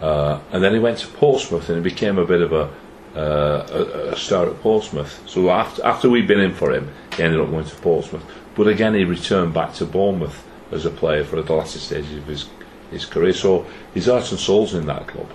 uh, 0.00 0.40
and 0.52 0.62
then 0.62 0.72
he 0.74 0.78
went 0.78 0.98
to 0.98 1.06
Portsmouth 1.08 1.68
and 1.68 1.78
he 1.78 1.82
became 1.82 2.18
a 2.18 2.26
bit 2.26 2.42
of 2.42 2.52
a, 2.52 2.70
uh, 3.14 3.66
a, 3.70 4.12
a 4.12 4.16
star 4.16 4.46
at 4.48 4.60
Portsmouth. 4.60 5.22
So 5.26 5.50
after 5.50 5.84
after 5.84 6.10
we'd 6.10 6.28
been 6.28 6.40
in 6.40 6.54
for 6.54 6.74
him, 6.74 6.90
he 7.16 7.22
ended 7.22 7.40
up 7.40 7.50
going 7.50 7.64
to 7.64 7.76
Portsmouth. 7.76 8.24
But 8.54 8.68
again, 8.68 8.94
he 8.94 9.04
returned 9.04 9.54
back 9.54 9.74
to 9.74 9.86
Bournemouth 9.86 10.44
as 10.72 10.84
a 10.84 10.90
player 10.90 11.24
for 11.24 11.40
the 11.40 11.52
latter 11.52 11.78
stages 11.78 12.18
of 12.18 12.26
his 12.26 12.48
his 12.90 13.06
career. 13.06 13.32
So 13.32 13.66
his 13.94 14.06
heart 14.06 14.30
and 14.30 14.40
soul's 14.40 14.74
in 14.74 14.86
that 14.86 15.06
club. 15.06 15.30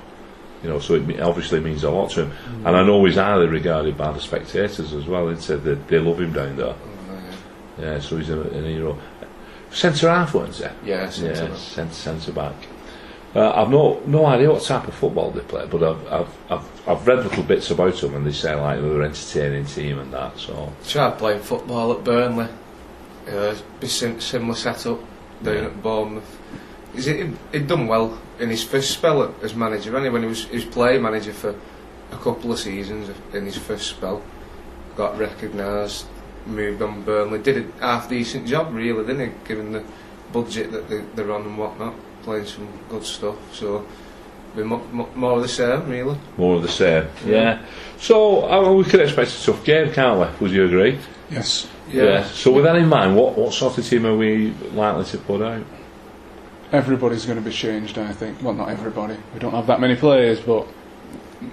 You 0.64 0.70
know, 0.70 0.80
so 0.80 0.96
it 0.96 1.20
obviously 1.20 1.60
means 1.60 1.84
a 1.84 1.90
lot 1.90 2.12
to 2.12 2.26
him. 2.26 2.32
And 2.66 2.76
I 2.78 2.84
know 2.86 3.04
he's 3.06 3.16
highly 3.16 3.48
regarded 3.48 3.98
by 3.98 4.12
the 4.12 4.20
spectators 4.20 4.94
as 4.94 5.06
well. 5.08 5.28
They 5.28 5.40
said 5.42 5.64
that 5.64 5.88
they 5.88 5.98
love 6.00 6.20
him 6.22 6.34
down 6.34 6.56
there. 6.56 6.76
Yeah, 7.80 8.00
so 8.00 8.18
he's 8.18 8.30
a, 8.30 8.40
an 8.42 8.66
hero. 8.66 8.98
Centre 9.72 10.10
half, 10.10 10.34
wasn't 10.36 10.72
he? 10.84 10.90
Yeah, 10.90 11.10
centre 11.10 11.46
yeah, 11.46 11.56
centre, 11.56 11.94
centre 11.94 12.32
back. 12.32 12.54
Uh, 13.34 13.50
I've 13.52 13.70
no 13.70 14.02
no 14.06 14.26
idea 14.26 14.52
what 14.52 14.62
type 14.62 14.88
of 14.90 14.94
football 14.94 15.32
they 15.32 15.40
play, 15.40 15.66
but 15.66 15.82
I've 15.82 16.12
I've, 16.12 16.38
I've, 16.52 16.90
I've 16.90 17.08
read 17.08 17.20
little 17.24 17.44
bits 17.44 17.72
about 17.72 17.96
them, 17.96 18.16
and 18.16 18.28
they 18.28 18.34
say 18.34 18.54
like 18.54 18.82
they're 18.82 19.02
an 19.02 19.06
entertaining 19.06 19.66
team 19.66 20.00
and 20.00 20.12
that. 20.14 20.38
So 20.38 20.72
Tried 20.86 21.18
playing 21.18 21.40
football 21.42 21.94
at 21.94 22.04
Burnley. 22.04 22.50
Uh, 23.30 23.56
be 23.80 23.88
similar 23.88 24.54
setup 24.56 25.00
down 25.42 25.56
Yeah. 25.56 25.66
at 25.66 25.82
Bournemouth. 25.82 26.40
He's, 26.94 27.06
he'd, 27.06 27.38
he'd 27.54 27.68
done 27.68 27.88
well 27.88 28.20
in 28.42 28.50
his 28.50 28.64
first 28.64 28.92
spell 28.92 29.34
as 29.42 29.56
manager. 29.56 29.96
Anyway, 29.96 30.10
when 30.14 30.24
he 30.24 30.28
was 30.28 30.46
he 30.46 30.56
was 30.56 30.66
playing 30.66 31.02
manager 31.04 31.32
for 31.32 31.56
a 32.12 32.18
couple 32.18 32.52
of 32.52 32.60
seasons 32.60 33.10
in 33.34 33.46
his 33.46 33.58
first 33.58 33.88
spell, 33.88 34.22
got 34.98 35.18
recognised, 35.18 36.06
moved 36.46 36.82
on 36.82 37.04
Burnley, 37.04 37.40
did 37.40 37.70
a 37.80 37.80
half 37.80 38.10
decent 38.10 38.48
job 38.48 38.74
really, 38.74 39.06
didn't 39.06 39.30
he? 39.30 39.48
Given 39.48 39.72
the 39.72 39.84
budget 40.34 40.72
that 40.72 40.90
they, 40.90 41.02
they're 41.16 41.32
on 41.32 41.44
and 41.44 41.58
whatnot, 41.58 41.94
playing 42.24 42.46
some 42.46 42.68
good 42.90 43.06
stuff. 43.06 43.38
So. 43.54 43.86
Be 44.54 44.64
mo- 44.64 44.86
mo- 44.92 45.10
more 45.16 45.38
of 45.38 45.44
the 45.44 45.48
same, 45.48 45.88
really. 45.88 46.18
more 46.36 46.58
of 46.58 46.62
the 46.62 46.68
same. 46.68 47.08
Yeah. 47.26 47.62
So 47.98 48.46
I 48.50 48.60
mean, 48.60 48.76
we 48.76 48.84
could 48.84 49.00
expect 49.00 49.32
a 49.32 49.46
tough 49.46 49.64
game, 49.64 49.94
can't 49.94 50.20
we? 50.20 50.28
Would 50.42 50.52
you 50.52 50.66
agree? 50.66 51.00
Yes. 51.30 51.70
Yeah. 51.90 52.26
So 52.26 52.52
with 52.52 52.66
that 52.66 52.76
in 52.76 52.90
mind, 52.90 53.16
what 53.16 53.38
what 53.38 53.54
sort 53.54 53.78
of 53.78 53.86
team 53.88 54.06
are 54.06 54.18
we 54.18 54.52
likely 54.74 55.06
to 55.06 55.18
put 55.20 55.42
out? 55.42 55.64
Everybody's 56.72 57.26
going 57.26 57.38
to 57.38 57.44
be 57.44 57.52
changed, 57.52 57.98
I 57.98 58.14
think. 58.14 58.42
Well, 58.42 58.54
not 58.54 58.70
everybody. 58.70 59.18
We 59.34 59.40
don't 59.40 59.54
have 59.54 59.68
that 59.68 59.80
many 59.82 59.96
players, 59.96 60.40
but 60.40 60.66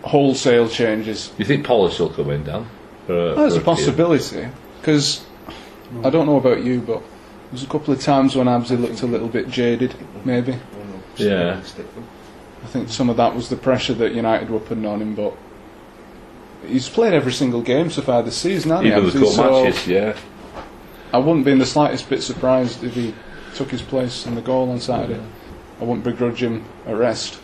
wholesale 0.05 0.69
changes. 0.69 1.33
You 1.39 1.45
think 1.45 1.67
Pollitt 1.67 1.99
will 1.99 2.11
come 2.11 2.31
in, 2.31 2.45
Dan? 2.45 2.67
For 3.07 3.33
a, 3.33 3.35
There's 3.35 3.57
a 3.57 3.61
a 3.61 3.65
possibility 3.65 4.47
because 4.81 5.25
I 6.05 6.11
don't 6.11 6.27
know 6.27 6.37
about 6.37 6.63
you, 6.63 6.81
but 6.81 7.03
there's 7.51 7.65
a 7.65 7.67
couple 7.67 7.93
of 7.93 8.01
times 8.01 8.37
when 8.37 8.47
Absy 8.47 8.77
looked 8.77 9.03
a 9.03 9.07
little 9.07 9.29
bit 9.29 9.49
jaded. 9.49 9.95
Maybe 10.25 10.57
Yeah. 11.17 11.61
I 12.63 12.67
think 12.67 12.89
some 12.91 13.09
of 13.09 13.17
that 13.17 13.35
was 13.35 13.49
the 13.49 13.57
pressure 13.57 13.95
that 13.95 14.13
United 14.15 14.51
were 14.51 14.59
putting 14.61 14.85
on 14.87 15.01
him, 15.01 15.15
but 15.15 15.35
he's 16.67 16.89
played 16.89 17.15
every 17.15 17.33
single 17.33 17.63
game 17.63 17.89
so 17.91 18.03
far 18.03 18.23
this 18.23 18.37
season, 18.37 18.71
hasn't 18.71 18.89
Even 18.89 19.05
he? 19.05 19.11
the 19.11 19.19
Absy? 19.19 19.25
cup 19.25 19.35
So 19.35 19.65
matches, 19.65 19.87
yeah. 19.89 20.17
I 21.13 21.19
wouldn't 21.19 21.45
be 21.47 21.53
in 21.53 21.59
the 21.59 21.67
slightest 21.67 22.09
bit 22.11 22.23
surprised 22.23 22.85
if 22.85 22.95
he 22.95 23.15
took 23.55 23.71
his 23.71 23.83
place 23.83 24.27
in 24.27 24.35
the 24.35 24.41
goal 24.43 24.71
on 24.71 24.81
Saturday. 24.81 25.21
I 25.81 25.85
wouldn't 25.85 26.05
begrudge 26.05 26.43
him 26.43 26.65
a 26.87 26.95
rest. 26.97 27.41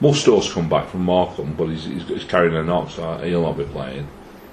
Musto's 0.00 0.52
come 0.52 0.68
back 0.68 0.88
from 0.88 1.04
Markham, 1.04 1.54
but 1.54 1.66
he's, 1.68 1.84
he's, 1.84 2.02
he's 2.06 2.24
carrying 2.24 2.54
a 2.54 2.62
knock, 2.62 2.90
so 2.90 3.16
he'll 3.18 3.42
not 3.42 3.56
be 3.56 3.64
playing. 3.64 4.06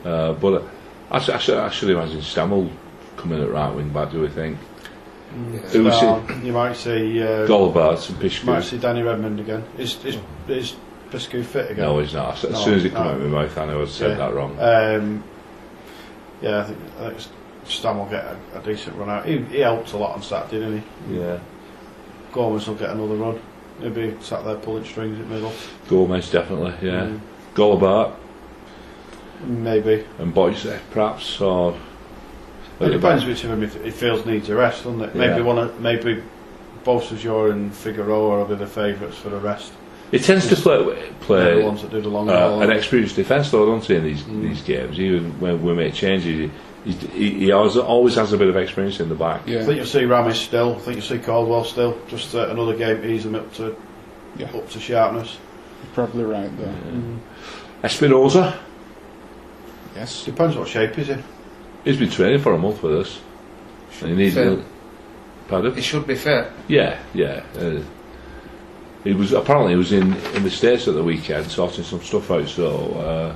Uh, 0.06 0.34
but 0.34 0.62
uh, 0.62 0.66
I, 1.12 1.20
should- 1.20 1.36
I, 1.36 1.38
should, 1.40 1.58
I 1.58 1.70
should 1.70 1.90
imagine 1.90 2.22
Stam 2.22 2.52
will 2.52 2.72
come 3.18 3.34
in 3.34 3.42
at 3.42 3.50
right 3.52 3.74
wing 3.74 3.90
back, 3.90 4.12
do 4.12 4.22
we 4.22 4.30
think? 4.30 4.58
Who 5.72 5.84
Well, 5.86 6.24
it? 6.30 6.44
you 6.44 6.54
might 6.54 6.76
see. 6.76 7.22
Uh, 7.22 7.48
Golobart 7.48 8.08
and 8.10 8.18
might 8.20 8.30
Pishku. 8.62 8.64
see 8.64 8.78
Danny 8.78 9.02
Redmond 9.02 9.40
again. 9.40 9.64
Is 9.80 9.98
is 10.06 10.18
is 10.48 10.76
Piscu 11.10 11.44
fit 11.44 11.72
again? 11.72 11.86
No, 11.86 12.00
he's 12.00 12.14
not. 12.14 12.44
As 12.44 12.52
No, 12.52 12.60
soon 12.64 12.74
as 12.76 12.86
it 12.86 12.90
came 12.94 13.04
no. 13.04 13.10
out 13.10 13.16
of 13.16 13.22
my 13.32 13.42
mouth, 13.42 13.58
I 13.58 13.66
know 13.66 13.82
I'd 13.82 13.88
said 13.90 14.12
Yeah. 14.12 14.16
that 14.18 14.34
wrong. 14.36 14.56
Um, 14.60 15.24
yeah, 16.42 16.60
I 16.60 16.64
think, 16.66 16.78
I 17.00 17.10
think 17.10 17.28
Stam 17.65 17.97
will 17.99 18.06
get 18.06 18.26
a, 18.26 18.60
a 18.60 18.62
decent 18.63 18.95
run 18.97 19.10
out. 19.10 19.26
He, 19.26 19.38
he 19.43 19.60
helped 19.60 19.93
a 19.93 19.97
lot 19.97 20.15
on 20.15 20.21
Saturday, 20.21 20.60
didn't 20.60 20.84
he? 21.10 21.19
yeah. 21.19 21.39
Gomez 22.32 22.67
will 22.67 22.76
get 22.76 22.89
another 22.89 23.15
run. 23.15 23.39
He'll 23.80 23.89
be 23.91 24.15
sat 24.21 24.43
there 24.43 24.56
pulling 24.56 24.86
strings 24.86 25.17
in 25.19 25.28
the 25.30 25.36
middle. 25.36 25.54
Gomez, 25.88 26.30
definitely, 26.32 26.73
yeah. 26.88 27.06
Mm, 27.06 27.19
Golobart 27.56 28.13
maybe. 29.45 30.06
and 30.19 30.34
Boyce, 30.34 30.67
perhaps, 30.91 31.39
or. 31.41 31.78
It 32.80 32.89
depends 32.89 33.23
which 33.26 33.43
of 33.43 33.52
them 33.52 33.62
he, 33.69 33.80
he 33.86 33.91
feels 33.91 34.26
needs 34.26 34.49
a 34.49 34.56
rest, 34.56 34.84
doesn't 34.84 35.02
it? 35.02 35.15
Maybe 35.15 35.36
Yeah. 35.36 35.41
one 35.41 35.58
of 35.60 35.80
maybe 35.80 36.21
Bossajor 36.84 37.52
and 37.52 37.73
Figueroa 37.73 38.39
will 38.39 38.45
be 38.45 38.56
the 38.56 38.67
favourites 38.67 39.17
for 39.17 39.30
the 39.30 39.38
rest. 39.38 39.71
It 40.12 40.23
tends 40.23 40.47
to 40.49 40.56
play 40.56 41.12
play 41.21 41.60
the 41.60 41.65
ones 41.65 41.82
that 41.82 41.91
do 41.91 42.02
the 42.02 42.10
long 42.10 42.30
uh, 42.30 42.34
ball. 42.49 42.62
an 42.62 42.71
experienced 42.71 43.15
defence, 43.15 43.52
though, 43.52 43.65
don't 43.65 43.84
he, 43.84 43.95
in 43.95 44.04
these 44.04 44.23
Mm. 44.23 44.41
these 44.41 44.62
games? 44.63 44.99
Even 44.99 45.39
when 45.39 45.62
we 45.63 45.73
make 45.73 45.93
changes, 45.93 46.49
he, 46.86 46.91
he, 46.91 47.30
he 47.39 47.52
always, 47.52 47.78
always 47.78 48.15
has 48.15 48.34
a 48.34 48.38
bit 48.38 48.50
of 48.50 48.58
experience 48.58 49.00
in 49.00 49.10
the 49.10 49.15
back. 49.15 49.41
I 49.48 49.63
think 49.63 49.78
you'll 49.78 49.86
see 49.86 50.02
Ramis 50.02 50.36
still. 50.36 50.76
I 50.76 50.80
think 50.80 50.98
you'll 50.98 51.06
see 51.06 51.19
Caldwell 51.19 51.63
still. 51.63 51.98
Just 52.08 52.36
uh, 52.36 52.50
another 52.50 52.76
game 52.76 53.02
to 53.02 53.08
ease 53.10 53.24
them 53.24 53.36
up 53.36 53.54
to 53.56 53.76
Yeah. 54.38 54.48
up 54.54 54.69
to 54.72 54.80
sharpness. 54.80 55.38
you're 55.84 55.93
probably 55.93 56.24
right 56.26 56.56
there. 56.58 56.76
Espinoza, 57.84 58.58
Yes. 59.96 60.26
Depends 60.26 60.56
what 60.58 60.67
shape 60.67 60.96
he's 60.96 61.10
in. 61.10 61.24
he's 61.84 61.98
been 61.98 62.10
training 62.10 62.39
for 62.39 62.54
a 62.54 62.58
month 62.58 62.82
with 62.82 63.00
us. 63.00 63.19
And 64.02 64.10
he 64.12 64.15
needs. 64.15 64.34
Fit. 64.36 64.60
Pardon? 65.48 65.76
He 65.76 65.82
should 65.82 66.08
be 66.08 66.15
fit. 66.15 66.52
Yeah, 66.67 66.98
yeah. 67.13 67.43
Uh, 67.56 67.82
he 69.04 69.13
was 69.13 69.34
apparently 69.34 69.74
he 69.74 69.78
was 69.78 69.91
in, 69.91 70.13
in 70.36 70.43
the 70.43 70.50
states 70.50 70.88
at 70.88 70.96
the 70.96 71.04
weekend 71.04 71.52
sorting 71.52 71.84
some 71.84 72.02
stuff 72.02 72.32
out. 72.32 72.48
So 72.48 72.93
uh, 72.96 73.36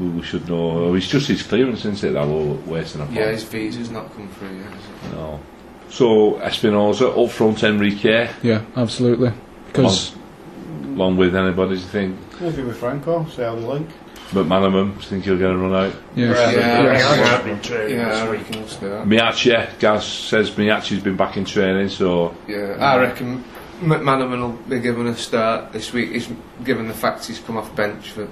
we, 0.00 0.08
we 0.08 0.22
should 0.22 0.48
know. 0.48 0.70
oh, 0.86 0.94
It's 0.94 1.06
just 1.08 1.28
his 1.28 1.42
clearance, 1.42 1.84
isn't 1.84 2.02
it? 2.08 2.12
That 2.14 2.26
we're 2.26 2.54
waiting 2.66 3.00
upon. 3.02 3.14
Yeah, 3.14 3.30
his 3.30 3.42
visa's 3.44 3.90
not 3.90 4.12
come 4.14 4.28
through 4.30 4.56
yet. 4.56 4.66
has 4.72 4.84
it? 4.84 5.14
No. 5.14 5.40
So 5.90 6.34
Espinoza 6.40 7.24
up 7.24 7.30
front, 7.30 7.62
Enrique, 7.64 8.30
Yeah, 8.42 8.62
absolutely. 8.76 9.32
Because 9.66 10.14
along 10.84 11.16
with 11.16 11.34
anybody. 11.36 11.74
Do 11.76 11.80
you 11.80 11.86
think? 11.88 12.16
Maybe 12.40 12.62
with 12.62 12.76
Franco, 12.78 13.24
see 13.26 13.42
how 13.42 13.54
they 13.56 13.62
link. 13.62 13.88
McManaman, 14.30 14.90
do 14.90 14.94
you 14.96 15.02
think 15.08 15.24
he'll 15.24 15.36
get 15.38 15.50
a 15.50 15.56
run 15.56 15.74
out? 15.74 15.92
yeah, 16.14 16.50
Yeah, 16.52 16.92
yeah. 16.92 17.34
I've 17.36 17.44
been 17.44 17.60
training 17.60 17.96
Yeah, 17.96 18.06
I 18.06 18.10
this 18.10 18.30
week. 18.30 18.38
reckon 18.48 18.60
we'll 18.60 18.68
do 18.68 18.88
that. 18.88 19.06
Miyaichi, 19.08 19.78
Gaz 19.80 20.04
says 20.06 20.50
Miyaichi's 20.52 21.02
been 21.02 21.16
back 21.16 21.36
in 21.36 21.44
training, 21.44 21.88
so 21.88 22.32
Yeah, 22.46 22.76
I 22.78 22.96
reckon 22.98 23.42
McManaman 23.80 24.40
will 24.40 24.52
be 24.68 24.78
given 24.78 25.08
a 25.08 25.16
start 25.16 25.72
this 25.72 25.92
week. 25.92 26.12
He's 26.12 26.28
given 26.62 26.86
the 26.86 26.94
fact 26.94 27.26
he's 27.26 27.40
come 27.40 27.56
off 27.56 27.74
bench 27.74 28.10
for 28.12 28.28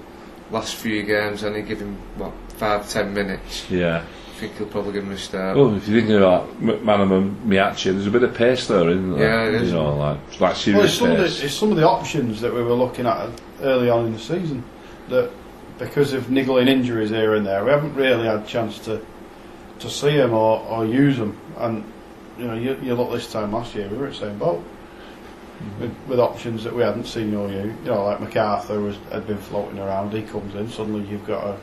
last 0.50 0.76
few 0.76 1.02
games, 1.02 1.42
and 1.42 1.56
he 1.56 1.62
give 1.62 1.80
him 1.80 1.96
what 2.16 2.32
five 2.56 2.88
ten 2.88 3.12
minutes. 3.14 3.70
yeah. 3.70 4.04
I 4.04 4.40
think 4.40 4.56
he'll 4.56 4.68
probably 4.68 4.92
give 4.92 5.02
him 5.02 5.10
a 5.10 5.18
start. 5.18 5.56
Oh, 5.56 5.74
if 5.74 5.88
you're 5.88 5.98
thinking 5.98 6.16
about 6.16 6.60
McManaman, 6.60 7.34
Miyaichi, 7.44 7.90
there's 7.92 8.06
a 8.06 8.10
bit 8.10 8.22
of 8.22 8.34
pace 8.34 8.68
there, 8.68 8.88
isn't 8.88 9.18
there? 9.18 9.48
Yeah, 9.50 9.56
it 9.56 9.62
is. 9.62 9.70
You 9.70 9.74
know, 9.78 9.96
like, 9.96 10.18
it's 10.28 10.40
like 10.40 10.50
Well, 10.52 10.54
serious 10.54 10.84
it's 10.84 10.94
some, 11.00 11.10
of 11.10 11.16
the, 11.18 11.24
pace. 11.24 11.42
it's 11.42 11.54
some 11.54 11.70
of 11.72 11.76
the 11.76 11.88
options 11.88 12.40
that 12.42 12.54
we 12.54 12.62
were 12.62 12.74
looking 12.74 13.04
at 13.04 13.30
early 13.62 13.90
on 13.90 14.06
in 14.06 14.12
the 14.12 14.18
season 14.20 14.62
that 15.08 15.32
because 15.78 16.12
of 16.12 16.30
niggling 16.30 16.68
injuries 16.68 17.10
here 17.10 17.34
and 17.34 17.44
there, 17.44 17.64
we 17.64 17.70
haven't 17.72 17.94
really 17.96 18.26
had 18.26 18.36
a 18.42 18.46
chance 18.46 18.78
to 18.84 19.04
to 19.80 19.90
see 19.90 20.16
them 20.16 20.32
or, 20.32 20.60
or 20.68 20.86
use 20.86 21.16
them. 21.18 21.36
And 21.56 21.84
you 22.38 22.46
know, 22.46 22.54
you, 22.54 22.78
you 22.80 22.94
look 22.94 23.10
this 23.10 23.32
time 23.32 23.52
last 23.52 23.74
year, 23.74 23.88
we 23.88 23.96
were 23.96 24.06
at 24.06 24.12
the 24.12 24.18
same 24.20 24.38
boat 24.38 24.62
with, 25.80 25.94
with 26.06 26.20
options 26.20 26.64
that 26.64 26.74
we 26.74 26.82
hadn't 26.82 27.04
seen 27.06 27.34
or 27.34 27.48
you. 27.48 27.74
You 27.84 27.90
know, 27.90 28.04
like 28.04 28.20
McCarthy 28.20 28.76
was 28.76 28.96
had 29.12 29.26
been 29.26 29.38
floating 29.38 29.78
around. 29.78 30.12
He 30.12 30.22
comes 30.22 30.54
in, 30.54 30.68
suddenly 30.70 31.08
you've 31.08 31.26
got 31.26 31.44
a 31.44 31.56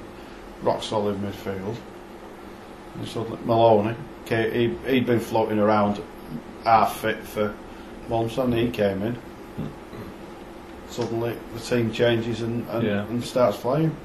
rock 0.61 0.83
solid 0.83 1.17
midfield. 1.17 1.75
And 2.95 3.07
suddenly 3.07 3.39
Maloney, 3.45 3.95
he 4.27 4.75
he'd 4.87 5.05
been 5.05 5.19
floating 5.19 5.59
around 5.59 6.01
half 6.63 6.97
fit 7.01 7.17
for 7.23 7.53
months, 8.09 8.37
and 8.37 8.53
he 8.53 8.69
came 8.69 9.01
in. 9.01 9.17
Suddenly 10.89 11.35
the 11.53 11.59
team 11.59 11.91
changes 11.91 12.41
and, 12.41 12.67
and, 12.69 12.83
Yeah. 12.85 13.05
and 13.05 13.23
starts 13.23 13.57
playing. 13.57 13.95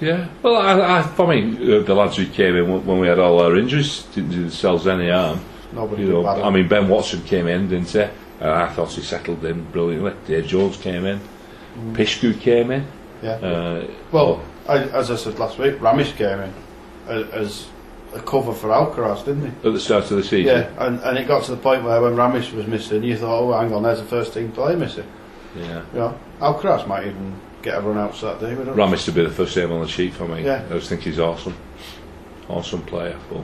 Yeah, 0.00 0.28
well, 0.42 0.56
I, 0.56 0.98
I, 0.98 1.02
for 1.02 1.26
me, 1.26 1.52
the 1.80 1.94
lads 1.94 2.18
who 2.18 2.26
came 2.26 2.54
in 2.54 2.86
when, 2.86 3.00
we 3.00 3.06
had 3.08 3.18
all 3.18 3.40
our 3.40 3.56
injuries 3.56 4.02
didn't 4.14 4.30
do 4.30 4.40
themselves 4.42 4.86
any 4.86 5.08
harm. 5.08 5.40
Nobody 5.72 6.02
You 6.02 6.08
did 6.12 6.22
know. 6.22 6.42
I 6.44 6.50
mean, 6.50 6.68
Ben 6.68 6.86
Watson 6.86 7.22
came 7.22 7.46
in, 7.46 7.70
didn't 7.70 7.88
he? 7.88 8.04
And 8.40 8.50
I 8.50 8.68
thought 8.68 8.92
he 8.92 9.02
settled 9.02 9.44
in 9.44 9.64
brilliantly. 9.70 10.12
Dave 10.26 10.46
Jones 10.46 10.76
came 10.76 11.06
in. 11.06 11.20
Pishku 11.92 12.38
came 12.38 12.70
in. 12.70 12.86
yeah. 13.22 13.32
Uh, 13.32 13.86
Well, 14.12 14.42
I, 14.68 14.78
as 14.84 15.10
I 15.10 15.16
said 15.16 15.38
last 15.38 15.58
week, 15.58 15.78
Ramis 15.78 16.14
came 16.16 16.40
in 16.40 16.52
as, 17.08 17.68
a 18.14 18.20
cover 18.20 18.54
for 18.54 18.68
Alcaraz, 18.68 19.24
didn't 19.26 19.42
he? 19.42 19.48
at 19.68 19.74
the 19.74 19.80
start 19.80 20.10
of 20.10 20.16
the 20.16 20.22
season. 20.22 20.56
Yeah, 20.56 20.86
and, 20.86 21.00
and 21.00 21.18
it 21.18 21.26
got 21.28 21.44
to 21.44 21.50
the 21.50 21.56
point 21.56 21.82
where 21.82 22.00
when 22.00 22.14
Ramis 22.14 22.50
was 22.52 22.66
missing, 22.66 23.02
you 23.02 23.16
thought, 23.16 23.40
oh, 23.40 23.52
hang 23.52 23.74
on, 23.74 23.82
there's 23.82 24.00
a 24.00 24.04
first 24.04 24.32
team 24.32 24.52
player 24.52 24.76
missing. 24.76 25.06
Yeah. 25.54 25.82
You 25.92 25.98
know, 25.98 26.18
Alcaraz 26.40 26.86
might 26.86 27.06
even 27.06 27.38
get 27.62 27.76
a 27.76 27.80
run 27.80 27.98
out 27.98 28.14
Saturday. 28.14 28.54
We 28.54 28.64
don't 28.64 28.76
Ramis 28.76 29.04
to 29.06 29.12
be 29.12 29.22
the 29.22 29.30
first 29.30 29.56
name 29.56 29.72
on 29.72 29.82
the 29.82 29.88
sheet 29.88 30.14
for 30.14 30.26
me. 30.26 30.44
Yeah. 30.44 30.64
I 30.70 30.74
just 30.74 30.88
think 30.88 31.02
he's 31.02 31.18
awesome. 31.18 31.54
Awesome 32.48 32.82
player. 32.82 33.18
But 33.28 33.42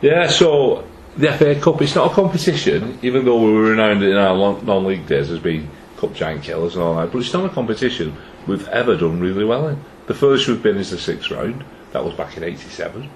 yeah, 0.00 0.28
so 0.28 0.86
the 1.16 1.32
FA 1.32 1.54
Cup, 1.60 1.80
it's 1.82 1.94
not 1.94 2.10
a 2.10 2.14
competition, 2.14 2.98
even 3.02 3.24
though 3.24 3.42
we 3.42 3.52
were 3.52 3.70
renowned 3.70 4.02
in 4.02 4.16
our 4.16 4.60
non-league 4.62 5.06
days 5.06 5.30
as 5.30 5.38
being 5.38 5.68
cup 5.98 6.14
giant 6.14 6.42
killers 6.42 6.74
and 6.74 6.82
all 6.82 6.96
that, 6.96 7.12
but 7.12 7.18
it's 7.18 7.32
not 7.32 7.44
a 7.44 7.48
competition 7.48 8.16
we've 8.46 8.66
ever 8.68 8.96
done 8.96 9.20
really 9.20 9.44
well 9.44 9.68
in. 9.68 9.82
The 10.06 10.14
furthest 10.14 10.48
we've 10.48 10.62
been 10.62 10.76
is 10.78 10.90
the 10.90 10.98
sixth 10.98 11.30
round. 11.30 11.64
That 11.92 12.04
was 12.04 12.14
back 12.14 12.36
in 12.36 12.42
87. 12.42 13.08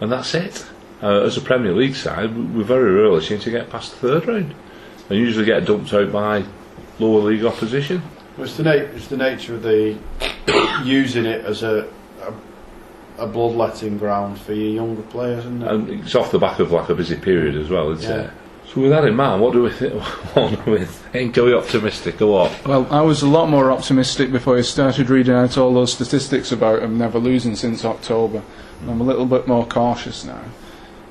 And 0.00 0.10
that's 0.12 0.34
it. 0.34 0.64
Uh, 1.02 1.22
as 1.22 1.36
a 1.36 1.40
Premier 1.40 1.72
League 1.74 1.96
side, 1.96 2.34
we- 2.54 2.62
very 2.62 2.92
rarely 2.92 3.20
seem 3.22 3.40
to 3.40 3.50
get 3.50 3.68
past 3.68 3.92
the 3.92 3.98
third 4.20 4.26
round. 4.28 4.54
And 5.10 5.18
usually 5.18 5.44
get 5.44 5.64
dumped 5.66 5.92
out 5.92 6.12
by 6.12 6.44
lower 6.98 7.20
league 7.20 7.44
opposition. 7.44 8.02
It's 8.38 8.56
the, 8.56 8.62
na- 8.62 8.70
it's 8.70 9.08
the 9.08 9.16
nature 9.16 9.54
of 9.56 9.62
the 9.62 9.98
using 10.84 11.26
it 11.26 11.44
as 11.44 11.62
a, 11.64 11.88
a, 13.22 13.24
a 13.24 13.28
bloodletting 13.28 13.98
ground 13.98 14.40
for 14.40 14.52
your 14.52 14.70
younger 14.70 15.02
players, 15.02 15.40
isn't 15.40 15.62
it? 15.62 15.68
And 15.70 15.90
it's 15.90 16.14
off 16.14 16.30
the 16.30 16.38
back 16.38 16.58
of 16.58 16.72
like 16.72 16.88
a 16.88 16.94
busy 16.94 17.16
period 17.16 17.56
as 17.56 17.68
well, 17.70 17.90
isn't 17.90 18.10
Yeah. 18.10 18.24
it? 18.26 18.30
So 18.72 18.80
with 18.80 18.90
that 18.90 19.04
in 19.04 19.14
mind, 19.14 19.42
what 19.42 19.52
do 19.52 19.62
we 19.62 19.70
think? 19.70 19.92
What 20.34 20.64
do 20.64 20.70
we 20.70 20.84
think? 20.86 21.36
Are 21.36 21.44
we 21.44 21.54
optimistic 21.54 22.22
or 22.22 22.26
what? 22.32 22.66
Well, 22.66 22.86
I 22.90 23.02
was 23.02 23.22
a 23.22 23.28
lot 23.28 23.50
more 23.50 23.70
optimistic 23.70 24.32
before 24.32 24.56
I 24.56 24.62
started 24.62 25.10
reading 25.10 25.34
out 25.34 25.58
all 25.58 25.74
those 25.74 25.92
statistics 25.92 26.52
about 26.52 26.80
them 26.80 26.96
never 26.96 27.18
losing 27.18 27.54
since 27.54 27.84
October. 27.84 28.42
I'm 28.88 29.00
a 29.00 29.04
little 29.04 29.26
bit 29.26 29.46
more 29.46 29.66
cautious 29.66 30.24
now. 30.24 30.40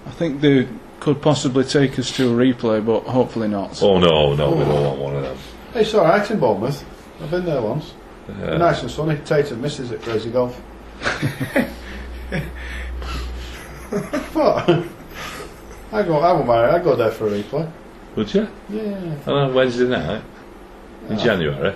I 0.08 0.10
think 0.10 0.42
they 0.42 0.68
could 1.00 1.22
possibly 1.22 1.64
take 1.64 2.00
us 2.00 2.12
to 2.18 2.30
a 2.30 2.34
replay, 2.46 2.84
but 2.84 3.04
hopefully 3.04 3.48
not. 3.48 3.82
Oh 3.84 4.00
no, 4.00 4.34
no, 4.34 4.52
we 4.52 4.66
don't 4.66 4.84
want 4.84 5.00
one 5.00 5.16
of 5.18 5.24
them. 5.24 5.38
Hey, 5.74 5.82
it's 5.82 5.94
alright 5.94 6.30
in 6.32 6.40
Bournemouth. 6.40 6.84
I've 7.22 7.30
been 7.30 7.46
there 7.46 7.62
once. 7.62 7.94
Yeah. 8.28 8.58
Nice 8.58 8.82
and 8.82 8.90
sunny. 8.90 9.18
Tatum 9.24 9.62
misses 9.62 9.92
at 9.92 10.02
Crazy 10.02 10.32
Golf. 10.32 10.60
what? 14.34 14.70
I 15.94 16.04
go, 16.04 16.20
I 16.20 16.32
won't 16.34 16.48
mind. 16.48 16.72
I 16.76 16.80
go 16.80 16.96
there 16.96 17.12
for 17.12 17.28
a 17.28 17.32
replay. 17.32 17.70
Would 18.16 18.34
you? 18.34 18.48
Yeah. 18.70 19.16
Oh, 19.28 19.36
on 19.36 19.52
a 19.52 19.54
Wednesday 19.54 19.88
night 19.88 20.10
eh? 20.10 20.22
in 21.10 21.18
Yeah. 21.18 21.24
January? 21.24 21.76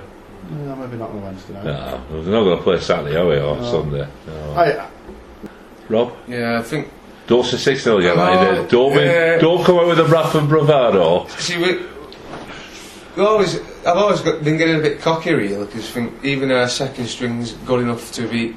No, 0.49 0.75
maybe 0.75 0.97
not 0.97 1.09
on 1.09 1.17
a 1.17 1.21
Wednesday 1.21 1.53
night. 1.53 1.65
No, 1.65 2.01
we're 2.11 2.17
not 2.23 2.43
going 2.43 2.57
to 2.57 2.63
play 2.63 2.79
Saturday, 2.79 3.17
are 3.17 3.27
we, 3.27 3.35
or 3.37 3.57
No. 3.57 3.71
Sunday? 3.71 4.07
No. 4.27 4.53
I, 4.55 4.87
Rob, 5.89 6.13
Yeah, 6.27 6.59
I 6.59 6.63
think. 6.63 6.89
don't 7.27 7.45
say 7.45 7.57
six 7.57 7.83
0 7.83 7.97
again, 7.99 8.15
No, 8.17 8.23
like 8.23 8.39
you 8.55 8.61
did. 8.61 8.71
Don't, 8.71 8.93
be- 8.93 8.99
yeah. 9.01 9.37
don't 9.39 9.63
come 9.65 9.77
out 9.79 9.87
with 9.87 9.99
a 9.99 10.03
Bradford 10.05 10.47
bravado. 10.47 11.27
See, 11.37 11.57
we, 11.57 11.85
we 13.17 13.23
always, 13.25 13.59
I've 13.85 13.97
always 13.97 14.21
got, 14.21 14.43
been 14.43 14.57
getting 14.57 14.77
a 14.77 14.81
bit 14.81 15.01
cocky 15.01 15.33
really 15.33 15.65
because 15.65 15.89
I 15.89 15.93
think 15.93 16.23
even 16.23 16.51
our 16.51 16.67
second 16.69 17.07
string's 17.07 17.51
good 17.53 17.81
enough 17.81 18.11
to 18.13 18.27
beat 18.27 18.55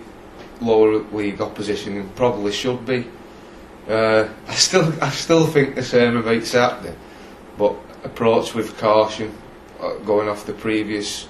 lower 0.61 0.98
league 1.12 1.40
opposition 1.40 1.96
and 1.96 2.14
probably 2.16 2.52
should 2.52 2.84
be. 2.86 3.06
Uh, 3.88 4.28
I 4.46 4.54
still, 4.54 4.92
I 5.02 5.11
still 5.11 5.46
think 5.46 5.74
the 5.74 5.82
same 5.82 6.16
about 6.16 6.44
Saturday, 6.44 6.94
but 7.56 7.74
approach 8.04 8.54
with 8.54 8.76
caution, 8.78 9.32
uh, 9.80 9.94
going 9.98 10.28
off 10.28 10.44
the 10.46 10.52
previous, 10.52 11.26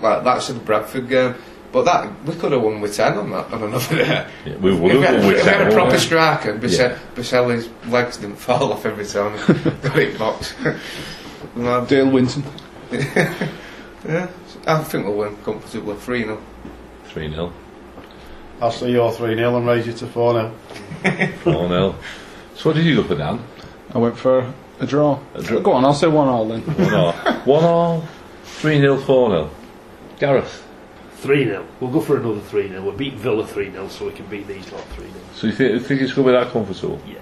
like 0.00 0.24
that's 0.24 0.48
the 0.48 0.54
Bradford 0.54 1.08
game. 1.08 1.34
But 1.70 1.84
that 1.86 2.24
we 2.26 2.34
could 2.34 2.52
have 2.52 2.60
won 2.62 2.80
with 2.82 2.94
ten 2.96 3.16
on 3.16 3.30
that 3.30 3.50
on 3.52 3.62
another 3.62 3.96
day. 3.96 4.26
Yeah, 4.44 4.56
we 4.56 4.74
would 4.74 4.90
If 4.92 4.96
we 4.96 5.00
have 5.00 5.02
had, 5.02 5.14
won 5.20 5.26
with 5.28 5.36
if 5.38 5.44
we 5.44 5.50
had 5.50 5.60
a 5.60 5.64
proper 5.70 5.84
wouldn't 5.84 6.02
striker, 6.02 6.54
Bise- 6.58 6.76
Yeah. 6.78 6.98
Boselli's 7.14 7.68
legs 7.90 8.16
didn't 8.18 8.36
fall 8.36 8.72
off 8.72 8.84
every 8.84 9.06
time 9.06 9.38
he 9.38 9.70
got 9.88 9.98
it 9.98 10.18
box. 10.18 10.54
Dale 11.88 12.10
Winton. 12.10 12.42
yeah, 12.90 14.28
I 14.66 14.82
think 14.84 15.06
we'll 15.06 15.16
win 15.16 15.36
comfortably 15.44 15.96
3 15.96 16.24
0. 16.24 16.42
3 17.06 17.30
0. 17.30 17.52
I'll 18.62 18.70
say 18.70 18.92
you're 18.92 19.10
3 19.10 19.34
0 19.34 19.56
and 19.56 19.66
raise 19.66 19.88
you 19.88 19.92
to 19.92 20.06
4 20.06 20.52
0. 21.02 21.32
4 21.42 21.68
0. 21.68 21.96
So 22.54 22.70
what 22.70 22.76
did 22.76 22.86
you 22.86 22.94
go 22.94 23.02
for, 23.02 23.16
Dan? 23.16 23.44
I 23.92 23.98
went 23.98 24.16
for 24.16 24.54
a 24.78 24.86
draw. 24.86 25.18
A 25.34 25.42
draw. 25.42 25.58
Go 25.58 25.72
on, 25.72 25.84
I'll 25.84 25.92
say 25.92 26.06
one 26.06 26.28
all 26.28 26.46
then. 26.46 26.60
1 26.60 26.94
all. 26.94 27.12
1 27.12 27.64
all, 27.64 28.08
3 28.44 28.78
0, 28.78 28.98
4 28.98 29.30
0. 29.30 29.50
Gareth. 30.20 30.64
3 31.16 31.44
0. 31.44 31.66
We'll 31.80 31.90
go 31.90 32.00
for 32.00 32.18
another 32.18 32.38
3 32.38 32.68
0. 32.68 32.82
We'll 32.82 32.92
beat 32.92 33.14
Villa 33.14 33.44
3 33.44 33.72
0 33.72 33.88
so 33.88 34.06
we 34.06 34.12
can 34.12 34.26
beat 34.26 34.46
these 34.46 34.70
lot 34.70 34.84
3 34.90 35.06
0. 35.06 35.16
So 35.34 35.46
you 35.48 35.52
think, 35.52 35.82
think 35.82 36.00
it's 36.00 36.12
going 36.12 36.28
to 36.28 36.32
be 36.32 36.38
that 36.38 36.52
comfortable? 36.52 37.00
Yeah. 37.04 37.18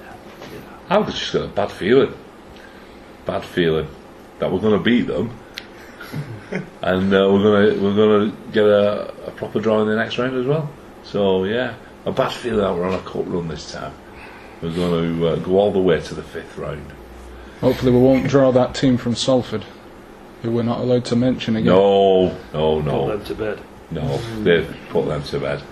I've 0.90 1.06
just 1.06 1.32
got 1.32 1.46
a 1.46 1.48
bad 1.48 1.72
feeling. 1.72 2.12
Bad 3.24 3.46
feeling 3.46 3.88
that 4.40 4.52
we're 4.52 4.58
going 4.58 4.78
to 4.78 4.84
beat 4.84 5.06
them, 5.06 5.30
and 6.82 7.14
uh, 7.14 7.30
we're 7.30 7.42
going 7.42 7.74
to 7.74 7.82
we're 7.82 7.94
going 7.94 8.30
to 8.30 8.36
get 8.52 8.64
a, 8.64 9.08
a 9.26 9.30
proper 9.30 9.60
draw 9.60 9.80
in 9.80 9.88
the 9.88 9.96
next 9.96 10.18
round 10.18 10.36
as 10.36 10.44
well. 10.46 10.68
So 11.10 11.44
yeah, 11.44 11.74
a 12.06 12.12
bad 12.12 12.32
feeling 12.32 12.60
that 12.60 12.72
we're 12.74 12.86
on 12.86 12.94
a 12.94 13.02
cup 13.02 13.24
run 13.26 13.48
this 13.48 13.72
time. 13.72 13.92
We're 14.62 14.74
going 14.74 15.18
to 15.18 15.28
uh, 15.28 15.36
go 15.36 15.58
all 15.58 15.72
the 15.72 15.80
way 15.80 16.00
to 16.00 16.14
the 16.14 16.22
fifth 16.22 16.56
round. 16.56 16.92
Hopefully, 17.60 17.92
we 17.92 17.98
won't 17.98 18.28
draw 18.28 18.52
that 18.52 18.74
team 18.74 18.96
from 18.96 19.14
Salford, 19.14 19.64
who 20.42 20.50
we're 20.52 20.62
not 20.62 20.78
allowed 20.78 21.04
to 21.06 21.16
mention 21.16 21.56
again. 21.56 21.74
No, 21.74 22.36
no, 22.52 22.80
no. 22.80 23.06
Put 23.06 23.18
them 23.18 23.24
to 23.24 23.34
bed. 23.34 23.60
no. 23.90 24.18
They've 24.42 24.76
put 24.90 25.06
them 25.06 25.22
to 25.24 25.40
bed. 25.40 25.62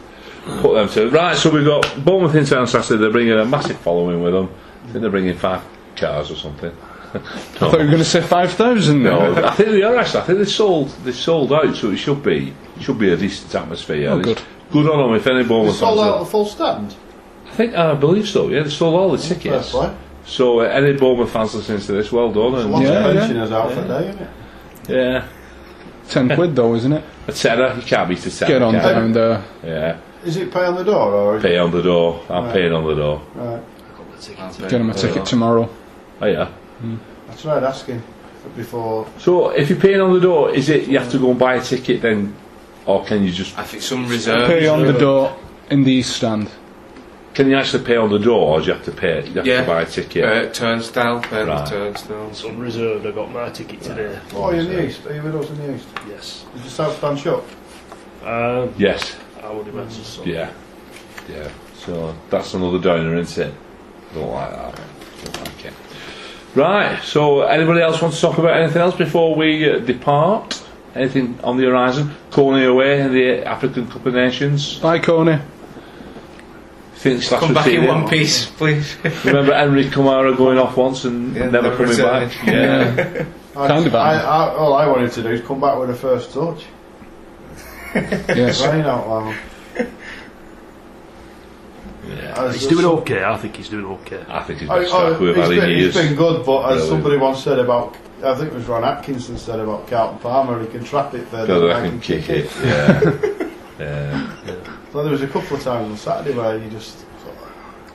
Put 0.60 0.74
them 0.74 0.88
to 0.88 1.10
right. 1.10 1.36
So 1.36 1.50
we've 1.50 1.64
got 1.64 2.04
Bournemouth 2.04 2.34
in 2.34 2.44
town 2.44 2.66
Saturday. 2.66 3.00
They're 3.00 3.10
bringing 3.12 3.34
a 3.38 3.44
massive 3.44 3.78
following 3.78 4.22
with 4.22 4.32
them. 4.32 4.52
I 4.84 4.86
think 4.88 5.02
they're 5.02 5.10
bringing 5.10 5.36
five 5.36 5.62
cars 5.96 6.30
or 6.30 6.36
something. 6.36 6.74
I 7.14 7.18
thought 7.18 7.72
you 7.72 7.78
were 7.78 7.84
going 7.86 7.98
to 7.98 8.04
say 8.04 8.20
5,000 8.20 9.02
No. 9.02 9.34
I 9.44 9.54
think 9.54 9.70
they 9.70 9.82
are 9.82 9.96
actually. 9.96 10.20
I 10.20 10.24
think 10.24 10.38
they 10.38 10.44
sold 10.46 10.88
they 11.04 11.12
sold 11.12 11.52
out, 11.52 11.74
so 11.76 11.90
it 11.90 11.96
should 11.98 12.22
be 12.22 12.54
should 12.80 12.98
be 12.98 13.10
a 13.12 13.16
decent 13.16 13.54
atmosphere. 13.54 14.10
Oh, 14.10 14.18
It's 14.18 14.24
good. 14.26 14.42
Good 14.70 14.88
on 14.88 14.98
them 15.08 15.16
if 15.16 15.26
any 15.26 15.40
You 15.40 15.44
Bournemouth 15.48 15.76
sold 15.76 15.98
fans 15.98 16.08
out 16.08 16.14
are- 16.14 16.18
the 16.24 16.30
full 16.30 16.44
stand? 16.46 16.94
I 17.46 17.50
think 17.52 17.74
I 17.74 17.94
believe 17.94 18.28
so. 18.28 18.48
Yeah, 18.48 18.62
they 18.62 18.70
sold 18.70 18.94
all 18.94 19.10
the 19.10 19.18
Fair 19.18 19.36
tickets. 19.36 19.70
play. 19.70 19.94
So 20.26 20.60
uh, 20.60 20.64
any 20.64 20.92
Bournemouth 20.92 21.30
fans 21.30 21.54
listening 21.54 21.80
to 21.80 21.92
this, 21.92 22.12
well 22.12 22.30
done. 22.30 22.54
It's 22.54 22.56
a 22.56 22.64
And, 22.64 22.72
lot 22.72 22.82
Yeah, 22.82 22.88
of 23.08 23.14
yeah. 23.14 23.20
pensioners 23.20 23.52
out 23.52 23.72
for 23.72 23.84
day, 23.88 24.08
isn't 24.10 24.20
it? 24.22 24.28
yeah, 24.88 25.24
10 26.10 26.34
quid 26.34 26.54
though, 26.56 26.74
isn't 26.74 26.92
it? 26.92 27.04
a 27.26 27.32
tenner. 27.32 27.74
You 27.74 27.82
can't 27.82 28.08
beat 28.08 28.24
a 28.26 28.30
tenner. 28.30 28.52
Get 28.52 28.62
on 28.62 28.74
down 28.74 29.12
there. 29.12 29.44
Yeah, 29.64 29.96
Is 30.24 30.36
it 30.36 30.52
pay 30.52 30.64
on 30.66 30.74
the 30.76 30.84
door 30.84 31.12
or 31.12 31.36
is 31.38 31.42
pay 31.42 31.58
on 31.58 31.70
the 31.70 31.82
door. 31.82 32.20
I'm 32.28 32.44
Right. 32.44 32.52
paying 32.54 32.72
on 32.72 32.84
the 32.86 32.94
door. 32.94 33.22
Right. 33.34 33.60
I'll 34.38 34.52
get 34.68 34.72
him 34.80 34.90
a 34.90 34.94
ticket 34.94 35.24
tomorrow. 35.24 35.68
Oh 36.20 36.26
yeah. 36.26 36.48
I 37.30 37.34
tried 37.36 37.62
asking 37.64 38.02
before. 38.56 39.06
So 39.18 39.50
if 39.50 39.68
you're 39.70 39.78
paying 39.78 40.00
on 40.00 40.12
the 40.12 40.20
door, 40.20 40.50
is 40.54 40.68
it 40.68 40.88
you 40.88 40.98
have 40.98 41.10
to 41.12 41.18
go 41.18 41.30
and 41.30 41.38
buy 41.38 41.54
a 41.56 41.62
ticket 41.62 42.02
then, 42.02 42.34
or 42.88 43.04
can 43.04 43.22
you 43.24 43.30
just 43.30 43.56
I 43.58 43.64
think 43.64 43.82
some 43.82 44.08
reserve. 44.08 44.46
Pay 44.48 44.66
on 44.66 44.82
the 44.84 44.92
door 44.98 45.36
in 45.70 45.84
the 45.84 45.92
east 45.92 46.16
stand. 46.16 46.48
can 47.34 47.48
you 47.48 47.56
actually 47.56 47.84
pay 47.84 47.96
on 47.96 48.10
the 48.10 48.18
door, 48.18 48.54
or 48.54 48.60
do 48.60 48.66
you 48.66 48.72
have 48.72 48.84
to 48.84 48.90
pay? 48.90 49.24
You 49.28 49.34
have 49.34 49.46
Yeah. 49.46 49.60
to 49.60 49.66
buy 49.66 49.82
a 49.82 49.86
ticket. 49.86 50.24
Uh, 50.24 50.52
turnstile, 50.52 51.20
pay 51.20 51.42
on 51.42 51.48
Right. 51.48 51.64
the 51.64 51.70
turnstile. 51.70 52.26
It's 52.30 52.44
unreserved. 52.44 53.06
I 53.06 53.10
got 53.12 53.30
my 53.32 53.48
ticket 53.50 53.80
today. 53.82 54.18
Oh, 54.34 54.50
you're 54.50 54.60
in 54.62 54.68
the 54.72 54.84
east. 54.86 55.06
Are 55.06 55.14
you 55.14 55.22
with 55.22 55.36
us 55.36 55.48
in 55.50 55.56
the 55.58 55.74
east? 55.76 55.86
Yes. 56.08 56.44
Is 56.56 56.62
the 56.64 56.70
south 56.70 56.96
stand 56.98 57.18
shut? 57.20 57.44
Um, 58.26 58.70
Yes. 58.76 59.14
I 59.44 59.52
would 59.52 59.68
imagine 59.68 60.02
so. 60.04 60.24
Yeah, 60.24 60.48
yeah. 61.30 61.48
So 61.84 62.14
that's 62.30 62.54
another 62.54 62.78
downer, 62.78 63.16
isn't 63.18 63.46
it? 63.48 63.54
Don't 64.14 64.32
like 64.32 64.50
that. 64.50 64.74
Don't 65.24 65.40
like 65.46 65.64
it. 65.66 65.72
Right. 66.54 66.98
So, 67.04 67.42
anybody 67.42 67.80
else 67.82 68.02
want 68.02 68.14
to 68.14 68.20
talk 68.20 68.38
about 68.38 68.56
anything 68.56 68.82
else 68.82 68.96
before 68.96 69.34
we 69.36 69.70
uh, 69.70 69.78
depart? 69.78 70.60
Anything 70.98 71.38
on 71.44 71.56
the 71.56 71.64
horizon? 71.64 72.10
Koné 72.30 72.68
away 72.68 73.00
in 73.00 73.12
the 73.12 73.46
African 73.46 73.86
Cup 73.88 74.04
of 74.06 74.14
Nations. 74.14 74.78
Bye, 74.80 74.98
Koné. 74.98 75.40
Think 76.94 77.22
Come 77.28 77.54
back 77.54 77.66
seen 77.66 77.82
in 77.82 77.86
one 77.86 78.08
piece, 78.08 78.46
please. 78.46 78.96
Remember 79.24 79.52
Henri 79.54 79.88
Camara 79.88 80.34
going 80.34 80.58
off 80.58 80.76
once 80.76 81.04
and 81.04 81.36
Yeah, 81.36 81.44
never 81.50 81.70
never 81.70 81.76
coming 81.76 81.90
returning. 81.92 82.28
back. 82.28 82.46
Yeah. 82.46 83.24
I, 83.56 83.68
Kind 83.68 83.86
of 83.86 83.94
I. 83.94 84.14
I, 84.16 84.54
all 84.54 84.74
I 84.74 84.86
wanted 84.88 85.12
to 85.12 85.22
do 85.22 85.28
is 85.28 85.40
come 85.40 85.60
back 85.60 85.78
with 85.78 85.90
a 85.90 85.94
first 85.94 86.32
touch. 86.32 86.64
Yes. 87.94 88.60
Rain 88.66 88.84
out 88.84 89.08
loud. 89.08 89.36
yeah. 92.08 92.52
He's 92.52 92.66
doing 92.66 92.84
okay. 92.84 93.22
I 93.24 93.36
think 93.36 93.56
he's 93.56 93.68
doing 93.68 93.84
okay. 93.86 94.24
I 94.28 94.42
think 94.42 94.60
he's 94.60 94.68
I, 94.70 94.80
best 94.80 94.92
I, 94.92 94.98
striker 94.98 95.20
we've 95.24 95.30
it's 95.36 95.38
had 95.48 95.52
in 95.52 95.60
been, 95.60 95.70
years. 95.70 95.96
it's 95.96 96.06
been 96.08 96.16
good, 96.16 96.44
but 96.46 96.72
as 96.72 96.76
Really. 96.78 96.88
somebody 96.88 97.16
once 97.16 97.42
said 97.44 97.58
about, 97.58 97.96
I 98.24 98.34
think 98.34 98.52
it 98.52 98.54
was 98.54 98.64
Ron 98.66 98.84
Atkinson 98.84 99.38
said 99.38 99.60
about 99.60 99.86
Carlton 99.88 100.18
Palmer, 100.18 100.60
he 100.60 100.66
can 100.68 100.84
trap 100.84 101.14
it 101.14 101.26
further 101.28 101.46
Because 101.46 101.62
than 101.62 101.84
I 101.84 101.88
can 101.88 102.00
kick 102.00 102.28
it. 102.28 102.50
Yeah. 102.62 103.48
yeah. 103.78 104.80
So 104.92 105.02
there 105.02 105.12
was 105.12 105.22
a 105.22 105.28
couple 105.28 105.56
of 105.56 105.62
times 105.62 105.90
on 105.90 105.96
Saturday 105.96 106.36
where 106.36 106.58
you 106.58 106.68
just. 106.70 107.04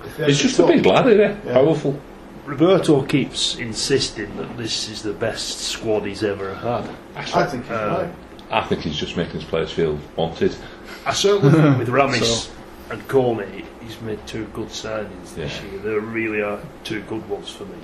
if 0.06 0.20
you 0.20 0.26
He's 0.26 0.40
just 0.40 0.60
a 0.60 0.68
big 0.68 0.86
lad, 0.86 1.08
isn't 1.08 1.42
he? 1.42 1.48
Yeah. 1.48 1.54
Powerful. 1.56 2.00
Roberto 2.46 3.02
keeps 3.04 3.56
insisting 3.58 4.36
that 4.38 4.58
this 4.58 4.90
is 4.90 5.02
the 5.02 5.14
best 5.14 5.60
squad 5.60 6.04
he's 6.06 6.24
ever 6.24 6.54
had. 6.56 6.90
I 7.16 7.46
think 7.46 7.64
he's 7.64 7.72
Uh, 7.72 8.10
right. 8.52 8.62
I 8.64 8.68
think 8.68 8.82
he's 8.82 8.98
just 8.98 9.16
making 9.18 9.36
his 9.36 9.46
players 9.46 9.72
feel 9.72 9.98
wanted. 10.16 10.56
I 11.06 11.14
certainly 11.14 11.54
think 11.54 11.78
with 11.80 11.88
Ramis 12.00 12.24
So- 12.24 12.52
and 12.92 13.08
Koné, 13.08 13.66
he's 13.82 14.00
made 14.02 14.26
two 14.28 14.46
good 14.54 14.68
signings 14.68 15.36
this 15.36 15.60
Yeah. 15.64 15.72
year. 15.72 15.80
They 15.80 15.90
really 16.00 16.42
are 16.42 16.60
two 16.84 17.02
good 17.04 17.28
ones 17.30 17.50
for 17.50 17.64
me. 17.66 17.76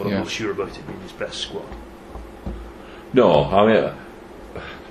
But 0.00 0.08
I'm 0.08 0.14
not 0.14 0.30
sure 0.30 0.52
about 0.52 0.70
it 0.70 0.86
being 0.86 1.00
his 1.00 1.12
best 1.12 1.42
squad. 1.42 1.68
No, 3.12 3.44
I 3.44 3.66
mean, 3.66 3.92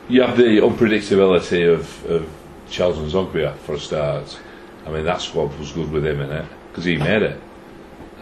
you 0.07 0.22
have 0.22 0.38
the 0.38 0.60
unpredictability 0.60 1.68
of, 1.74 2.05
of 2.05 2.30
Charles 2.70 2.99
N'Zogbia 2.99 3.57
for 3.57 3.74
a 3.74 3.80
start. 3.80 4.39
I 4.86 4.91
mean, 4.91 5.05
that 5.05 5.20
squad 5.20 5.57
was 5.57 5.72
good 5.72 5.91
with 5.91 6.05
him 6.05 6.22
in 6.22 6.32
it 6.32 6.45
because 6.70 6.86
he 6.86 6.97
made 6.97 7.24
it. 7.24 7.41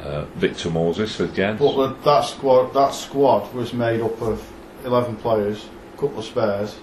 Uh, 0.01 0.23
Victor 0.35 0.69
Moses 0.69 1.19
again. 1.19 1.57
But 1.57 1.75
the, 1.75 1.87
that 2.05 2.21
squad, 2.21 2.73
that 2.73 2.93
squad 2.93 3.53
was 3.53 3.73
made 3.73 3.99
up 3.99 4.21
of 4.21 4.49
eleven 4.85 5.17
players, 5.17 5.67
a 5.93 5.97
couple 5.97 6.19
of 6.19 6.25
spares, 6.25 6.79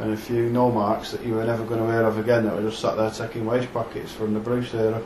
and 0.00 0.12
a 0.12 0.16
few 0.16 0.50
no 0.50 0.72
marks 0.72 1.12
that 1.12 1.24
you 1.24 1.34
were 1.34 1.44
never 1.44 1.64
going 1.64 1.78
to 1.78 1.86
hear 1.86 2.02
of 2.02 2.18
again. 2.18 2.44
That 2.46 2.56
were 2.56 2.68
just 2.68 2.80
sat 2.80 2.96
there 2.96 3.10
taking 3.10 3.46
waste 3.46 3.72
packets 3.72 4.12
from 4.12 4.34
the 4.34 4.40
Bruce 4.40 4.74
era. 4.74 5.00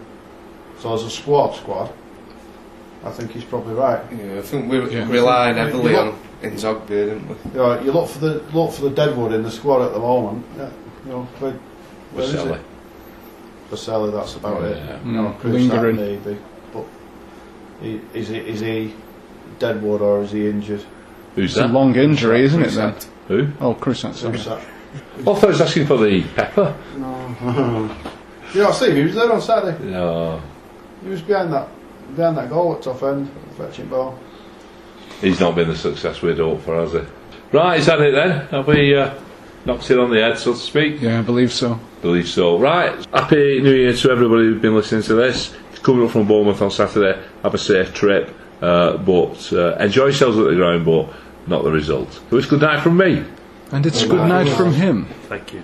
So 0.79 0.95
as 0.95 1.03
a 1.03 1.11
squad, 1.11 1.57
squad, 1.57 1.93
I 3.05 3.11
think 3.11 3.30
he's 3.32 3.44
probably 3.44 3.74
right. 3.74 4.01
Yeah, 4.12 4.38
I 4.38 4.42
think 4.42 4.70
we're 4.70 4.88
Yeah. 4.90 5.09
relying 5.09 5.57
heavily 5.57 5.92
Yeah. 5.92 6.01
on 6.01 6.14
N'Zogbia, 6.42 6.88
didn't 6.88 7.28
we? 7.28 7.34
You, 7.53 7.57
know, 7.59 7.80
you 7.80 7.92
look 7.92 8.09
for 8.09 8.18
the 8.18 8.42
look 8.53 8.72
for 8.72 8.82
the 8.82 8.90
deadwood 8.90 9.32
in 9.32 9.42
the 9.42 9.51
squad 9.51 9.82
at 9.82 9.92
the 9.92 9.99
moment. 10.01 10.44
Yeah, 10.57 10.68
you 11.07 11.12
know, 11.12 11.26
where, 11.38 11.53
where 12.12 12.24
is 12.24 12.32
Boselli. 12.34 12.55
it? 12.57 12.61
Boselli, 13.70 14.12
that's 14.12 14.34
about 14.36 14.62
it. 14.64 14.76
Yeah. 14.76 14.96
You 15.05 15.12
know, 15.12 15.22
Mm, 15.28 15.38
Chris, 15.40 15.53
lingering. 15.55 15.96
that 15.96 16.03
maybe. 16.24 16.38
But 16.72 16.84
he, 17.82 18.01
is 18.14 18.28
he 18.28 18.36
is 18.38 18.61
he 18.61 18.94
deadwood 19.59 20.01
or 20.01 20.22
is 20.22 20.32
he 20.32 20.49
injured? 20.49 20.82
Who's 21.34 21.57
It's 21.57 21.61
a 21.64 21.68
long 21.68 21.94
injury, 21.94 22.42
isn't 22.44 22.62
it 22.62 22.70
then? 22.72 22.94
Who? 23.28 23.49
Oh, 23.61 23.74
Chris, 23.74 24.03
that's 24.03 24.22
Who's 24.22 24.46
it. 24.46 24.49
that? 24.49 24.61
I 25.18 25.22
thought 25.22 25.44
I 25.44 25.46
was 25.49 25.61
asking 25.61 25.86
for 25.86 25.99
the 25.99 26.22
pepper. 26.34 26.74
No. 26.96 27.34
you 28.55 28.62
know, 28.62 28.72
Steve, 28.72 28.94
he 28.96 29.03
was 29.05 29.14
there 29.14 29.30
on 29.32 29.40
Saturday. 29.40 29.84
No, 29.84 30.40
He 31.05 31.11
was 31.11 31.20
behind 31.22 31.53
that 31.53 31.68
behind 32.15 32.37
that 32.37 32.49
goal 32.49 32.75
at 32.75 32.83
top 32.83 33.03
end, 33.03 33.31
fetching 33.57 33.89
ball. 33.89 34.19
he's 35.21 35.41
not 35.41 35.55
been 35.55 35.69
the 35.69 35.77
success 35.77 36.23
we'd 36.23 36.39
hoped 36.39 36.63
for, 36.65 36.77
has 36.77 36.93
he? 36.93 37.01
Right, 37.53 37.81
is 37.81 37.87
that 37.87 38.01
it 38.01 38.15
then? 38.15 38.47
Have 38.49 38.67
we 38.67 38.95
uh, 38.97 39.15
knocked 39.65 39.91
it 39.91 39.99
on 39.99 40.11
the 40.11 40.21
head, 40.21 40.39
so 40.39 40.53
to 40.53 40.59
speak? 40.59 41.01
Yeah, 41.01 41.19
I 41.21 41.23
believe 41.23 41.53
so. 41.53 41.81
believe 42.03 42.29
so. 42.29 42.59
Right, 42.59 42.93
happy 43.13 43.61
New 43.61 43.75
Year 43.75 43.93
to 43.95 44.11
everybody 44.11 44.45
who's 44.45 44.61
been 44.61 44.75
listening 44.75 45.03
to 45.05 45.15
this. 45.15 45.55
It's 45.71 45.79
coming 45.81 46.05
up 46.05 46.11
from 46.13 46.27
Bournemouth 46.27 46.61
on 46.61 46.71
Saturday. 46.71 47.21
Have 47.43 47.55
a 47.55 47.59
safe 47.59 47.95
trip, 47.95 48.35
uh, 48.61 48.97
but 48.99 49.53
uh, 49.53 49.77
enjoy 49.77 50.05
yourselves 50.05 50.39
at 50.39 50.45
the 50.45 50.55
ground, 50.57 50.85
but 50.85 51.13
not 51.47 51.65
the 51.65 51.71
result. 51.71 52.13
So 52.31 52.37
it's 52.37 52.47
good 52.47 52.61
night 52.61 52.83
from 52.83 52.97
me. 52.97 53.25
And 53.73 53.85
it's 53.85 54.05
good 54.05 54.29
night 54.29 54.49
from 54.51 54.73
him. 54.73 55.07
Thank 55.29 55.53
you. 55.55 55.63